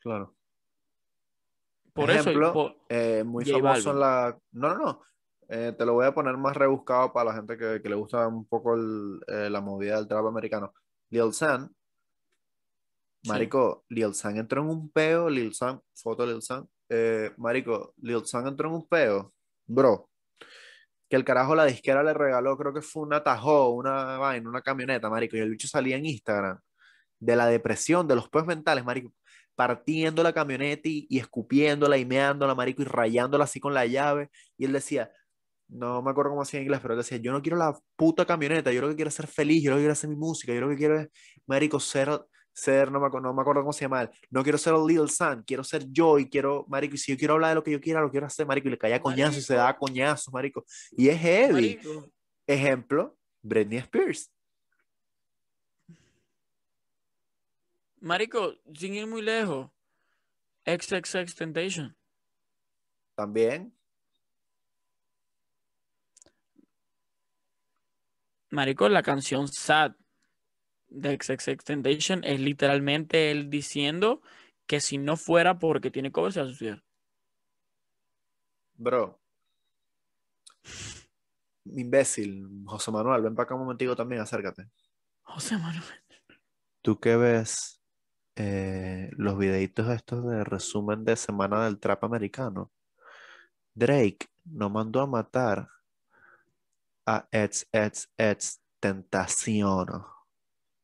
Claro. 0.00 0.34
Por 1.92 2.10
Ejemplo, 2.10 2.46
eso, 2.46 2.52
por- 2.52 2.76
eh, 2.88 3.22
muy 3.24 3.44
J 3.44 3.58
famoso 3.62 3.90
en 3.92 4.00
la... 4.00 4.38
No, 4.52 4.68
no, 4.74 4.78
no. 4.78 5.02
Eh, 5.48 5.72
te 5.76 5.84
lo 5.86 5.94
voy 5.94 6.06
a 6.06 6.14
poner 6.14 6.36
más 6.36 6.56
rebuscado 6.56 7.12
para 7.12 7.30
la 7.30 7.36
gente 7.36 7.56
que, 7.56 7.80
que 7.82 7.88
le 7.88 7.94
gusta 7.94 8.26
un 8.26 8.46
poco 8.46 8.74
el- 8.74 9.20
eh, 9.28 9.48
la 9.50 9.60
movida 9.60 9.96
del 9.96 10.08
trap 10.08 10.26
americano. 10.26 10.72
Lil 11.10 11.32
San. 11.32 11.68
Sí. 13.22 13.28
Marico, 13.28 13.84
Lil 13.88 14.14
San 14.14 14.36
entró 14.38 14.62
en 14.62 14.68
un 14.68 14.90
peo. 14.90 15.28
Lil 15.28 15.52
San, 15.52 15.80
foto 15.94 16.24
de 16.26 16.32
Lil 16.32 16.42
San. 16.42 16.66
Eh, 16.90 17.32
marico, 17.38 17.94
Lil 18.02 18.22
entró 18.46 18.68
en 18.68 18.74
un 18.74 18.86
peo. 18.86 19.32
Bro. 19.66 20.10
Que 21.08 21.16
el 21.16 21.24
carajo 21.24 21.54
la 21.54 21.64
disquera 21.64 22.02
le 22.02 22.14
regaló, 22.14 22.56
creo 22.56 22.72
que 22.74 22.82
fue 22.82 23.02
una 23.02 23.22
Tahoe, 23.22 23.74
una 23.74 24.18
vaina, 24.18 24.48
una 24.48 24.62
camioneta, 24.62 25.10
marico. 25.10 25.36
Y 25.36 25.40
el 25.40 25.50
bicho 25.50 25.68
salía 25.68 25.96
en 25.96 26.06
Instagram 26.06 26.58
de 27.18 27.36
la 27.36 27.46
depresión, 27.46 28.06
de 28.08 28.16
los 28.16 28.28
peos 28.28 28.46
mentales, 28.46 28.84
marico 28.84 29.12
partiendo 29.60 30.22
la 30.22 30.32
camioneta 30.32 30.88
y, 30.88 31.06
y 31.10 31.18
escupiéndola 31.18 31.98
y 31.98 32.06
meándola, 32.06 32.54
marico, 32.54 32.80
y 32.80 32.86
rayándola 32.86 33.44
así 33.44 33.60
con 33.60 33.74
la 33.74 33.84
llave. 33.84 34.30
Y 34.56 34.64
él 34.64 34.72
decía, 34.72 35.10
no 35.68 36.02
me 36.02 36.10
acuerdo 36.10 36.30
cómo 36.30 36.42
hacía 36.42 36.60
en 36.60 36.64
inglés, 36.64 36.80
pero 36.80 36.94
él 36.94 37.00
decía, 37.00 37.18
yo 37.18 37.32
no 37.32 37.42
quiero 37.42 37.58
la 37.58 37.78
puta 37.96 38.24
camioneta, 38.24 38.72
yo 38.72 38.80
lo 38.80 38.88
que 38.88 38.96
quiero 38.96 39.08
es 39.08 39.14
ser 39.14 39.26
feliz, 39.26 39.62
yo 39.62 39.70
lo 39.70 39.76
que 39.76 39.82
quiero 39.82 39.92
hacer 39.92 40.10
mi 40.10 40.16
música, 40.16 40.54
yo 40.54 40.62
lo 40.62 40.70
que 40.70 40.76
quiero 40.76 41.00
es, 41.00 41.08
marico, 41.46 41.78
ser, 41.78 42.08
ser 42.60 42.90
no, 42.92 43.00
me, 43.00 43.08
no 43.20 43.34
me 43.34 43.40
acuerdo 43.40 43.62
cómo 43.62 43.72
se 43.72 43.82
llama 43.84 44.10
no 44.30 44.42
quiero 44.42 44.58
ser 44.58 44.74
el 44.74 44.86
Lil 44.86 45.08
San, 45.08 45.42
quiero 45.42 45.64
ser 45.64 45.86
yo 45.90 46.18
y 46.18 46.28
quiero, 46.28 46.64
marico, 46.68 46.94
y 46.94 46.98
si 46.98 47.12
yo 47.12 47.18
quiero 47.18 47.34
hablar 47.34 47.50
de 47.50 47.54
lo 47.56 47.62
que 47.62 47.70
yo 47.72 47.80
quiera, 47.80 48.00
lo 48.00 48.10
quiero 48.10 48.26
hacer, 48.26 48.46
marico, 48.46 48.68
y 48.68 48.72
le 48.72 48.78
caía 48.78 49.00
coñazo 49.00 49.38
y 49.38 49.42
se 49.42 49.54
daba 49.54 49.76
coñazos, 49.76 50.32
marico. 50.32 50.64
Y 50.92 51.08
es 51.08 51.20
heavy. 51.20 51.52
marico, 51.52 52.10
Ejemplo, 52.46 53.16
Britney 53.42 53.78
Spears. 53.78 54.30
marico, 58.00 58.54
sin 58.74 58.94
ir 58.94 59.06
muy 59.06 59.22
lejos, 59.22 59.70
XXX 60.64 61.34
Temptation. 61.34 61.96
También. 63.14 63.74
Marico, 68.50 68.88
la 68.88 69.02
canción 69.02 69.46
Sad 69.46 69.92
de 70.90 71.16
XXX 71.16 71.64
Temptation 71.64 72.24
es 72.24 72.40
literalmente 72.40 73.30
él 73.30 73.48
diciendo 73.48 74.20
que 74.66 74.80
si 74.80 74.98
no 74.98 75.16
fuera 75.16 75.58
porque 75.58 75.90
tiene 75.90 76.12
cover 76.12 76.32
se 76.32 76.40
va 76.40 76.46
a 76.46 76.48
suicidar. 76.48 76.84
Bro. 78.74 79.20
Imbécil, 81.64 82.46
José 82.64 82.90
Manuel, 82.90 83.22
ven 83.22 83.34
para 83.34 83.44
acá 83.44 83.54
un 83.54 83.62
momentico 83.62 83.94
también, 83.94 84.22
acércate. 84.22 84.68
José 85.22 85.58
Manuel. 85.58 85.82
¿Tú 86.82 86.98
qué 86.98 87.16
ves 87.16 87.80
eh, 88.36 89.10
los 89.12 89.38
videitos 89.38 89.88
estos 89.90 90.26
de 90.26 90.44
resumen 90.44 91.04
de 91.04 91.16
semana 91.16 91.64
del 91.64 91.78
trap 91.78 92.04
americano? 92.04 92.72
Drake 93.74 94.28
no 94.44 94.70
mandó 94.70 95.00
a 95.00 95.06
matar 95.06 95.68
a 97.06 97.28
Eds, 97.30 97.68
Eds, 97.72 98.10
Eds 98.16 98.62
Tentación. 98.80 100.04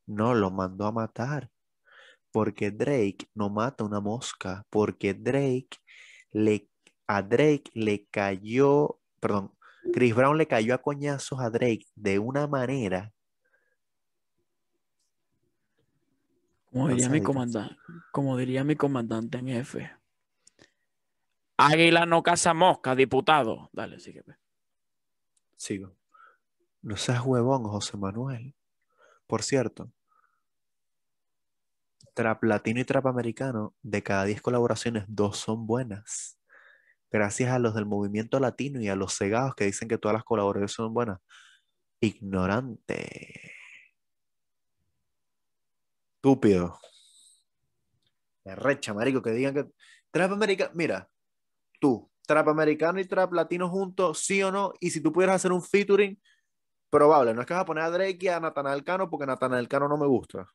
No 0.07 0.35
lo 0.35 0.51
mandó 0.51 0.87
a 0.87 0.92
matar. 0.92 1.51
Porque 2.31 2.71
Drake 2.71 3.29
no 3.35 3.51
mata 3.51 3.85
una 3.85 4.01
mosca. 4.01 4.64
Porque 4.71 5.14
Drake 5.14 5.79
le, 6.33 6.69
a 7.07 7.23
Drake 7.23 7.71
le 7.75 8.07
cayó, 8.07 8.99
perdón, 9.21 9.53
Chris 9.92 10.14
Brown 10.14 10.37
le 10.37 10.47
cayó 10.47 10.75
a 10.75 10.79
coñazos 10.83 11.40
a 11.40 11.51
Drake 11.51 11.87
de 11.95 12.19
una 12.19 12.47
manera. 12.47 13.12
Como 16.70 16.89
diría 16.89 17.09
mi 17.09 17.22
comandante, 17.22 17.76
como 18.12 18.37
diría 18.37 18.64
mi 18.64 18.76
comandante 18.76 19.39
en 19.39 19.47
jefe. 19.47 19.91
Águila 21.57 22.05
no 22.05 22.22
caza 22.22 22.53
mosca, 22.53 22.95
diputado. 22.95 23.70
Dale, 23.72 23.99
sigue. 23.99 24.22
pe. 24.22 24.35
Sigo. 25.57 25.97
No 26.83 26.97
seas 26.97 27.24
huevón, 27.24 27.64
José 27.64 27.97
Manuel. 27.97 28.55
Por 29.26 29.43
cierto, 29.43 29.91
trap 32.17 32.45
latino 32.45 32.81
y 32.81 32.85
trap 32.85 33.07
americano, 33.07 33.75
de 33.83 34.03
cada 34.03 34.25
10 34.25 34.41
colaboraciones, 34.41 35.05
dos 35.07 35.37
son 35.37 35.67
buenas. 35.67 36.41
Gracias 37.12 37.51
a 37.53 37.59
los 37.59 37.75
del 37.75 37.85
movimiento 37.85 38.41
latino 38.41 38.81
y 38.81 38.89
a 38.89 38.97
los 38.97 39.17
cegados 39.17 39.55
que 39.55 39.67
dicen 39.67 39.87
que 39.87 39.99
todas 39.99 40.14
las 40.14 40.25
colaboraciones 40.25 40.73
son 40.73 40.95
buenas. 40.95 41.21
Ignorante. 42.01 43.53
Estúpido. 46.17 46.81
Me 48.45 48.57
recha, 48.57 48.95
marico, 48.95 49.21
que 49.21 49.31
digan 49.33 49.55
que 49.55 49.67
trap 50.11 50.33
americano, 50.33 50.71
mira, 50.75 51.11
tú, 51.81 52.11
trap 52.27 52.49
americano 52.49 52.99
y 52.99 53.05
trap 53.05 53.33
latino 53.35 53.69
juntos, 53.69 54.21
sí 54.21 54.43
o 54.43 54.51
no, 54.51 54.73
y 54.81 54.91
si 54.91 55.03
tú 55.03 55.12
pudieras 55.12 55.37
hacer 55.37 55.53
un 55.53 55.62
featuring, 55.62 56.19
probable, 56.89 57.35
no 57.35 57.43
es 57.43 57.47
que 57.47 57.53
vas 57.53 57.62
a 57.64 57.67
poner 57.67 57.85
a 57.85 57.91
Drake 57.91 58.19
y 58.21 58.29
a 58.29 58.41
Natanael 58.41 58.85
Cano 58.85 59.11
porque 59.11 59.27
Natanael 59.27 59.69
Cano 59.69 59.87
no 59.87 59.99
me 59.99 60.07
gusta. 60.07 60.49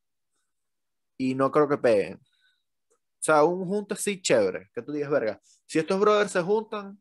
Y 1.22 1.36
no 1.36 1.52
creo 1.52 1.68
que 1.68 1.78
peguen. 1.78 2.16
O 2.16 3.24
sea, 3.24 3.44
un 3.44 3.68
junte 3.68 3.94
así 3.94 4.20
chévere, 4.20 4.72
que 4.74 4.82
tú 4.82 4.92
digas, 4.92 5.12
verga, 5.12 5.40
si 5.68 5.78
estos 5.78 6.00
brothers 6.00 6.32
se 6.32 6.42
juntan, 6.42 7.00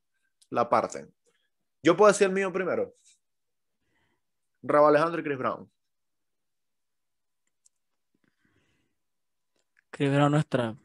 la 0.50 0.68
parten. 0.68 1.10
Yo 1.82 1.96
puedo 1.96 2.12
decir 2.12 2.26
el 2.26 2.34
mío 2.34 2.52
primero. 2.52 2.94
Rabo 4.62 4.88
Alejandro 4.88 5.22
y 5.22 5.24
Chris 5.24 5.38
Brown. 5.38 5.72
Chris 9.90 10.10
Brown 10.10 10.32
no 10.32 10.38
es 10.38 10.46
trap. 10.46 10.76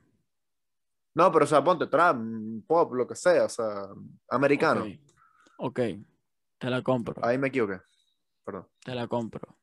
No, 1.14 1.32
pero 1.32 1.44
o 1.44 1.48
sea, 1.48 1.62
ponte 1.62 1.88
trap, 1.88 2.18
pop, 2.66 2.94
lo 2.94 3.06
que 3.06 3.16
sea, 3.16 3.44
o 3.44 3.50
sea, 3.50 3.88
americano. 4.30 4.86
Ok, 5.58 5.80
ok. 5.80 5.80
te 6.58 6.70
la 6.70 6.82
compro. 6.82 7.26
Ahí 7.26 7.38
me 7.38 7.50
equivoqué. 7.50 7.82
Perdón. 8.46 8.70
Te 8.82 8.96
la 8.96 9.08
compro. 9.08 9.58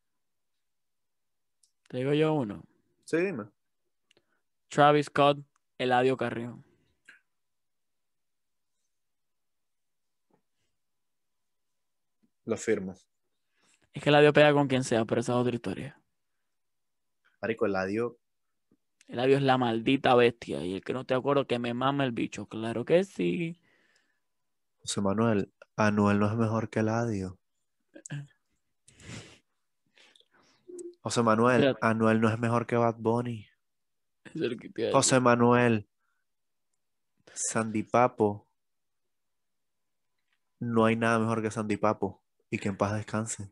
Te 1.88 1.96
digo 1.96 2.12
yo 2.12 2.34
uno. 2.34 2.62
Sí, 3.04 3.16
dime. 3.16 3.44
Travis 4.72 5.06
Scott, 5.06 5.38
Eladio 5.76 6.16
Carrión. 6.16 6.64
Lo 12.44 12.56
firmo. 12.56 12.94
Es 13.92 14.02
que 14.02 14.08
Eladio 14.08 14.32
pega 14.32 14.52
con 14.52 14.66
quien 14.68 14.82
sea, 14.84 15.04
pero 15.04 15.20
esa 15.20 15.32
es 15.32 15.38
otra 15.38 15.54
historia. 15.54 16.00
Marico, 17.40 17.66
Eladio. 17.66 18.18
Eladio 19.06 19.36
es 19.36 19.42
la 19.42 19.58
maldita 19.58 20.14
bestia. 20.14 20.64
Y 20.64 20.74
el 20.74 20.82
que 20.82 20.92
no 20.92 21.04
te 21.04 21.14
acuerdo 21.14 21.46
que 21.46 21.58
me 21.58 21.74
mama 21.74 22.04
el 22.04 22.12
bicho. 22.12 22.46
Claro 22.46 22.84
que 22.84 23.04
sí. 23.04 23.60
José 24.80 25.00
Manuel, 25.00 25.52
Anuel 25.76 26.18
no 26.18 26.26
es 26.28 26.34
mejor 26.34 26.70
que 26.70 26.80
Eladio. 26.80 27.38
José 31.02 31.22
Manuel. 31.22 31.76
Anuel 31.80 32.20
no 32.20 32.28
es 32.28 32.38
mejor 32.38 32.66
que 32.66 32.76
Bad 32.76 32.96
Bunny. 32.98 33.40
Es 33.42 33.46
el 33.46 33.50
que 33.50 33.50
te- 33.50 33.50
José 34.92 35.20
Manuel, 35.20 35.86
Sandy 37.34 37.82
Papo. 37.82 38.46
No 40.58 40.84
hay 40.84 40.96
nada 40.96 41.18
mejor 41.18 41.42
que 41.42 41.50
Sandy 41.50 41.76
Papo. 41.76 42.22
Y 42.50 42.58
que 42.58 42.68
en 42.68 42.76
paz 42.76 42.92
descanse. 42.94 43.50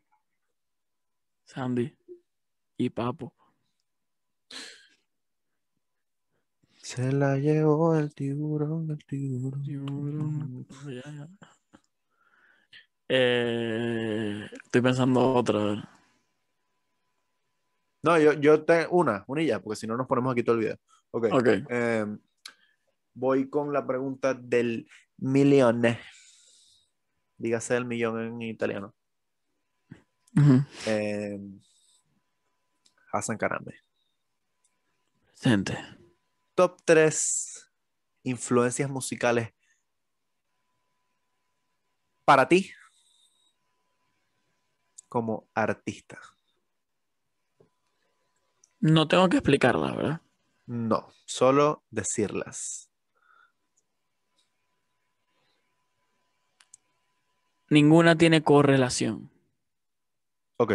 Sandy 1.44 1.96
y 2.76 2.90
Papo. 2.90 3.34
Se 6.76 7.12
la 7.12 7.36
llevó 7.36 7.96
el 7.96 8.14
tiburón, 8.14 8.90
el 8.90 9.04
tiburón. 9.04 10.66
Eh, 13.08 14.48
estoy 14.64 14.80
pensando 14.80 15.34
otra. 15.34 15.99
No, 18.02 18.18
yo, 18.18 18.32
yo 18.34 18.64
tengo 18.64 18.90
una, 18.90 19.24
una 19.26 19.42
y 19.42 19.46
ya, 19.46 19.60
porque 19.60 19.76
si 19.76 19.86
no 19.86 19.96
nos 19.96 20.06
ponemos 20.06 20.32
aquí 20.32 20.42
todo 20.42 20.56
el 20.56 20.60
video. 20.60 20.78
Ok. 21.10 21.26
Ok. 21.32 21.48
Eh, 21.68 22.06
voy 23.14 23.48
con 23.50 23.72
la 23.72 23.86
pregunta 23.86 24.34
del 24.34 24.88
milione. 25.18 26.00
Dígase 27.36 27.76
el 27.76 27.84
millón 27.84 28.20
en 28.20 28.42
italiano. 28.42 28.94
Ujú. 30.36 30.64
Eh, 30.86 31.40
Hassan 33.12 33.36
Karame. 33.36 33.74
Presente. 35.26 35.78
Top 36.54 36.80
3 36.84 37.70
influencias 38.22 38.90
musicales 38.90 39.52
para 42.24 42.46
ti 42.46 42.70
como 45.08 45.48
artista. 45.54 46.20
No 48.80 49.08
tengo 49.08 49.28
que 49.28 49.38
explicarla, 49.38 49.94
¿verdad? 49.94 50.20
No, 50.66 51.08
solo 51.26 51.84
decirlas. 51.90 52.90
Ninguna 57.68 58.16
tiene 58.16 58.42
correlación. 58.42 59.30
Ok. 60.56 60.72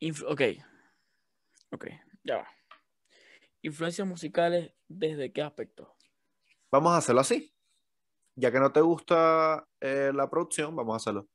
Inf- 0.00 0.24
ok. 0.28 0.42
Ok, 1.72 1.86
ya 2.22 2.36
va. 2.36 2.48
Influencias 3.62 4.06
musicales, 4.06 4.72
¿desde 4.88 5.32
qué 5.32 5.42
aspecto? 5.42 5.96
Vamos 6.70 6.92
a 6.92 6.98
hacerlo 6.98 7.22
así. 7.22 7.52
Ya 8.36 8.52
que 8.52 8.60
no 8.60 8.72
te 8.72 8.80
gusta 8.80 9.66
eh, 9.80 10.12
la 10.14 10.28
producción, 10.28 10.76
vamos 10.76 10.94
a 10.94 10.96
hacerlo. 10.96 11.28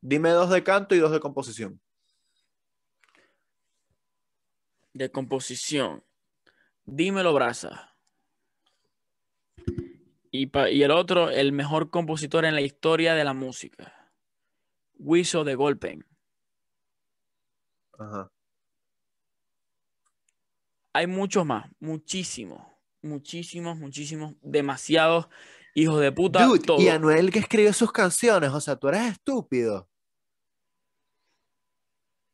Dime 0.00 0.30
dos 0.30 0.50
de 0.50 0.62
canto 0.62 0.94
y 0.94 0.98
dos 0.98 1.12
de 1.12 1.20
composición. 1.20 1.80
De 4.92 5.10
composición. 5.10 6.04
Dímelo, 6.84 7.34
Brasa. 7.34 7.94
Y, 10.30 10.46
pa- 10.46 10.70
y 10.70 10.82
el 10.82 10.90
otro, 10.90 11.30
el 11.30 11.52
mejor 11.52 11.90
compositor 11.90 12.44
en 12.44 12.54
la 12.54 12.60
historia 12.60 13.14
de 13.14 13.24
la 13.24 13.34
música. 13.34 14.12
Wiso 14.98 15.44
de 15.44 15.54
Golpen. 15.54 16.06
Ajá. 17.98 18.30
Hay 20.92 21.06
muchos 21.06 21.46
más, 21.46 21.70
muchísimos, 21.78 22.60
muchísimos, 23.02 23.76
muchísimos, 23.76 24.34
demasiados 24.40 25.28
hijos 25.80 26.00
de 26.00 26.12
puta. 26.12 26.44
Dude, 26.44 26.60
todo. 26.60 26.80
y 26.80 26.88
Anuel 26.88 27.30
que 27.30 27.38
escribió 27.38 27.72
sus 27.72 27.92
canciones, 27.92 28.50
o 28.50 28.60
sea, 28.60 28.76
tú 28.76 28.88
eres 28.88 29.12
estúpido. 29.12 29.88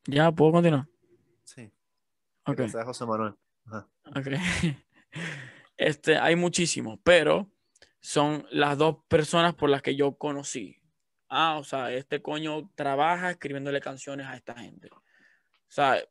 Ya, 0.07 0.31
¿puedo 0.31 0.51
continuar? 0.53 0.87
Sí. 1.43 1.71
Ok. 2.45 2.67
Sea 2.67 2.85
José 2.85 3.05
Manuel. 3.05 3.33
Ajá. 3.65 3.87
Ok. 4.15 4.27
Este, 5.77 6.17
hay 6.17 6.37
muchísimos, 6.37 6.99
pero 7.03 7.51
son 7.99 8.47
las 8.49 8.77
dos 8.77 8.97
personas 9.09 9.55
por 9.55 9.69
las 9.69 9.81
que 9.81 9.97
yo 9.97 10.15
conocí. 10.17 10.81
Ah, 11.27 11.57
o 11.57 11.65
sea, 11.65 11.91
este 11.91 12.21
coño 12.21 12.71
trabaja 12.75 13.31
escribiéndole 13.31 13.81
canciones 13.81 14.25
a 14.25 14.37
esta 14.37 14.53
gente. 14.53 14.87
O 14.93 15.01
sea, 15.67 16.01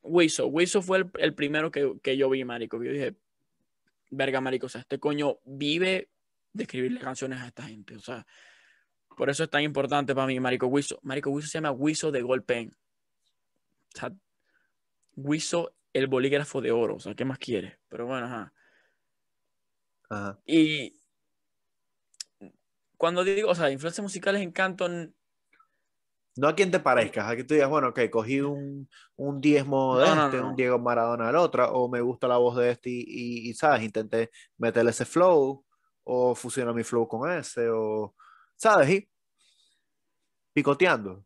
Wiso, 0.00 0.46
Wiso 0.46 0.80
fue 0.80 0.98
el, 0.98 1.10
el 1.18 1.34
primero 1.34 1.70
que, 1.70 1.92
que 2.02 2.16
yo 2.16 2.30
vi, 2.30 2.42
marico. 2.44 2.80
que 2.80 2.86
Yo 2.86 2.92
dije, 2.92 3.16
verga, 4.10 4.40
marico, 4.40 4.66
o 4.66 4.70
sea, 4.70 4.80
este 4.80 4.98
coño 4.98 5.40
vive 5.44 6.08
de 6.52 6.64
escribirle 6.64 7.00
canciones 7.00 7.40
a 7.40 7.46
esta 7.46 7.62
gente. 7.64 7.96
O 7.96 8.00
sea, 8.00 8.26
por 9.16 9.30
eso 9.30 9.44
es 9.44 9.50
tan 9.50 9.62
importante 9.62 10.14
para 10.14 10.26
mí, 10.26 10.38
marico, 10.40 10.66
Wiso. 10.66 10.98
Marico, 11.02 11.30
Wiso 11.30 11.48
se 11.48 11.58
llama 11.58 11.70
Wiso 11.72 12.10
de 12.10 12.22
Golpen. 12.22 12.70
O 13.94 13.98
sea, 13.98 14.12
Wiso, 15.16 15.74
el 15.92 16.06
bolígrafo 16.06 16.60
de 16.60 16.70
oro. 16.72 16.96
O 16.96 17.00
sea, 17.00 17.14
¿qué 17.14 17.24
más 17.24 17.38
quiere? 17.38 17.78
Pero 17.88 18.06
bueno, 18.06 18.26
ajá. 18.26 18.52
Ajá. 20.08 20.38
Y 20.46 20.98
cuando 22.96 23.24
digo, 23.24 23.50
o 23.50 23.54
sea, 23.54 23.70
influencias 23.70 24.02
musicales 24.02 24.42
en 24.42 24.52
canto, 24.52 24.86
n- 24.86 25.12
No 26.36 26.48
a 26.48 26.54
quien 26.54 26.70
te 26.70 26.80
parezcas, 26.80 27.30
a 27.30 27.36
que 27.36 27.44
tú 27.44 27.54
digas, 27.54 27.68
bueno, 27.68 27.88
ok, 27.88 28.00
cogí 28.10 28.40
un, 28.40 28.88
un 29.16 29.40
diezmo 29.40 29.98
de 29.98 30.06
No, 30.06 30.24
este, 30.26 30.36
no. 30.38 30.48
un 30.50 30.56
Diego 30.56 30.78
Maradona 30.78 31.26
del 31.26 31.36
otro, 31.36 31.70
o 31.72 31.88
me 31.90 32.00
gusta 32.00 32.28
la 32.28 32.36
voz 32.38 32.56
de 32.56 32.70
este 32.70 32.90
y, 32.90 33.04
y, 33.06 33.50
y, 33.50 33.54
¿sabes? 33.54 33.82
Intenté 33.82 34.30
meterle 34.56 34.90
ese 34.92 35.04
flow, 35.04 35.64
o 36.04 36.34
fusionar 36.34 36.74
mi 36.74 36.84
flow 36.84 37.06
con 37.08 37.30
ese, 37.30 37.68
o, 37.70 38.14
¿sabes? 38.56 38.90
Y 38.90 39.08
picoteando. 40.52 41.24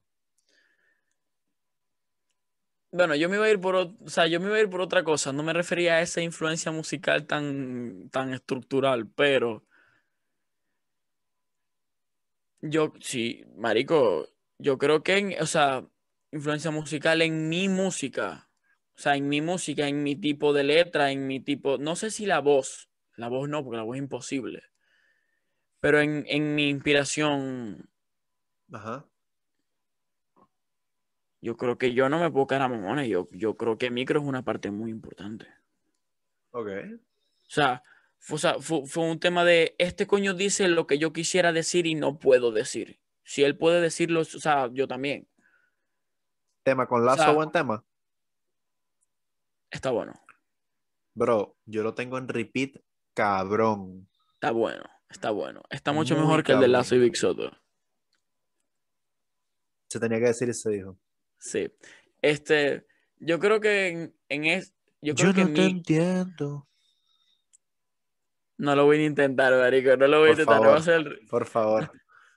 bueno, 2.97 3.15
yo 3.15 3.29
me 3.29 3.37
iba 3.37 3.45
a 3.47 3.51
ir 3.51 3.61
por, 3.61 3.77
o 3.77 3.95
sea, 4.07 4.27
yo 4.27 4.41
me 4.41 4.47
iba 4.47 4.57
a 4.57 4.61
ir 4.61 4.71
por 4.71 4.81
otra 4.81 5.05
cosa. 5.05 5.33
No 5.33 5.43
me 5.43 5.53
refería 5.53 5.95
a 5.97 6.01
esa 6.03 6.23
influencia 6.23 6.73
musical 6.73 7.27
tan, 7.27 8.09
tan 8.11 8.33
estructural, 8.33 9.09
pero 9.09 9.67
yo, 12.61 12.93
sí, 13.01 13.45
marico, 13.57 14.29
yo 14.59 14.79
creo 14.79 15.03
que, 15.03 15.37
o 15.41 15.47
sea, 15.47 15.87
influencia 16.33 16.71
musical 16.71 17.23
en 17.23 17.49
mi 17.49 17.69
música, 17.69 18.51
o 18.97 18.99
sea, 18.99 19.17
en 19.17 19.29
mi 19.29 19.41
música, 19.41 19.89
en 19.89 20.03
mi 20.03 20.17
tipo 20.17 20.53
de 20.53 20.65
letra, 20.65 21.13
en 21.13 21.27
mi 21.27 21.41
tipo, 21.41 21.79
no 21.79 21.97
sé 21.97 22.11
si 22.11 22.27
la 22.27 22.41
voz, 22.41 22.86
la 23.17 23.29
voz 23.29 23.49
no, 23.49 23.63
porque 23.65 23.77
la 23.79 23.83
voz 23.83 23.97
es 23.97 24.03
imposible, 24.03 24.63
pero 25.81 26.01
en, 26.01 26.25
en 26.29 26.55
mi 26.55 26.69
inspiración, 26.69 27.89
Ajá. 28.73 29.07
yo 31.41 31.57
creo 31.57 31.79
que 31.79 31.93
yo 31.95 32.09
no 32.09 32.19
me 32.19 32.31
puedo 32.31 32.47
quedar 32.47 32.63
a 32.63 32.69
mamones, 32.69 33.09
yo, 33.09 33.27
yo 33.33 33.57
creo 33.57 33.79
que 33.79 33.91
micro 33.91 34.21
es 34.21 34.27
una 34.27 34.43
parte 34.43 34.71
muy 34.71 34.91
importante. 34.91 35.47
Ok. 36.51 36.69
O 36.69 37.49
sea, 37.51 37.83
fue, 38.19 38.37
o 38.37 38.39
sea, 38.39 38.55
fue- 38.61 38.87
fue 38.87 39.05
un 39.05 39.21
tema 39.21 39.45
de 39.45 39.75
este 39.79 40.07
coño 40.07 40.35
dice 40.35 40.69
lo 40.69 40.87
que 40.87 40.99
yo 40.99 41.13
quisiera 41.13 41.53
decir 41.53 41.87
y 41.87 41.95
no 41.95 42.19
puedo 42.19 42.51
decir. 42.53 42.99
Si 43.23 43.45
él 43.45 43.57
puede 43.57 43.81
decirlo, 43.81 44.21
o 44.21 44.25
sea, 44.25 44.69
yo 44.73 44.89
también. 44.89 45.29
Tema 46.63 46.87
con 46.89 47.05
lazo, 47.05 47.23
sea- 47.25 47.33
buen 47.33 47.51
tema. 47.53 47.85
Está 49.71 49.91
bueno, 49.91 50.15
Bro, 51.15 51.57
yo 51.65 51.83
lo 51.83 51.95
tengo 51.95 52.19
en 52.19 52.29
repeat, 52.29 52.77
cabrón. 53.17 54.07
está 54.35 54.51
bueno, 54.53 54.85
está 55.09 55.31
bueno. 55.31 55.63
Está 55.71 55.93
mucho 55.93 56.15
Muy 56.15 56.25
mejor 56.25 56.45
que 56.45 56.53
el 56.53 56.61
de. 56.61 56.69
Lazo 56.69 56.95
y 56.95 56.99
Big 57.01 57.17
Soto. 57.17 57.51
Se 59.89 59.99
tenía 59.99 60.19
que 60.19 60.27
decir 60.27 60.53
se 60.55 60.71
dijo. 60.71 60.99
Sí. 61.39 61.73
Este, 62.23 62.87
Yo 63.19 63.39
creo 63.39 63.61
que 63.61 63.89
en, 63.89 64.15
en 64.29 64.45
es, 64.45 64.75
yo 65.01 65.15
que 65.15 65.25
no 65.25 65.33
te 65.35 65.45
mi, 65.45 65.61
entiendo. 65.71 66.69
no 68.59 68.75
lo 68.77 68.85
voy 68.85 68.99
a 68.99 69.05
intentar, 69.07 69.53
marico, 69.55 69.97
no 69.97 70.07
lo 70.07 70.21
voy 70.21 70.29
a 70.29 70.33
intentar, 70.33 70.61
no 70.61 70.69
va 70.69 70.77
a 70.77 70.83
favor. 70.83 71.05
ser, 71.05 71.21
Por 71.29 71.47
favor. 71.47 71.93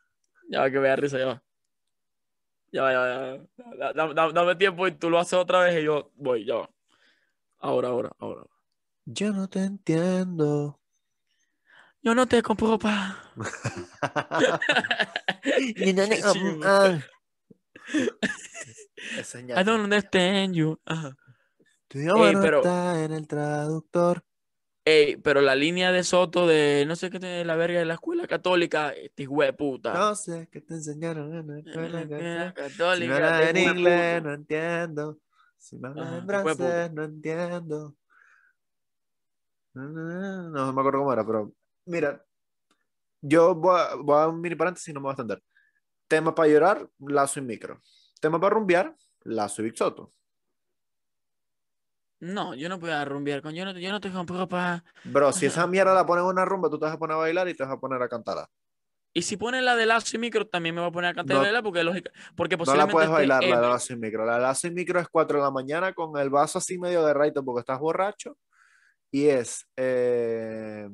ya 0.49 0.61
va 0.61 0.71
que 0.71 0.79
me 0.79 0.87
da 0.87 0.95
risa, 0.95 1.17
ya 1.19 1.25
va. 1.25 1.43
Ya 2.71 2.83
va, 2.83 2.91
ya 2.93 2.99
va, 2.99 3.07
ya 3.07 3.19
va. 3.19 3.75
Da- 3.77 3.93
da- 3.93 4.13
da- 4.13 4.31
Dame 4.31 4.55
tiempo 4.55 4.87
y 4.87 4.91
tú 4.91 5.09
lo 5.09 5.17
haces 5.19 5.33
otra 5.33 5.61
vez 5.61 5.79
y 5.81 5.83
yo 5.83 6.11
voy, 6.15 6.45
ya 6.45 6.55
va. 6.55 6.69
Ahora, 7.59 7.87
ahora, 7.89 8.11
ahora. 8.19 8.43
Yo 9.05 9.31
no 9.31 9.47
te 9.49 9.63
entiendo. 9.63 10.79
Yo 12.01 12.15
no 12.15 12.27
te 12.27 12.41
compro 12.41 12.79
pa. 12.79 13.17
Ni 15.77 15.93
no-. 15.93 16.03
Esa 19.17 19.39
es 19.39 19.45
I 19.45 19.63
don't 19.63 19.83
understand 19.83 20.53
you. 20.53 20.79
Ajá. 20.85 21.15
Tu 21.87 21.99
idioma 21.99 22.27
Ey, 22.27 22.35
no 22.35 22.41
pero- 22.41 22.57
está 22.59 23.03
en 23.03 23.11
el 23.13 23.27
traductor. 23.27 24.23
Ey, 24.85 25.17
pero 25.17 25.41
la 25.41 25.55
línea 25.55 25.91
de 25.91 26.03
Soto 26.03 26.47
de 26.47 26.85
no 26.87 26.95
sé 26.95 27.09
qué 27.11 27.19
tiene 27.19 27.43
la 27.45 27.55
verga 27.55 27.79
de 27.79 27.85
la 27.85 27.95
escuela 27.95 28.25
católica, 28.27 28.89
este 28.91 29.23
hijo 29.23 29.41
de 29.43 29.53
puta. 29.53 29.93
No 29.93 30.15
sé 30.15 30.47
qué 30.51 30.61
te 30.61 30.75
enseñaron 30.75 31.35
en 31.35 31.47
la 31.47 31.53
La 31.53 31.59
escuela. 31.59 32.01
Si 32.47 32.55
católica, 32.55 33.13
me 33.13 33.15
hablas 33.25 33.41
este 33.41 33.49
en 33.61 33.69
inglés, 33.77 34.23
no 34.23 34.33
entiendo. 34.33 35.19
Si 35.57 35.77
me 35.77 35.89
hablas 35.89 36.07
Ajá, 36.07 36.17
en 36.17 36.25
francés, 36.27 36.91
no 36.93 37.03
entiendo. 37.03 37.95
No, 39.73 40.49
no, 40.49 40.73
me 40.73 40.81
acuerdo 40.81 40.99
cómo 40.99 41.13
era, 41.13 41.25
pero 41.25 41.51
mira, 41.85 42.23
yo 43.21 43.55
voy 43.55 43.79
a, 43.79 43.95
voy 43.95 44.17
a 44.17 44.27
un 44.27 44.41
mini 44.41 44.55
paréntesis 44.55 44.89
y 44.89 44.93
no 44.93 44.99
me 44.99 45.03
voy 45.05 45.11
a 45.11 45.13
extender. 45.13 45.43
Tema 46.07 46.33
para 46.33 46.49
llorar, 46.49 46.89
lazo 46.99 47.39
y 47.39 47.43
micro. 47.43 47.79
Tema 48.19 48.39
para 48.39 48.55
rumbear, 48.55 48.95
lazo 49.23 49.61
y 49.61 49.65
Big 49.65 49.77
Soto. 49.77 50.11
No, 52.21 52.53
yo 52.53 52.67
no 52.67 52.79
puedo 52.79 53.05
rumbear 53.05 53.41
con 53.41 53.53
yo 53.53 53.63
no, 53.63 53.71
yo 53.77 53.91
no 53.91 54.01
te 54.01 54.11
compro 54.11 54.47
pa. 54.49 54.83
Bro, 55.05 55.31
si 55.31 55.45
esa 55.45 55.65
mierda 55.67 55.93
la 55.93 56.05
pones 56.05 56.23
en 56.23 56.29
una 56.29 56.43
rumba, 56.43 56.69
tú 56.69 56.77
te 56.77 56.85
vas 56.85 56.95
a 56.95 56.99
poner 56.99 57.15
a 57.15 57.19
bailar 57.19 57.47
y 57.47 57.53
te 57.53 57.63
vas 57.63 57.71
a 57.71 57.79
poner 57.79 58.01
a 58.01 58.09
cantarla. 58.09 58.49
Y 59.13 59.21
si 59.21 59.37
pones 59.37 59.63
la 59.63 59.75
de 59.75 59.85
lazo 59.85 60.17
y 60.17 60.19
micro, 60.19 60.45
también 60.47 60.75
me 60.75 60.81
voy 60.81 60.89
a 60.89 60.93
poner 60.93 61.11
a 61.11 61.13
cantar 61.13 61.37
No- 61.37 61.41
bailar 61.43 61.63
porque 61.63 61.83
lógica, 61.83 62.11
porque 62.35 62.57
No 62.57 62.59
la 62.63 62.65
posiblemente 62.65 62.91
puedes 62.93 63.09
bailar, 63.09 63.43
la 63.43 63.61
de 63.61 63.67
lazo 63.69 63.93
y 63.93 63.95
micro. 63.97 64.25
La 64.25 64.35
de 64.35 64.41
lazo 64.41 64.67
y 64.67 64.71
micro 64.71 64.99
es 64.99 65.07
4 65.07 65.37
de 65.37 65.43
la 65.45 65.51
mañana 65.51 65.93
con 65.93 66.17
el 66.17 66.29
vaso 66.29 66.57
así 66.57 66.77
medio 66.77 66.99
agarradito 66.99 67.43
porque 67.43 67.61
estás 67.61 67.79
borracho. 67.79 68.37
Y 69.11 69.27
es. 69.27 69.65
eh, 69.75 70.87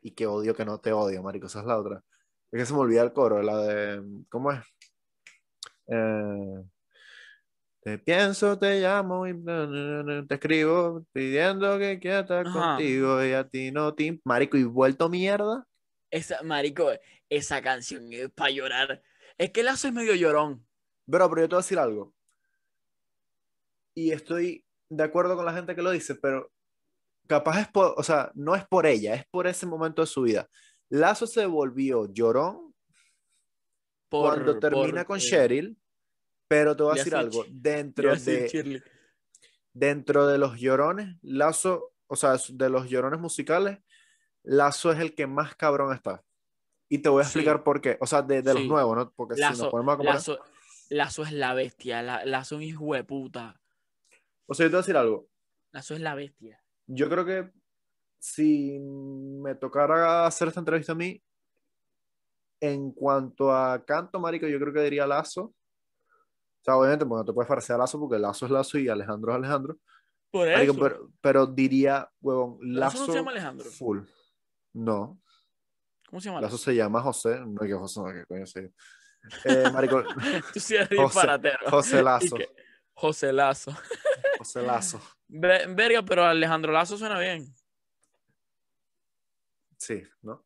y 0.00 0.10
que 0.10 0.26
odio 0.26 0.54
que 0.54 0.64
no 0.66 0.80
te 0.80 0.92
odio, 0.92 1.22
marico. 1.22 1.46
Esa 1.46 1.60
es 1.60 1.66
la 1.66 1.78
otra. 1.78 2.02
Es 2.52 2.60
que 2.60 2.66
se 2.66 2.74
me 2.74 2.80
olvida 2.80 3.02
el 3.02 3.12
coro, 3.12 3.42
la 3.42 3.56
de. 3.58 4.02
¿Cómo 4.28 4.52
es? 4.52 4.60
Eh, 5.86 6.62
te 7.82 7.98
pienso, 7.98 8.58
te 8.58 8.80
llamo 8.80 9.26
y 9.26 9.34
te 9.44 10.34
escribo 10.34 11.04
pidiendo 11.12 11.78
que 11.78 11.98
quiera 11.98 12.20
estar 12.20 12.46
Ajá. 12.46 12.76
contigo 12.76 13.22
y 13.24 13.32
a 13.32 13.48
ti 13.48 13.70
no 13.70 13.94
te. 13.94 14.20
Marico, 14.24 14.56
y 14.56 14.64
vuelto 14.64 15.08
mierda. 15.08 15.66
Esa, 16.10 16.42
marico, 16.42 16.90
esa 17.28 17.60
canción 17.60 18.12
es 18.12 18.30
para 18.30 18.50
llorar. 18.50 19.02
Es 19.36 19.50
que 19.50 19.62
lazo 19.62 19.88
es 19.88 19.94
medio 19.94 20.14
llorón. 20.14 20.66
Bro, 21.06 21.28
pero 21.28 21.42
yo 21.42 21.48
te 21.48 21.54
voy 21.56 21.60
a 21.60 21.64
decir 21.64 21.78
algo. 21.78 22.14
Y 23.94 24.12
estoy 24.12 24.64
de 24.88 25.02
acuerdo 25.04 25.36
con 25.36 25.44
la 25.44 25.52
gente 25.52 25.74
que 25.74 25.82
lo 25.82 25.90
dice, 25.90 26.14
pero 26.14 26.50
capaz 27.26 27.60
es 27.60 27.68
por, 27.68 27.94
o 27.96 28.02
sea, 28.02 28.30
no 28.34 28.54
es 28.54 28.66
por 28.66 28.86
ella, 28.86 29.14
es 29.14 29.26
por 29.26 29.46
ese 29.46 29.66
momento 29.66 30.02
de 30.02 30.06
su 30.06 30.22
vida. 30.22 30.48
Lazo 30.88 31.26
se 31.26 31.46
volvió 31.46 32.12
llorón 32.12 32.74
Por, 34.08 34.34
cuando 34.34 34.58
termina 34.58 35.00
por, 35.00 35.06
con 35.06 35.18
eh, 35.18 35.20
Cheryl, 35.22 35.78
pero 36.46 36.76
te 36.76 36.82
voy 36.82 36.92
a 36.92 36.94
decir 36.98 37.14
algo, 37.16 37.44
dentro 37.50 38.14
de, 38.14 38.82
dentro 39.72 40.26
de 40.26 40.38
los 40.38 40.58
llorones, 40.60 41.16
Lazo, 41.22 41.92
o 42.06 42.16
sea, 42.16 42.36
de 42.50 42.68
los 42.68 42.88
llorones 42.88 43.18
musicales, 43.20 43.78
Lazo 44.42 44.92
es 44.92 45.00
el 45.00 45.14
que 45.14 45.26
más 45.26 45.54
cabrón 45.56 45.94
está. 45.94 46.22
Y 46.88 46.98
te 46.98 47.08
voy 47.08 47.22
a 47.22 47.24
Sí. 47.24 47.30
explicar 47.38 47.64
por 47.64 47.80
qué. 47.80 47.96
O 48.00 48.06
sea, 48.06 48.20
de, 48.22 48.42
de 48.42 48.54
los 48.54 48.64
nuevos, 48.66 48.94
¿no? 48.94 49.10
Porque 49.12 49.34
si 49.36 49.40
nos 49.40 49.50
Lazo, 49.58 49.70
ponemos 49.70 49.94
a 49.94 49.96
comparar. 49.96 50.16
Lazo, 50.20 50.38
Lazo 50.90 51.22
es 51.24 51.32
la 51.32 51.54
bestia. 51.54 52.02
La- 52.02 52.24
Lazo 52.26 52.56
es 52.56 52.58
un 52.58 52.62
hijo 52.62 52.94
de 52.94 53.02
puta. 53.04 53.58
O 54.46 54.54
sea, 54.54 54.66
yo 54.66 54.70
te 54.70 54.74
voy 54.76 54.78
a 54.78 54.82
decir 54.82 54.96
algo. 54.98 55.28
Lazo 55.72 55.94
es 55.94 56.00
la 56.00 56.14
bestia. 56.14 56.62
Yo 56.86 57.08
creo 57.08 57.24
que 57.24 57.50
si 58.18 58.78
me 58.80 59.54
tocara 59.54 60.26
hacer 60.26 60.48
esta 60.48 60.60
entrevista 60.60 60.92
a 60.92 60.96
mí, 60.96 61.22
en 62.60 62.92
cuanto 62.92 63.52
a 63.52 63.84
canto, 63.84 64.18
marico, 64.18 64.46
yo 64.46 64.58
creo 64.58 64.72
que 64.72 64.80
diría 64.82 65.06
Lazo. 65.06 65.42
O 65.44 65.54
sea, 66.64 66.76
obviamente, 66.76 67.04
pues 67.04 67.18
no 67.18 67.24
te 67.24 67.32
puedes 67.32 67.48
parecer 67.48 67.74
a 67.74 67.78
Lazo 67.78 68.00
porque 68.00 68.18
Lazo 68.18 68.46
es 68.46 68.52
Lazo 68.52 68.78
y 68.78 68.88
Alejandro 68.88 69.32
es 69.32 69.36
Alejandro. 69.36 69.78
Por 70.30 70.48
eso. 70.48 70.56
Marico, 70.56 70.74
pero, 70.78 71.10
pero 71.20 71.46
diría, 71.46 72.10
huevón, 72.20 72.58
¿Lazo 72.62 72.98
Lazo. 72.98 73.06
no 73.06 73.12
se 73.12 73.18
llama 73.18 73.30
Alejandro? 73.32 73.70
Full. 73.70 74.00
No, 74.72 75.20
¿Cómo 76.08 76.20
se 76.20 76.28
llama? 76.28 76.40
Lazo 76.40 76.56
se 76.58 76.74
llama 76.74 77.02
José. 77.02 77.40
No 77.40 77.62
es 77.62 77.68
que 77.68 77.74
José, 77.74 78.00
no, 78.00 78.06
que 78.12 78.24
coño 78.26 78.44
yo. 78.44 78.60
Eh, 79.44 79.70
marico, 79.72 80.02
Tú 80.54 80.60
sí 80.60 80.74
eres 80.76 80.88
José- 80.88 81.02
disparatero. 81.04 81.70
José 81.70 82.02
Lazo. 82.02 82.36
José 82.94 83.32
Lazo. 83.32 83.72
José 84.38 84.62
Lazo. 84.62 85.00
Ve- 85.36 85.66
Verga, 85.68 86.02
pero 86.04 86.24
Alejandro 86.24 86.72
Lazo 86.72 86.96
suena 86.96 87.18
bien. 87.18 87.52
Sí, 89.76 90.02
¿no? 90.22 90.44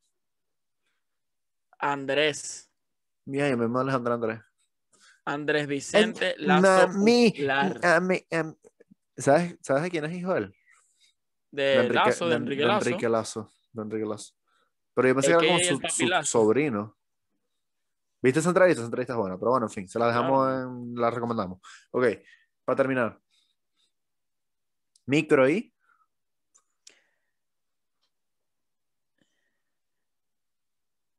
Andrés. 1.79 2.71
Mira, 3.27 3.51
yo 3.51 3.59
me 3.59 3.65
llamo 3.65 3.81
Alejandro 3.81 4.15
Andrés. 4.15 4.41
Andrés 5.27 5.67
Vicente 5.67 6.35
Lazo 6.39 6.89
Mami, 6.89 7.35
¿Sabes, 9.15 9.59
¿Sabes 9.61 9.83
de 9.83 9.91
quién 9.91 10.07
es 10.07 10.13
hijo 10.15 10.35
él? 10.35 10.55
De 11.51 11.89
Lazo, 11.91 12.29
de 12.29 12.37
Enrique 12.37 12.63
de 12.63 12.69
Lazo. 12.69 12.89
Enrique 12.89 13.09
Lazo. 13.11 13.53
de 13.73 13.83
Enrique 13.83 14.07
Lazo. 14.07 14.35
Pero 14.95 15.09
yo 15.09 15.15
pensé 15.15 15.29
que 15.29 15.37
era 15.37 15.47
como 15.47 16.23
su, 16.23 16.25
sobrino. 16.25 16.97
¿Viste 18.23 18.41
esa 18.41 18.49
entrevista? 18.49 18.81
Esa 18.81 18.87
entrevista 18.87 19.13
es 19.13 19.19
buena, 19.19 19.39
pero 19.39 19.51
bueno, 19.51 19.67
en 19.67 19.71
fin, 19.71 19.87
se 19.87 19.99
la 19.99 20.07
dejamos, 20.07 20.47
Claro. 20.47 20.63
en, 20.63 20.95
la 20.95 21.11
recomendamos. 21.11 21.61
Ok, 21.91 22.07
para 22.65 22.77
terminar. 22.77 23.21
Micro 25.09 25.49
y 25.49 25.73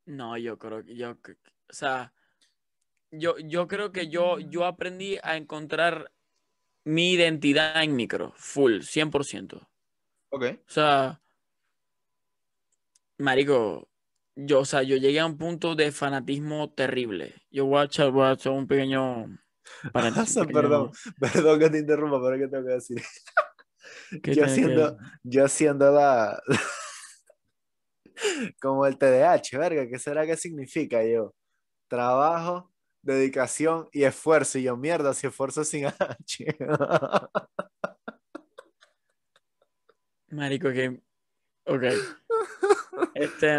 No, 0.06 0.36
yo 0.38 0.58
creo 0.58 0.84
que 0.84 0.96
yo, 0.96 1.10
o 1.12 1.72
sea, 1.72 2.12
yo, 3.10 3.36
yo 3.38 3.68
creo 3.68 3.92
que 3.92 4.08
yo, 4.08 4.38
yo 4.40 4.64
aprendí 4.64 5.18
a 5.22 5.36
encontrar 5.36 6.12
mi 6.84 7.12
identidad 7.12 7.82
en 7.82 7.94
micro, 7.94 8.32
full, 8.36 8.80
100%. 8.80 9.68
Ok. 10.30 10.44
O 10.44 10.70
sea, 10.70 11.20
marico, 13.18 13.88
yo, 14.34 14.60
o 14.60 14.64
sea, 14.64 14.82
yo 14.82 14.96
llegué 14.96 15.20
a 15.20 15.26
un 15.26 15.36
punto 15.36 15.74
de 15.74 15.92
fanatismo 15.92 16.72
terrible. 16.72 17.34
Yo 17.50 17.66
voy 17.66 17.80
a 17.80 17.84
echar, 17.84 18.10
voy 18.10 18.26
a 18.26 18.32
echar 18.32 18.52
un 18.52 18.66
pequeño 18.66 19.26
paréntesis, 19.92 20.36
un 20.36 20.46
pequeño- 20.46 20.60
Perdón, 20.62 20.90
perdón 21.20 21.58
que 21.60 21.70
te 21.70 21.78
interrumpa, 21.78 22.20
pero 22.22 22.34
es 22.34 22.40
que 22.42 22.48
tengo 22.48 22.66
que 22.66 22.72
decir. 22.74 23.02
¿qué 24.22 24.34
yo 24.34 24.44
que- 24.44 24.96
yo 25.22 25.44
haciendo 25.44 25.92
la 25.92 26.42
como 28.60 28.86
el 28.86 28.98
TDAH, 28.98 29.58
verga, 29.58 29.88
¿qué 29.88 29.98
será 29.98 30.26
que 30.26 30.36
significa 30.36 31.04
yo? 31.04 31.34
Trabajo, 31.88 32.70
dedicación 33.02 33.88
y 33.92 34.04
esfuerzo. 34.04 34.58
Y 34.58 34.64
yo, 34.64 34.76
mierda, 34.76 35.14
si 35.14 35.26
esfuerzo 35.26 35.64
sin 35.64 35.86
H. 35.86 36.56
Marico, 40.28 40.70
que, 40.72 41.00
ok. 41.66 41.82
Este, 43.14 43.58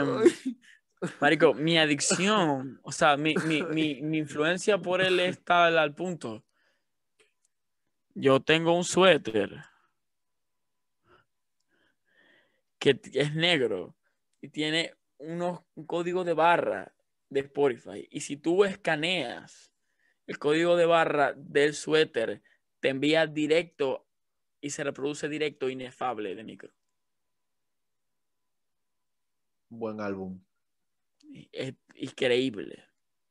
Marico, 1.19 1.53
mi 1.53 1.77
adicción, 1.77 2.79
o 2.83 2.91
sea, 2.91 3.17
mi, 3.17 3.35
mi, 3.35 3.63
mi, 3.63 4.01
mi 4.01 4.19
influencia 4.19 4.77
por 4.77 5.01
él 5.01 5.19
está 5.19 5.65
al 5.65 5.93
punto. 5.93 6.43
Yo 8.13 8.39
tengo 8.39 8.75
un 8.75 8.83
suéter 8.83 9.63
que 12.81 12.99
es 13.13 13.35
negro 13.35 13.95
y 14.41 14.49
tiene 14.49 14.95
unos, 15.19 15.61
un 15.75 15.85
código 15.85 16.23
de 16.23 16.33
barra 16.33 16.91
de 17.29 17.41
Spotify. 17.41 18.07
Y 18.09 18.21
si 18.21 18.37
tú 18.37 18.65
escaneas 18.65 19.71
el 20.25 20.39
código 20.39 20.75
de 20.75 20.87
barra 20.87 21.33
del 21.37 21.75
suéter, 21.75 22.41
te 22.79 22.89
envía 22.89 23.27
directo 23.27 24.07
y 24.61 24.71
se 24.71 24.83
reproduce 24.83 25.29
directo 25.29 25.69
inefable 25.69 26.33
de 26.33 26.43
micro. 26.43 26.71
Buen 29.69 30.01
álbum. 30.01 30.41
Es 31.51 31.75
increíble, 31.95 32.83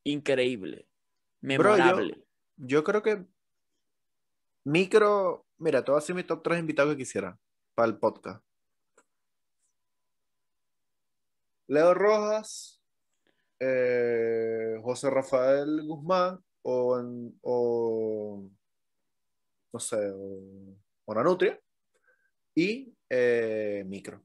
increíble, 0.05 0.86
Bro, 1.40 1.76
yo- 1.76 1.84
memorable. 1.84 2.24
Yo 2.57 2.84
creo 2.84 3.03
que 3.03 3.24
micro, 4.64 5.44
mira, 5.59 5.84
te 5.84 5.90
voy 5.90 5.98
a 5.98 6.03
hacer 6.03 6.14
mi 6.14 6.22
top 6.22 6.42
3 6.44 6.61
invitados 6.61 6.92
que 6.92 6.98
quisiera 6.98 7.36
para 7.74 7.88
el 7.88 7.98
podcast. 7.98 8.44
Leo 11.70 11.94
Rojas, 11.94 12.82
eh, 13.60 14.76
José 14.82 15.08
Rafael 15.08 15.82
Guzmán 15.86 16.38
o, 16.62 16.98
en- 16.98 17.38
o 17.42 18.44
no 19.72 19.78
sé, 19.80 19.96
o, 19.96 20.74
o 21.04 21.12
una 21.12 21.22
nutria, 21.22 21.60
y 22.56 22.92
eh, 23.08 23.84
micro. 23.86 24.20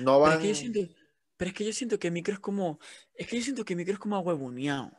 No 0.00 0.18
Pero 0.18 0.18
van... 0.18 0.32
es 0.32 0.38
que 0.40 0.48
yo 0.48 0.54
siento, 0.56 0.80
pero 1.36 1.48
es 1.50 1.54
que 1.56 1.64
yo 1.64 1.72
siento 1.72 1.98
que 2.00 2.10
micro 2.10 2.34
es 2.34 2.40
como, 2.40 2.80
es 3.14 3.28
que 3.28 3.36
yo 3.36 3.42
siento 3.44 3.64
que 3.64 3.76
micro 3.76 3.94
es 3.94 4.00
como 4.00 4.16
ahuevoneado. 4.16 4.90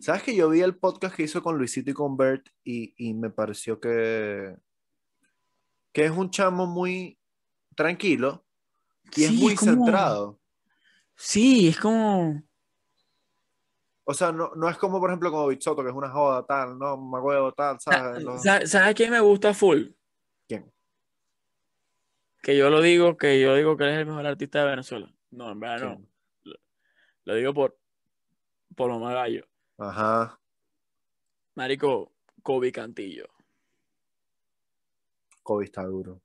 ¿Sabes 0.00 0.22
que 0.22 0.36
yo 0.36 0.48
vi 0.48 0.60
el 0.60 0.76
podcast 0.76 1.16
que 1.16 1.24
hizo 1.24 1.42
con 1.42 1.58
Luisito 1.58 1.90
y 1.90 1.94
con 1.94 2.16
Bert 2.16 2.46
y, 2.62 2.94
y 2.96 3.12
me 3.12 3.28
pareció 3.28 3.80
que, 3.80 4.56
que 5.92 6.04
es 6.04 6.12
un 6.12 6.30
chamo 6.30 6.66
muy 6.66 7.18
tranquilo 7.74 8.44
y 9.16 9.24
es 9.24 9.32
muy 9.32 9.56
como- 9.56 9.72
centrado. 9.72 10.40
Sí, 11.16 11.68
es 11.68 11.78
como, 11.78 12.42
O 14.04 14.12
sea, 14.12 14.32
no, 14.32 14.50
no 14.54 14.68
es 14.68 14.76
como, 14.76 15.00
por 15.00 15.10
ejemplo, 15.10 15.30
como 15.30 15.46
Bitsoto, 15.48 15.82
que 15.82 15.88
es 15.88 15.94
una 15.94 16.10
joda, 16.10 16.44
tal, 16.44 16.78
no, 16.78 16.96
me 16.96 17.20
huevo, 17.20 17.52
tal, 17.52 17.80
¿sabes? 17.80 18.22
Los- 18.22 18.42
¿sabes 18.42 18.70
¿sabes 18.70 18.94
quién 18.94 19.10
me 19.10 19.20
gusta 19.20 19.54
full? 19.54 19.86
¿Quién? 20.46 20.70
Que 22.42 22.56
yo 22.56 22.68
lo 22.68 22.82
digo, 22.82 23.16
que 23.16 23.40
yo 23.40 23.54
digo 23.54 23.76
que 23.76 23.84
él 23.84 23.90
es 23.90 23.98
el 24.00 24.06
mejor 24.06 24.26
artista 24.26 24.58
de 24.62 24.70
Venezuela. 24.70 25.10
No, 25.30 25.50
en 25.50 25.60
verdad 25.60 25.98
no. 25.98 26.06
Lo 27.24 27.34
digo 27.34 27.54
por, 27.54 27.78
por 28.76 28.90
lo 28.90 28.98
magallo. 28.98 29.46
Ajá. 29.78 30.38
Marico, 31.54 32.12
Kobe 32.42 32.70
Cantillo. 32.70 33.26
COVID 35.42 35.64
está 35.64 35.84
duro. 35.84 36.20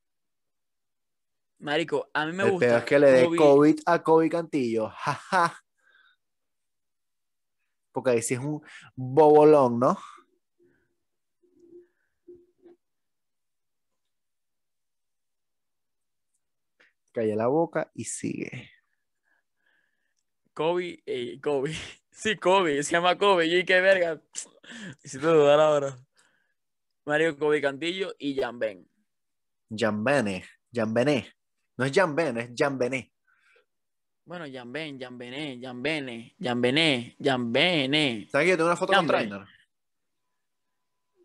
Marico, 1.59 2.09
a 2.13 2.25
mí 2.25 2.31
me 2.31 2.43
el 2.43 2.51
gusta. 2.51 2.67
peor 2.67 2.79
es 2.79 2.85
que 2.85 2.99
le 2.99 3.11
dé 3.11 3.35
COVID 3.35 3.79
a 3.85 4.01
Kobe 4.01 4.29
Cantillo. 4.29 4.89
Jaja. 4.95 5.59
Porque 7.91 8.11
ahí 8.11 8.21
sí 8.21 8.35
es 8.35 8.39
un 8.39 8.61
bobolón, 8.95 9.79
¿no? 9.79 9.97
Calla 17.11 17.35
la 17.35 17.47
boca 17.47 17.91
y 17.93 18.05
sigue. 18.05 18.69
Kobe, 20.53 21.01
eh, 21.05 21.39
Kobe. 21.41 21.73
Sí, 22.11 22.35
Kobe, 22.35 22.83
se 22.83 22.91
llama 22.91 23.17
Kobe. 23.17 23.45
Y 23.45 23.63
qué 23.63 23.79
verga. 23.79 24.21
Hiciste 25.03 25.25
dudar 25.25 25.57
ahora. 25.57 25.97
Mario 27.05 27.37
Kobe 27.37 27.61
Cantillo 27.61 28.13
y 28.19 28.35
Jan 28.35 28.59
Ben. 28.59 28.85
Jambene. 29.69 30.43
Jambene. 30.73 31.38
No 31.79 31.85
es 31.85 31.93
Jamben, 31.93 32.37
es 32.37 32.49
Jambene. 32.57 33.13
Bueno, 34.25 34.43
Jan 34.51 34.69
Ben, 34.71 34.99
Jan 34.99 35.17
Bené, 35.17 35.59
Jan 35.61 35.81
Bene, 35.81 36.35
Jan 36.37 36.61
Bené, 36.61 37.15
Jan 37.23 37.53
Bene. 37.53 38.27
¿Sabes 38.29 38.45
que 38.45 38.49
yo 38.51 38.57
tengo 38.57 38.67
una 38.69 38.75
foto 38.75 38.91
con. 38.93 39.07
Trainer? 39.07 39.45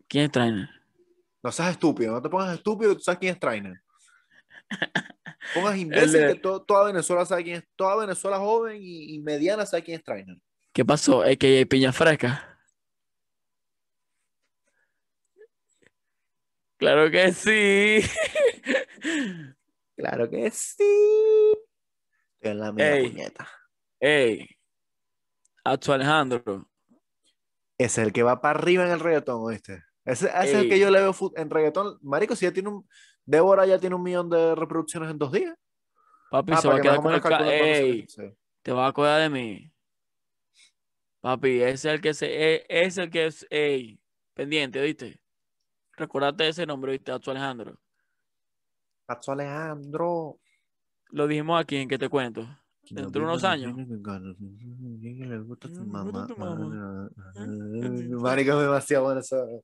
¿Quién 0.07 0.23
es 0.23 0.31
trainer? 0.31 0.69
No 1.43 1.51
seas 1.51 1.71
estúpido, 1.71 2.13
no 2.13 2.21
te 2.21 2.29
pongas 2.29 2.55
estúpido, 2.55 2.95
tú 2.95 3.01
sabes 3.01 3.19
quién 3.19 3.33
es 3.33 3.39
Trainer. 3.39 3.81
Pongas 5.53 5.77
imbécil 5.77 6.11
de- 6.21 6.33
que 6.35 6.39
to- 6.39 6.61
toda 6.63 6.85
Venezuela 6.85 7.25
sabe 7.25 7.43
quién 7.43 7.57
es, 7.57 7.63
toda 7.75 7.97
Venezuela 7.97 8.37
joven 8.39 8.77
y, 8.81 9.13
y 9.13 9.19
mediana 9.19 9.65
sabe 9.65 9.83
quién 9.83 9.97
es 9.99 10.03
Trainer. 10.05 10.37
¿Qué 10.71 10.85
pasó? 10.85 11.25
Es 11.25 11.37
que 11.37 11.57
hay 11.59 11.65
piña 11.65 11.91
fresca. 11.91 12.57
Claro 16.77 17.11
que 17.11 17.31
sí. 17.33 18.01
Claro 19.95 20.29
que 20.29 20.51
sí. 20.51 20.83
Estoy 22.35 22.51
en 22.51 22.59
la 22.59 22.71
mía, 22.71 22.95
Ey. 22.95 23.09
puñeta. 23.09 23.47
Ey, 23.99 24.47
Atsu 25.63 25.93
Alejandro. 25.93 26.69
Ese 27.77 28.01
es 28.01 28.07
el 28.07 28.13
que 28.13 28.23
va 28.23 28.41
para 28.41 28.59
arriba 28.59 28.85
en 28.85 28.91
el 28.91 28.99
reggaetón, 28.99 29.41
¿oíste? 29.41 29.83
Ese, 30.05 30.27
ese 30.27 30.43
es 30.43 30.53
el 30.53 30.69
que 30.69 30.79
yo 30.79 30.91
le 30.91 31.01
veo 31.01 31.15
en 31.35 31.49
reggaetón. 31.49 31.97
Marico, 32.01 32.35
si 32.35 32.45
ya 32.45 32.51
tiene 32.51 32.69
un. 32.69 32.87
Débora 33.25 33.65
ya 33.65 33.79
tiene 33.79 33.95
un 33.95 34.03
millón 34.03 34.29
de 34.29 34.53
reproducciones 34.53 35.09
en 35.09 35.17
dos 35.17 35.31
días. 35.31 35.55
Papi, 36.29 36.53
Ah, 36.53 36.57
se 36.57 36.67
va 36.67 36.75
a 36.75 36.81
quedar 36.81 37.01
con 37.01 37.13
el 37.13 37.21
ca- 37.21 37.49
Ey, 37.49 38.05
te 38.61 38.71
vas 38.71 38.85
a 38.85 38.87
acordar 38.87 39.21
de 39.21 39.29
mí. 39.29 39.71
Papi, 41.21 41.61
ese 41.61 41.73
es 41.73 41.85
el 41.85 42.01
que 42.01 42.13
se, 42.13 42.27
e- 42.55 42.65
es 42.69 42.97
el 42.97 43.09
que 43.09 43.25
es, 43.25 43.47
ey, 43.49 43.99
pendiente, 44.35 44.79
¿viste? 44.81 45.19
Recordate 45.93 46.47
ese 46.47 46.65
nombre, 46.67 46.91
¿viste? 46.91 47.11
Atsu 47.11 47.31
Alejandro. 47.31 47.79
Pacho 49.05 49.31
Alejandro. 49.33 50.39
Lo 51.11 51.27
dijimos 51.27 51.61
aquí 51.61 51.77
en 51.77 51.87
que 51.89 51.97
te 51.97 52.09
cuento. 52.09 52.47
Dentro 52.89 53.21
de 53.21 53.27
unos 53.27 53.43
años. 53.43 53.75
Le 53.77 55.39
gusta 55.39 55.67
tu 55.69 55.83
mamá. 55.85 56.11
gusta 56.11 56.27
tu 56.27 56.37
mamá. 56.39 57.09
Marico, 58.21 58.51
es 58.53 58.59
demasiado 58.61 59.05
bueno 59.05 59.19
eso. 59.21 59.63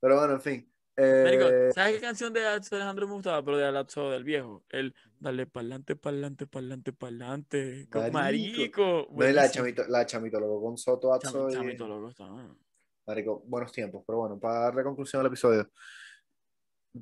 Pero 0.00 0.16
bueno, 0.18 0.34
en 0.34 0.40
fin. 0.40 0.68
Marico, 0.96 1.46
Eh, 1.48 1.72
¿sabes 1.74 1.94
qué 1.94 2.00
canción 2.02 2.32
de 2.32 2.46
Alejandro 2.46 3.08
me 3.08 3.14
gustaba? 3.14 3.42
Pero 3.42 3.56
de 3.56 3.66
Atsu 3.78 4.02
del 4.10 4.24
viejo. 4.24 4.64
El 4.68 4.94
Dale 5.18 5.46
pa'lante, 5.46 5.96
pa'lante, 5.96 6.46
pa'lante, 6.46 6.92
pa'lante. 6.92 7.88
Con- 7.90 8.12
Marico. 8.12 8.58
Marico. 8.58 9.06
no, 9.10 9.28
la 9.30 9.50
chamito, 9.50 9.84
la 9.88 10.04
chamito 10.06 10.38
loco 10.40 10.62
con 10.62 10.76
Soto 10.76 11.18
chamito 11.18 11.88
loco 11.88 12.10
está, 12.10 12.26
bueno. 12.26 12.58
Marico, 13.06 13.42
buenos 13.46 13.72
tiempos. 13.72 14.04
Pero 14.06 14.18
bueno, 14.18 14.38
para 14.38 14.60
darle 14.60 14.84
conclusión 14.84 15.20
al 15.20 15.26
episodio, 15.26 15.68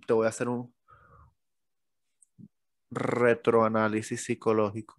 te 0.06 0.12
voy 0.12 0.26
a 0.26 0.28
hacer 0.30 0.48
un 0.48 0.72
retroanálisis 2.90 4.24
psicológico 4.24 4.96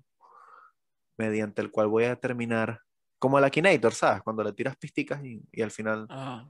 mediante 1.17 1.61
el 1.61 1.71
cual 1.71 1.87
voy 1.87 2.05
a 2.05 2.09
determinar, 2.09 2.81
como 3.19 3.37
el 3.37 3.43
Akinator, 3.43 3.93
¿sabes? 3.93 4.23
Cuando 4.23 4.43
le 4.43 4.53
tiras 4.53 4.75
pisticas 4.77 5.23
y, 5.23 5.41
y 5.51 5.61
al 5.61 5.71
final, 5.71 6.07
Ajá. 6.09 6.49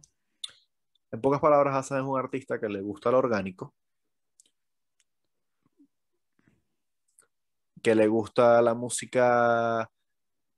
en 1.11 1.21
pocas 1.21 1.41
palabras, 1.41 1.75
Hassan 1.75 1.99
es 1.99 2.05
un 2.05 2.17
artista 2.17 2.59
que 2.59 2.69
le 2.69 2.81
gusta 2.81 3.11
lo 3.11 3.17
orgánico, 3.17 3.73
que 7.81 7.95
le 7.95 8.07
gusta 8.07 8.61
la 8.61 8.73
música 8.73 9.89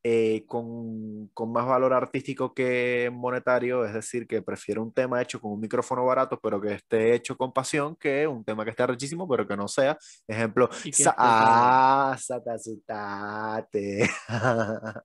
eh, 0.03 0.43
con, 0.47 1.29
con 1.29 1.51
más 1.51 1.65
valor 1.65 1.93
artístico 1.93 2.53
que 2.53 3.09
monetario, 3.13 3.85
es 3.85 3.93
decir, 3.93 4.27
que 4.27 4.41
prefiere 4.41 4.81
un 4.81 4.91
tema 4.93 5.21
hecho 5.21 5.39
con 5.39 5.53
un 5.53 5.59
micrófono 5.61 6.05
barato, 6.05 6.37
pero 6.41 6.59
que 6.59 6.73
esté 6.73 7.13
hecho 7.15 7.37
con 7.37 7.53
pasión, 7.53 7.95
que 7.95 8.27
un 8.27 8.43
tema 8.43 8.65
que 8.65 8.71
esté 8.71 8.85
rechísimo, 8.85 9.27
pero 9.27 9.47
que 9.47 9.55
no 9.55 9.67
sea. 9.67 9.97
Ejemplo, 10.27 10.69
sa- 10.91 11.15
ah. 11.17 12.17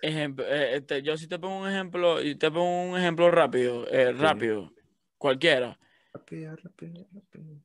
Ejemplo, 0.00 0.44
eh, 0.46 0.76
este, 0.76 1.02
yo 1.02 1.16
si 1.16 1.26
te 1.26 1.38
pongo 1.40 1.58
un 1.62 1.68
ejemplo, 1.68 2.22
y 2.22 2.36
te 2.36 2.50
pongo 2.50 2.92
un 2.92 2.98
ejemplo 2.98 3.30
rápido, 3.32 3.84
eh, 3.88 4.12
rápido, 4.12 4.70
cualquiera. 5.16 5.76
Rápido, 6.12 6.54
rápido, 6.56 7.06
rápido. 7.12 7.60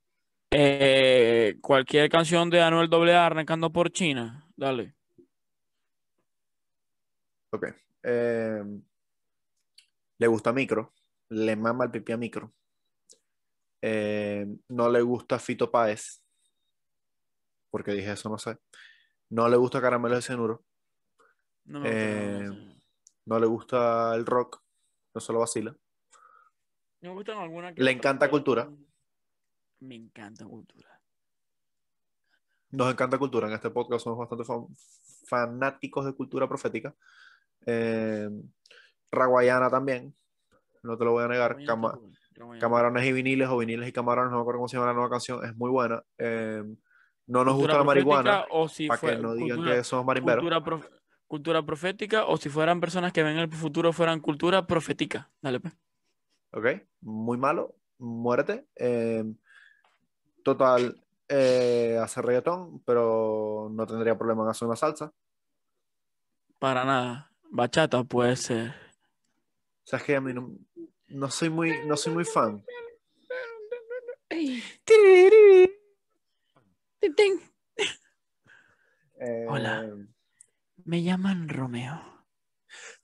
Cualquier 1.62 2.10
canción 2.10 2.50
de 2.50 2.62
Anuel 2.62 2.90
AA 2.92 3.26
arrancando 3.28 3.72
por 3.72 3.92
China, 3.92 4.48
dale. 4.56 4.96
Ok. 7.54 7.68
Eh, 8.02 8.64
le 10.18 10.28
gusta 10.28 10.52
micro, 10.52 10.92
le 11.30 11.56
mama 11.56 11.86
el 11.86 11.92
pipi 11.92 12.12
a 12.12 12.18
micro. 12.18 12.52
Eh, 13.82 14.48
no 14.70 14.90
le 14.90 15.02
gusta 15.02 15.38
Fito 15.38 15.70
Páez, 15.70 16.24
porque 17.70 17.92
dije 17.92 18.14
eso, 18.14 18.30
no 18.30 18.38
sé. 18.40 18.58
No 19.30 19.48
le 19.48 19.58
gusta 19.58 19.82
Caramelo 19.82 20.16
de 20.16 20.22
Cianuro. 20.22 20.64
No 21.66 21.80
me 21.82 21.90
gusta, 21.90 22.50
gusta. 22.50 22.84
No 23.26 23.40
le 23.40 23.46
gusta 23.46 24.16
el 24.16 24.26
rock, 24.26 24.64
no 25.14 25.22
se 25.22 25.32
lo 25.32 25.40
vacila. 25.40 25.76
Me 27.02 27.10
gustan 27.10 27.38
algunas 27.38 27.76
que 27.76 27.84
Le 27.84 27.92
encanta 27.92 28.30
cultura. 28.30 28.70
Me 29.80 29.96
encanta 29.96 30.46
cultura. 30.46 30.90
Nos 32.72 32.92
encanta 32.92 33.20
cultura. 33.20 33.48
En 33.48 33.54
este 33.54 33.70
podcast 33.70 34.04
somos 34.04 34.18
bastante 34.18 34.44
fan- 34.46 34.68
fanáticos 35.26 36.06
de 36.06 36.16
cultura 36.16 36.48
profética. 36.48 36.96
Eh, 37.66 38.30
Raguayana 39.12 39.70
también, 39.70 40.16
no 40.82 40.98
te 40.98 41.06
lo 41.06 41.12
voy 41.12 41.24
a 41.24 41.28
negar. 41.28 41.58
Cama-. 41.66 41.98
Camarones 42.60 43.06
y 43.06 43.12
viniles 43.14 43.48
o 43.50 43.58
viniles 43.58 43.88
y 43.88 43.92
camarones, 43.92 44.32
no 44.32 44.38
me 44.38 44.42
acuerdo 44.42 44.60
cómo 44.60 44.68
se 44.68 44.76
llama 44.78 44.88
la 44.88 44.94
nueva 44.94 45.10
canción, 45.10 45.46
es 45.46 45.56
muy 45.56 45.70
buena. 45.70 46.04
Eh, 46.18 46.64
no 47.28 47.46
nos 47.46 47.56
gusta 47.56 47.78
la 47.78 47.84
marihuana, 47.84 48.24
profética 48.24 48.48
o 48.58 48.68
si 48.68 48.88
para 48.88 48.98
fue- 49.00 49.16
que 49.16 49.22
no 49.22 49.34
digan 49.36 49.58
cultura- 49.58 49.76
que 49.78 49.84
somos 49.84 50.06
marimberos. 50.06 50.42
cultura, 50.42 50.64
prof- 50.64 50.90
cultura 51.28 51.64
profética 51.66 52.26
o 52.26 52.38
si 52.38 52.50
fueran 52.50 52.80
personas 52.82 53.14
que 53.14 53.24
ven 53.24 53.38
el 53.38 53.50
futuro 53.52 53.94
fueran 53.94 54.20
cultura 54.20 54.66
profética. 54.68 55.32
Dale, 55.42 55.60
pues. 55.60 55.74
¿Ok? 56.52 56.66
Muy 57.02 57.38
malo, 57.38 57.76
muérete. 58.00 58.68
Eh, 58.76 59.24
total, 60.44 61.02
eh, 61.30 61.98
hace 62.02 62.22
reggaetón, 62.22 62.82
pero 62.84 63.70
no 63.72 63.86
tendría 63.88 64.18
problema 64.18 64.44
en 64.44 64.50
hacer 64.50 64.68
una 64.68 64.76
salsa. 64.76 65.12
Para 66.60 66.84
nada. 66.84 67.32
Bachata 67.54 68.04
puede 68.04 68.36
ser. 68.36 68.70
O 68.70 69.86
sea, 69.86 70.00
es 70.00 70.06
que 70.06 70.16
a 70.16 70.22
mí 70.22 70.34
no, 70.34 70.58
no 71.10 71.30
soy 71.30 71.52
muy, 71.52 71.86
no 71.86 71.96
soy 71.96 72.12
muy 72.12 72.26
fan. 72.26 72.66
Eh, 79.20 79.46
Hola. 79.48 79.88
Me 80.84 81.04
llaman 81.04 81.48
Romeo. 81.48 82.26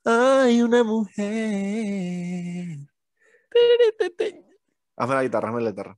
Hay 0.04 0.62
una 0.62 0.82
mujer. 0.82 2.76
Hazme 4.96 5.14
la 5.14 5.22
guitarra, 5.22 5.48
hazme 5.50 5.62
la 5.62 5.70
guitarra. 5.70 5.96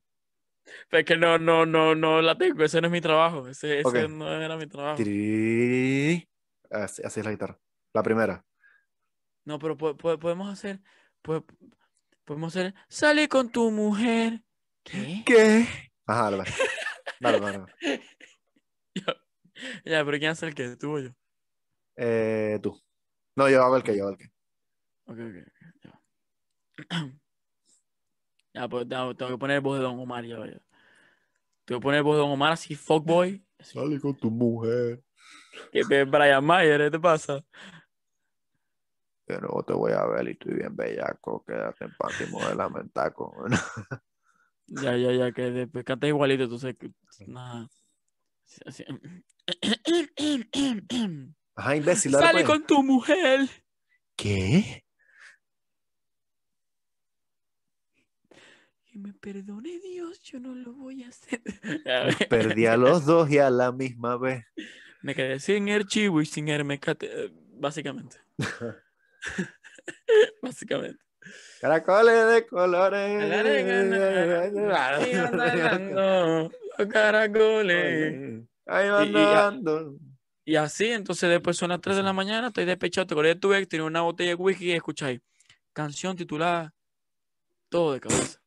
Pero 0.89 0.99
es 0.99 1.05
que 1.05 1.17
no, 1.17 1.39
no, 1.39 1.65
no, 1.65 1.95
no 1.95 2.21
la 2.21 2.37
tengo. 2.37 2.63
Ese 2.63 2.79
no 2.81 2.87
es 2.87 2.91
mi 2.93 3.01
trabajo. 3.01 3.47
Ese, 3.47 3.81
no 4.09 4.31
era 4.31 4.55
mi 4.57 4.67
trabajo. 4.67 4.97
Así, 6.69 7.01
así 7.03 7.19
es 7.19 7.25
la 7.25 7.31
guitarra. 7.31 7.59
La 7.93 8.03
primera. 8.03 8.43
No, 9.45 9.59
pero 9.59 9.77
po- 9.77 9.95
po- 9.97 10.17
podemos 10.19 10.49
hacer. 10.51 10.79
po- 11.21 11.45
podemos 12.25 12.55
hacer. 12.55 12.73
Sale 12.87 13.27
con 13.27 13.49
tu 13.51 13.69
mujer. 13.71 14.41
¿Qué? 14.83 15.23
¿Qué? 15.25 15.67
Ajá, 16.05 16.31
dale, 16.31 16.43
dale. 17.19 17.39
Dale. 17.39 17.65
Ya, 19.85 20.03
pero 20.03 20.17
¿quién 20.17 20.31
hace 20.31 20.47
el 20.47 20.55
qué? 20.55 20.75
¿Tú 20.75 20.95
o 20.95 20.99
yo? 20.99 21.09
Eh, 21.95 22.59
tú. 22.61 22.81
No, 23.35 23.47
yo 23.47 23.63
hago 23.63 23.77
el 23.77 23.83
que, 23.83 23.95
yo 23.95 24.03
hago 24.07 24.13
el 24.13 24.17
que. 24.17 24.25
Ok, 25.05 25.19
ok, 25.19 25.47
ok, 25.47 25.73
ya. 25.83 27.13
Ya, 28.55 28.67
pues 28.67 28.87
tengo, 28.87 29.15
tengo 29.15 29.31
que 29.31 29.37
poner 29.37 29.61
voz 29.61 29.77
de 29.77 29.83
Don 29.83 29.99
Omar, 29.99 30.23
ya, 30.25 30.37
ya. 30.37 30.59
Tengo 31.65 31.79
que 31.79 31.83
poner 31.83 32.03
voz 32.03 32.15
de 32.15 32.21
Don 32.21 32.31
Omar 32.31 32.51
así, 32.51 32.75
fuckboy. 32.75 33.43
Así, 33.59 33.73
Sale 33.77 33.99
con 33.99 34.15
tu 34.17 34.29
mujer. 34.31 35.03
que 35.71 36.03
Brian 36.03 36.43
Mayer, 36.45 36.81
¿qué 36.81 36.91
te 36.91 36.99
pasa? 36.99 37.43
De 39.27 39.39
nuevo 39.39 39.63
te 39.63 39.73
voy 39.73 39.93
a 39.93 40.05
ver 40.05 40.27
y 40.27 40.31
estoy 40.31 40.55
bien 40.55 40.75
bellaco. 40.75 41.43
Quédate 41.45 41.85
en 41.85 41.91
paz 41.97 42.13
y 42.21 42.29
modélame 42.29 42.81
en 42.81 42.89
taco. 42.89 43.33
Ya, 44.65 44.95
ya, 44.95 45.11
ya, 45.11 45.31
que 45.33 45.51
después 45.51 45.83
cantas 45.83 46.07
igualito, 46.07 46.43
entonces, 46.43 46.75
que- 46.77 46.89
nada. 47.27 47.67
Así- 48.65 48.85
Ajá, 51.55 51.75
imbécil. 51.75 52.13
dale, 52.13 52.25
Sale 52.25 52.33
pues. 52.39 52.45
con 52.45 52.65
tu 52.65 52.81
mujer. 52.81 53.41
¿Qué? 54.15 54.85
Que 58.85 58.99
me 58.99 59.13
perdone 59.13 59.79
Dios, 59.79 60.21
yo 60.21 60.39
no 60.39 60.55
lo 60.55 60.73
voy 60.73 61.03
a 61.03 61.09
hacer. 61.09 61.41
Perdí 62.29 62.65
a 62.65 62.77
los 62.77 63.05
dos 63.05 63.29
y 63.29 63.39
a 63.39 63.49
la 63.49 63.71
misma 63.71 64.17
vez. 64.17 64.45
Me 65.01 65.13
quedé 65.13 65.39
sin 65.39 65.69
archivo 65.69 66.21
y 66.21 66.25
sin 66.25 66.47
hermecate, 66.47 67.25
eh, 67.25 67.31
básicamente. 67.59 68.17
básicamente. 70.41 71.03
Caracoles 71.61 72.27
de 72.33 72.47
colores. 72.47 73.29
Los 76.77 76.87
caracoles. 76.89 78.43
Ahí 78.65 78.89
van 78.89 79.63
Y- 80.45 80.55
así, 80.55 80.87
entonces 80.91 81.29
después 81.29 81.55
son 81.57 81.69
las 81.69 81.79
3 81.81 81.95
de 81.97 82.03
la 82.03 82.11
mañana, 82.13 82.47
estoy 82.47 82.65
despechado, 82.65 83.07
te 83.07 83.13
acordé 83.13 83.29
de 83.29 83.35
tu 83.39 83.53
ex, 83.53 83.67
tenía 83.67 83.85
una 83.85 84.01
botella 84.01 84.31
de 84.31 84.35
whisky 84.35 84.71
y 84.71 84.73
escucháis. 84.73 85.21
Canción 85.71 86.15
titulada 86.15 86.73
Todo 87.69 87.93
de 87.93 87.99
cabeza. 88.01 88.39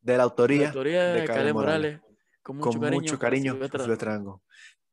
De 0.00 0.12
la 0.12 0.18
La 0.18 0.22
autoría. 0.24 0.66
autoría 0.68 1.04
de, 1.04 1.26
de 1.26 1.52
Morales. 1.52 2.00
Con 2.42 2.56
mucho 2.56 2.70
con 2.72 2.80
cariño. 2.80 3.00
mucho 3.00 3.18
cariño, 3.18 3.52
Silvestre 3.52 3.80
Silvestre 3.80 4.10
Dangond. 4.10 4.40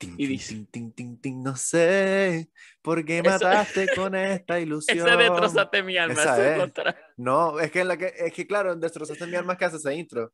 Y 0.02 0.28
dice- 0.28 0.54
tin, 0.54 0.66
tin, 0.68 0.92
tin, 0.94 1.20
tin, 1.22 1.44
no 1.44 1.56
sé 1.58 2.50
por 2.82 3.04
qué 3.04 3.22
mataste 3.22 3.88
con 3.96 4.16
esta 4.16 4.60
ilusión. 4.60 5.08
Ese 5.08 5.18
destrozaste 5.18 5.84
mi 5.84 5.98
alma. 5.98 6.14
Esa 6.14 6.56
es. 6.56 6.72
No, 7.18 7.60
es 7.60 7.70
que, 7.72 7.82
en 7.82 7.88
la 7.90 7.98
que, 7.98 8.14
es 8.18 8.32
que 8.34 8.48
claro, 8.48 8.72
en 8.72 8.80
Destrozaste 8.80 9.28
mi 9.28 9.36
alma 9.36 9.58
que 9.58 9.66
hace 9.66 9.76
ese 9.78 9.94
intro. 9.94 10.34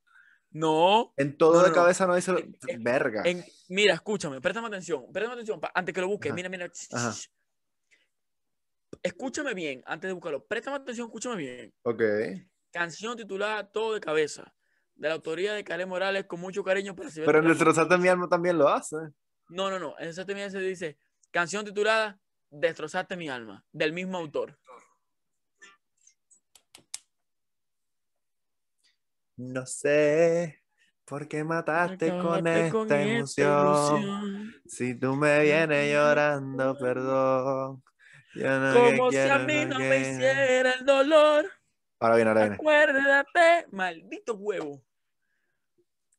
No. 0.52 1.14
En 1.18 1.36
todo 1.36 1.54
No, 1.58 1.64
de 1.64 1.70
no, 1.70 1.76
cabeza 1.76 2.06
no 2.06 2.16
dice 2.16 2.32
lo- 2.32 2.40
En- 2.40 2.56
verga. 2.84 3.24
en- 3.26 3.44
mira, 3.70 3.94
escúchame, 3.96 4.40
préstame 4.40 4.68
atención. 4.68 5.06
Préstame 5.12 5.34
atención 5.34 5.60
pa- 5.60 5.72
antes 5.74 5.94
que 5.96 6.02
lo 6.02 6.08
busques. 6.08 6.34
Mira, 6.34 6.48
mira. 6.48 6.70
Ajá. 6.92 7.14
Escúchame 9.04 9.54
bien 9.54 9.84
antes 9.86 10.08
de 10.10 10.14
buscarlo. 10.14 10.46
Préstame 10.46 10.78
atención, 10.78 11.08
escúchame 11.08 11.36
bien. 11.38 11.74
Ok. 11.84 12.02
Canción 12.72 13.18
titulada 13.18 13.70
Todo 13.70 13.94
de 13.96 14.00
cabeza. 14.00 14.54
De 14.96 15.10
la 15.10 15.16
autoría 15.16 15.54
de 15.54 15.64
Cale 15.64 15.86
Morales 15.86 16.26
con 16.26 16.40
mucho 16.40 16.64
cariño 16.64 16.96
para 16.96 17.10
Pero 17.14 17.40
en. 17.40 17.48
Destrozaste 17.48 17.98
mi 17.98 18.08
alma 18.08 18.30
también 18.30 18.58
lo 18.58 18.70
hace. 18.70 18.96
No, 19.50 19.70
no, 19.70 19.80
no. 19.80 19.96
En 20.00 20.10
esa 20.10 20.26
también 20.26 20.52
se 20.52 20.60
dice 20.60 20.98
canción 21.32 21.66
titulada 21.66 22.20
Destrozaste 22.50 23.18
mi 23.18 23.28
alma, 23.28 23.66
del 23.72 23.92
mismo 23.92 24.18
autor. 24.18 24.58
No 29.36 29.66
sé 29.66 30.64
por 31.04 31.28
qué 31.28 31.44
mataste 31.44 32.10
con 32.12 32.48
esta 32.48 32.72
con 32.72 32.92
esta 32.92 33.02
emoción. 33.02 34.56
Si 34.66 34.96
tú 34.96 35.16
me 35.16 35.42
vienes 35.42 35.92
llorando, 35.92 36.78
perdón. 36.78 37.84
Yo 38.36 38.60
no 38.60 38.74
Como 38.74 39.12
si 39.12 39.18
quiero, 39.18 39.34
a 39.34 39.40
mí 39.40 39.66
no 39.66 39.80
me 39.80 39.88
quiero. 39.90 40.12
hiciera 40.12 40.72
el 40.72 40.86
dolor. 40.86 41.52
Ahora 42.00 42.16
viene, 42.16 42.30
ahora 42.30 42.42
viene. 42.42 42.56
Acuérdate, 42.56 43.68
maldito 43.72 44.36
huevo. 44.36 44.85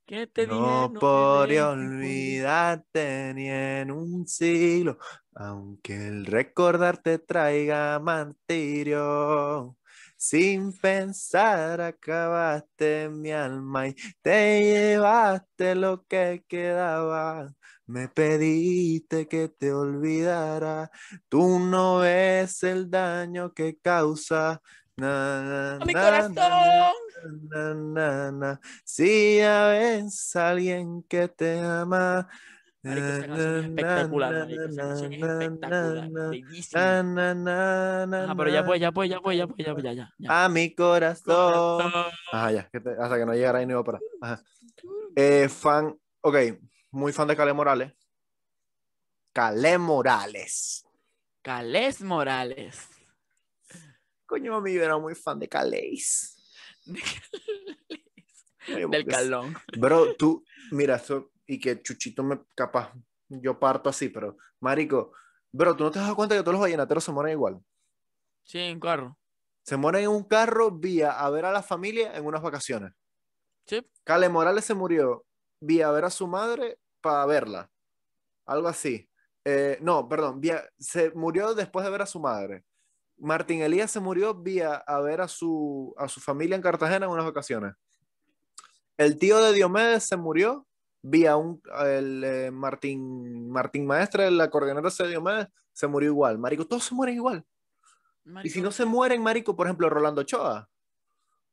Te 0.06 0.46
No 0.46 0.92
podré 1.00 1.56
dejes 1.56 1.64
olvidarte 1.64 3.32
ni 3.34 3.50
en 3.50 3.90
un 3.90 4.24
siglo, 4.28 4.98
aunque 5.34 6.06
el 6.06 6.26
recordarte 6.26 7.18
traiga 7.18 7.98
martirio. 7.98 9.76
Sin 10.16 10.72
pensar 10.78 11.80
acabaste 11.80 13.08
mi 13.08 13.32
alma 13.32 13.88
y 13.88 13.96
te 14.22 14.60
llevaste 14.62 15.74
lo 15.74 16.04
que 16.06 16.44
quedaba. 16.46 17.52
Me 17.86 18.08
pediste 18.08 19.26
que 19.26 19.48
te 19.48 19.72
olvidara. 19.72 20.90
Tú 21.28 21.58
no 21.58 21.98
ves 21.98 22.62
el 22.62 22.88
daño 22.90 23.52
que 23.52 23.76
causa. 23.78 24.62
Na, 24.96 25.42
na, 25.42 25.76
¡A 25.76 25.84
mi 25.84 25.92
corazón! 25.92 26.94
na. 28.40 28.60
Si 28.84 29.36
ya 29.38 29.68
ves 29.68 30.34
a 30.36 30.48
alguien 30.50 31.02
que 31.02 31.28
te 31.28 31.60
ama. 31.60 32.26
Marico, 32.82 33.06
esa 33.08 33.26
canción 33.26 33.58
es 33.58 33.64
espectacular, 33.66 34.32
marico. 34.32 34.62
Esa 34.62 34.82
canción 34.82 35.12
es 35.12 35.22
espectacular. 35.22 36.10
Bellísima. 36.30 36.80
Na, 36.80 37.02
na, 37.02 37.34
na, 37.34 38.06
na, 38.06 38.24
Ajá, 38.24 38.34
pero 38.36 38.50
ya 38.50 38.64
pues, 38.64 38.80
ya 38.80 38.92
pues, 38.92 39.10
ya 39.10 39.20
pues, 39.20 39.36
ya 39.36 39.46
pues, 39.46 39.66
ya 39.66 39.72
pues, 39.74 39.84
ya, 39.84 39.92
ya. 39.92 40.14
ya. 40.18 40.44
A 40.44 40.48
mi 40.48 40.74
corazón. 40.74 41.92
Ajá, 42.32 42.52
ya, 42.52 42.68
que 42.70 42.80
te- 42.80 42.96
hasta 42.98 43.18
que 43.18 43.26
no 43.26 43.34
llegara 43.34 43.58
ahí 43.58 43.66
no 43.66 43.72
iba 43.72 43.80
a 43.80 43.84
parar. 43.84 44.00
Ajá. 44.22 44.42
Eh, 45.14 45.48
fan, 45.50 45.94
ok, 46.22 46.36
muy 46.90 47.12
fan 47.12 47.28
de 47.28 47.36
Cale 47.36 47.52
Morales. 47.52 47.92
Cale 49.34 49.76
Morales. 49.76 50.86
Calés 51.42 52.00
Morales. 52.00 52.95
Coño, 54.26 54.60
mi 54.60 54.74
era 54.74 54.98
muy 54.98 55.14
fan 55.14 55.38
de 55.38 55.48
Calés. 55.48 56.36
Oye, 58.68 58.78
Del 58.78 58.86
porque 58.90 58.98
es- 58.98 59.06
calón. 59.06 59.54
Bro, 59.78 60.16
tú, 60.16 60.44
mira, 60.72 61.00
y 61.46 61.60
que 61.60 61.80
Chuchito 61.82 62.22
me 62.24 62.40
capaz, 62.54 62.92
yo 63.28 63.58
parto 63.58 63.88
así, 63.88 64.08
pero, 64.08 64.36
marico, 64.60 65.12
bro, 65.52 65.76
¿tú 65.76 65.84
no 65.84 65.90
te 65.90 65.98
das 66.00 66.12
cuenta 66.14 66.34
que 66.34 66.40
todos 66.42 66.54
los 66.54 66.60
vallenateros 66.62 67.04
se 67.04 67.12
mueren 67.12 67.32
igual? 67.32 67.60
Sí, 68.44 68.58
en 68.58 68.80
carro. 68.80 69.16
Se 69.62 69.76
mueren 69.76 70.02
en 70.04 70.08
un 70.10 70.24
carro 70.24 70.70
vía 70.70 71.12
a 71.12 71.28
ver 71.30 71.44
a 71.44 71.52
la 71.52 71.62
familia 71.62 72.16
en 72.16 72.24
unas 72.24 72.42
vacaciones. 72.42 72.92
Sí. 73.66 73.84
Cale 74.04 74.28
Morales 74.28 74.64
se 74.64 74.74
murió 74.74 75.24
vía 75.60 75.88
a 75.88 75.92
ver 75.92 76.04
a 76.04 76.10
su 76.10 76.26
madre 76.28 76.78
para 77.00 77.26
verla. 77.26 77.70
Algo 78.46 78.68
así. 78.68 79.08
Eh, 79.44 79.78
no, 79.80 80.08
perdón, 80.08 80.40
vía, 80.40 80.68
se 80.78 81.10
murió 81.12 81.54
después 81.54 81.84
de 81.84 81.90
ver 81.90 82.02
a 82.02 82.06
su 82.06 82.20
madre. 82.20 82.64
Martín 83.18 83.62
Elías 83.62 83.90
se 83.90 84.00
murió 84.00 84.34
vía 84.34 84.74
a 84.74 85.00
ver 85.00 85.20
a 85.20 85.28
su, 85.28 85.94
a 85.96 86.08
su 86.08 86.20
familia 86.20 86.56
en 86.56 86.62
Cartagena 86.62 87.06
en 87.06 87.12
unas 87.12 87.24
vacaciones. 87.24 87.74
El 88.96 89.18
tío 89.18 89.38
de 89.40 89.52
Diomedes 89.52 90.04
se 90.04 90.16
murió 90.16 90.66
vía 91.02 91.36
un, 91.36 91.62
el, 91.84 92.24
eh, 92.24 92.50
Martín, 92.50 93.50
Martín 93.50 93.86
Maestre, 93.86 94.26
el 94.26 94.40
acordeonero 94.40 94.90
de 94.90 95.08
Diomedes, 95.08 95.48
se 95.72 95.86
murió 95.86 96.10
igual. 96.10 96.38
Marico, 96.38 96.66
todos 96.66 96.84
se 96.84 96.94
mueren 96.94 97.14
igual. 97.14 97.44
Y 98.42 98.50
si 98.50 98.60
no 98.60 98.72
se 98.72 98.84
mueren, 98.84 99.22
marico, 99.22 99.54
por 99.54 99.66
ejemplo, 99.66 99.88
Rolando 99.88 100.22
Ochoa, 100.22 100.68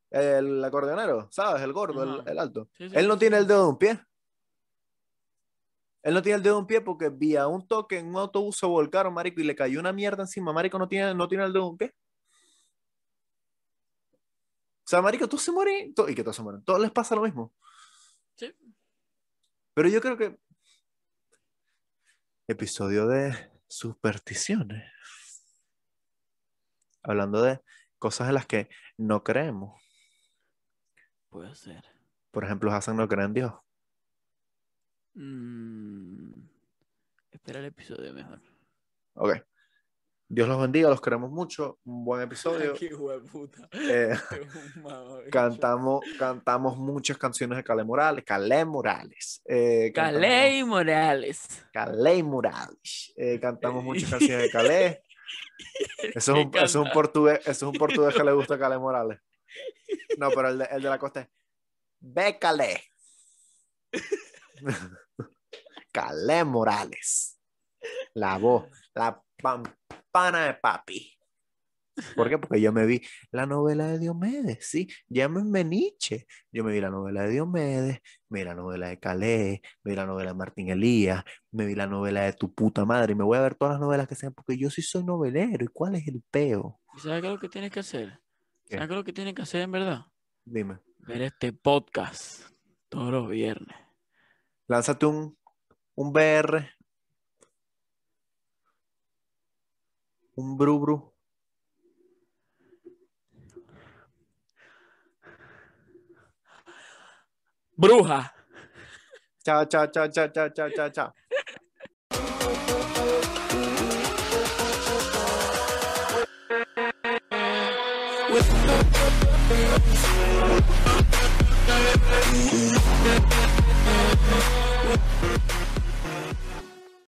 el 0.09 0.63
acordeonero, 0.63 1.27
¿sabes? 1.31 1.61
El 1.61 1.71
gordo, 1.71 2.03
el, 2.03 2.27
el 2.27 2.39
alto. 2.39 2.69
Sí, 2.77 2.89
sí, 2.89 2.95
Él 2.95 3.07
no 3.07 3.13
sí, 3.13 3.19
tiene 3.19 3.37
el 3.37 3.47
dedo 3.47 3.63
de 3.63 3.69
un 3.69 3.77
pie. 3.77 3.99
Él 6.03 6.13
no 6.13 6.21
tiene 6.21 6.35
el 6.35 6.43
dedo 6.43 6.55
de 6.55 6.61
un 6.61 6.67
pie 6.67 6.81
porque 6.81 7.09
vía 7.09 7.47
un 7.47 7.65
toque 7.65 7.97
en 7.97 8.07
un 8.07 8.17
autobús 8.17 8.57
se 8.57 8.65
volcaron, 8.65 9.13
marico, 9.13 9.39
y 9.39 9.45
le 9.45 9.55
cayó 9.55 9.79
una 9.79 9.93
mierda 9.93 10.23
encima. 10.23 10.51
Marico 10.51 10.77
no 10.77 10.87
tiene, 10.87 11.15
no 11.15 11.27
tiene 11.29 11.45
el 11.45 11.53
dedo 11.53 11.63
de 11.63 11.69
un 11.69 11.77
pie. 11.77 11.95
O 14.85 14.89
sea, 14.89 15.01
marico, 15.01 15.29
todos 15.29 15.41
se 15.41 15.51
mueren 15.51 15.93
y 16.09 16.15
que 16.15 16.23
todos 16.23 16.35
se 16.35 16.43
mueren. 16.43 16.61
Todos 16.63 16.81
les 16.81 16.91
pasa 16.91 17.15
lo 17.15 17.21
mismo. 17.21 17.53
Sí. 18.35 18.53
Pero 19.73 19.87
yo 19.87 20.01
creo 20.01 20.17
que 20.17 20.37
episodio 22.47 23.07
de 23.07 23.51
supersticiones. 23.67 24.91
Hablando 27.01 27.41
de 27.41 27.61
cosas 27.97 28.27
en 28.27 28.35
las 28.35 28.45
que 28.45 28.69
no 28.97 29.23
creemos. 29.23 29.81
Puede 31.29 31.55
ser. 31.55 31.83
Por 32.31 32.43
ejemplo, 32.43 32.73
Hassan 32.73 32.97
no 32.97 33.07
cree 33.07 33.25
en 33.25 33.33
Dios. 33.33 33.53
Mm, 35.15 36.31
Espera 37.31 37.59
el 37.59 37.65
episodio 37.65 38.13
mejor. 38.13 38.39
Ok. 39.15 39.35
Dios 40.29 40.47
los 40.47 40.59
bendiga, 40.59 40.89
los 40.89 41.01
queremos 41.01 41.29
mucho. 41.29 41.79
Un 41.83 42.05
buen 42.05 42.21
episodio. 42.23 42.73
Qué 42.79 42.93
hueputa. 42.95 43.67
Eh, 43.73 44.15
mamabicho. 44.77 45.29
cantamos, 45.29 46.01
cantamos 46.17 46.77
muchas 46.77 47.17
canciones 47.17 47.57
de 47.57 47.63
Calé 47.63 47.83
Morales. 47.83 48.23
Calé 48.25 48.65
Morales. 48.65 49.41
Eh, 49.45 49.91
cantamos- 49.93 50.67
Morales. 50.67 51.65
Calé 51.71 52.23
Morales. 52.23 53.13
Eh, 53.15 53.39
cantamos 53.39 53.83
muchas 53.83 54.09
canciones 54.09 54.43
de 54.45 54.49
Calé. 54.51 55.03
Eso 56.15 56.35
es, 56.35 56.45
un, 56.45 56.51
eso 56.55 56.63
es 56.65 56.75
un 56.75 56.91
portugués, 56.91 57.39
eso 57.41 57.51
es 57.51 57.63
un 57.63 57.73
portugués 57.73 58.15
que 58.15 58.23
le 58.23 58.31
gusta 58.31 58.55
a 58.55 58.59
Calé 58.59 58.77
Morales. 58.77 59.19
No, 60.17 60.29
pero 60.31 60.49
el 60.49 60.57
de, 60.57 60.65
el 60.71 60.81
de 60.81 60.89
la 60.89 60.97
costa 60.97 61.21
es 61.21 61.27
Ve 61.99 62.39
Calé. 65.93 66.27
Calé 66.27 66.43
Morales. 66.43 67.39
La 68.15 68.37
voz, 68.37 68.65
la 68.93 69.21
pampana 69.41 70.45
de 70.47 70.53
papi. 70.55 71.09
¿Por 72.15 72.27
qué? 72.27 72.39
Porque 72.39 72.59
yo 72.59 72.71
me 72.73 72.87
vi 72.87 73.01
la 73.31 73.45
novela 73.45 73.85
de 73.85 73.99
Diomedes, 73.99 74.67
sí, 74.67 74.87
llámenme 75.07 75.63
Nietzsche. 75.63 76.25
Yo 76.51 76.63
me 76.63 76.71
vi 76.73 76.81
la 76.81 76.89
novela 76.89 77.21
de 77.21 77.29
Diomedes, 77.29 77.99
me 78.29 78.39
vi 78.39 78.45
la 78.45 78.55
novela 78.55 78.87
de 78.87 78.99
Calais, 78.99 79.61
me 79.83 79.91
vi 79.91 79.95
la 79.95 80.07
novela 80.07 80.31
de 80.31 80.37
Martín 80.37 80.69
Elías, 80.69 81.23
me 81.51 81.67
vi 81.67 81.75
la 81.75 81.85
novela 81.85 82.21
de 82.23 82.33
tu 82.33 82.51
puta 82.51 82.83
madre 82.85 83.11
y 83.11 83.15
me 83.15 83.23
voy 83.23 83.37
a 83.37 83.41
ver 83.41 83.53
todas 83.53 83.73
las 83.73 83.81
novelas 83.81 84.07
que 84.07 84.15
sean 84.15 84.33
porque 84.33 84.57
yo 84.57 84.71
sí 84.71 84.81
soy 84.81 85.03
novelero. 85.03 85.63
¿Y 85.63 85.67
cuál 85.67 85.93
es 85.93 86.07
el 86.07 86.23
peo? 86.31 86.79
¿Y 86.97 86.99
¿Sabes 87.01 87.21
qué 87.21 87.27
es 87.27 87.33
lo 87.33 87.39
que 87.39 87.49
tienes 87.49 87.69
que 87.69 87.81
hacer? 87.81 88.19
¿Qué? 88.65 88.75
¿Sabes 88.77 88.87
qué 88.87 88.93
es 88.93 88.97
lo 88.97 89.03
que 89.03 89.13
tienes 89.13 89.33
que 89.35 89.41
hacer 89.43 89.61
en 89.61 89.71
verdad? 89.71 90.05
Dime, 90.45 90.79
Ver 90.97 91.21
este 91.21 91.53
podcast 91.53 92.41
todos 92.89 93.11
los 93.11 93.29
viernes. 93.29 93.77
lánzate 94.67 95.05
un, 95.05 95.37
un 95.95 96.11
BR, 96.11 96.69
un 100.35 100.57
Bru 100.57 100.79
Bru. 100.79 101.13
Bruja. 107.75 108.31
Chao, 109.43 109.65
chao, 109.65 109.87
chao, 109.87 110.07
chao, 110.07 110.27
chao, 110.29 110.49
chao, 110.49 110.69
chao, 110.69 110.89
chao. 110.89 111.13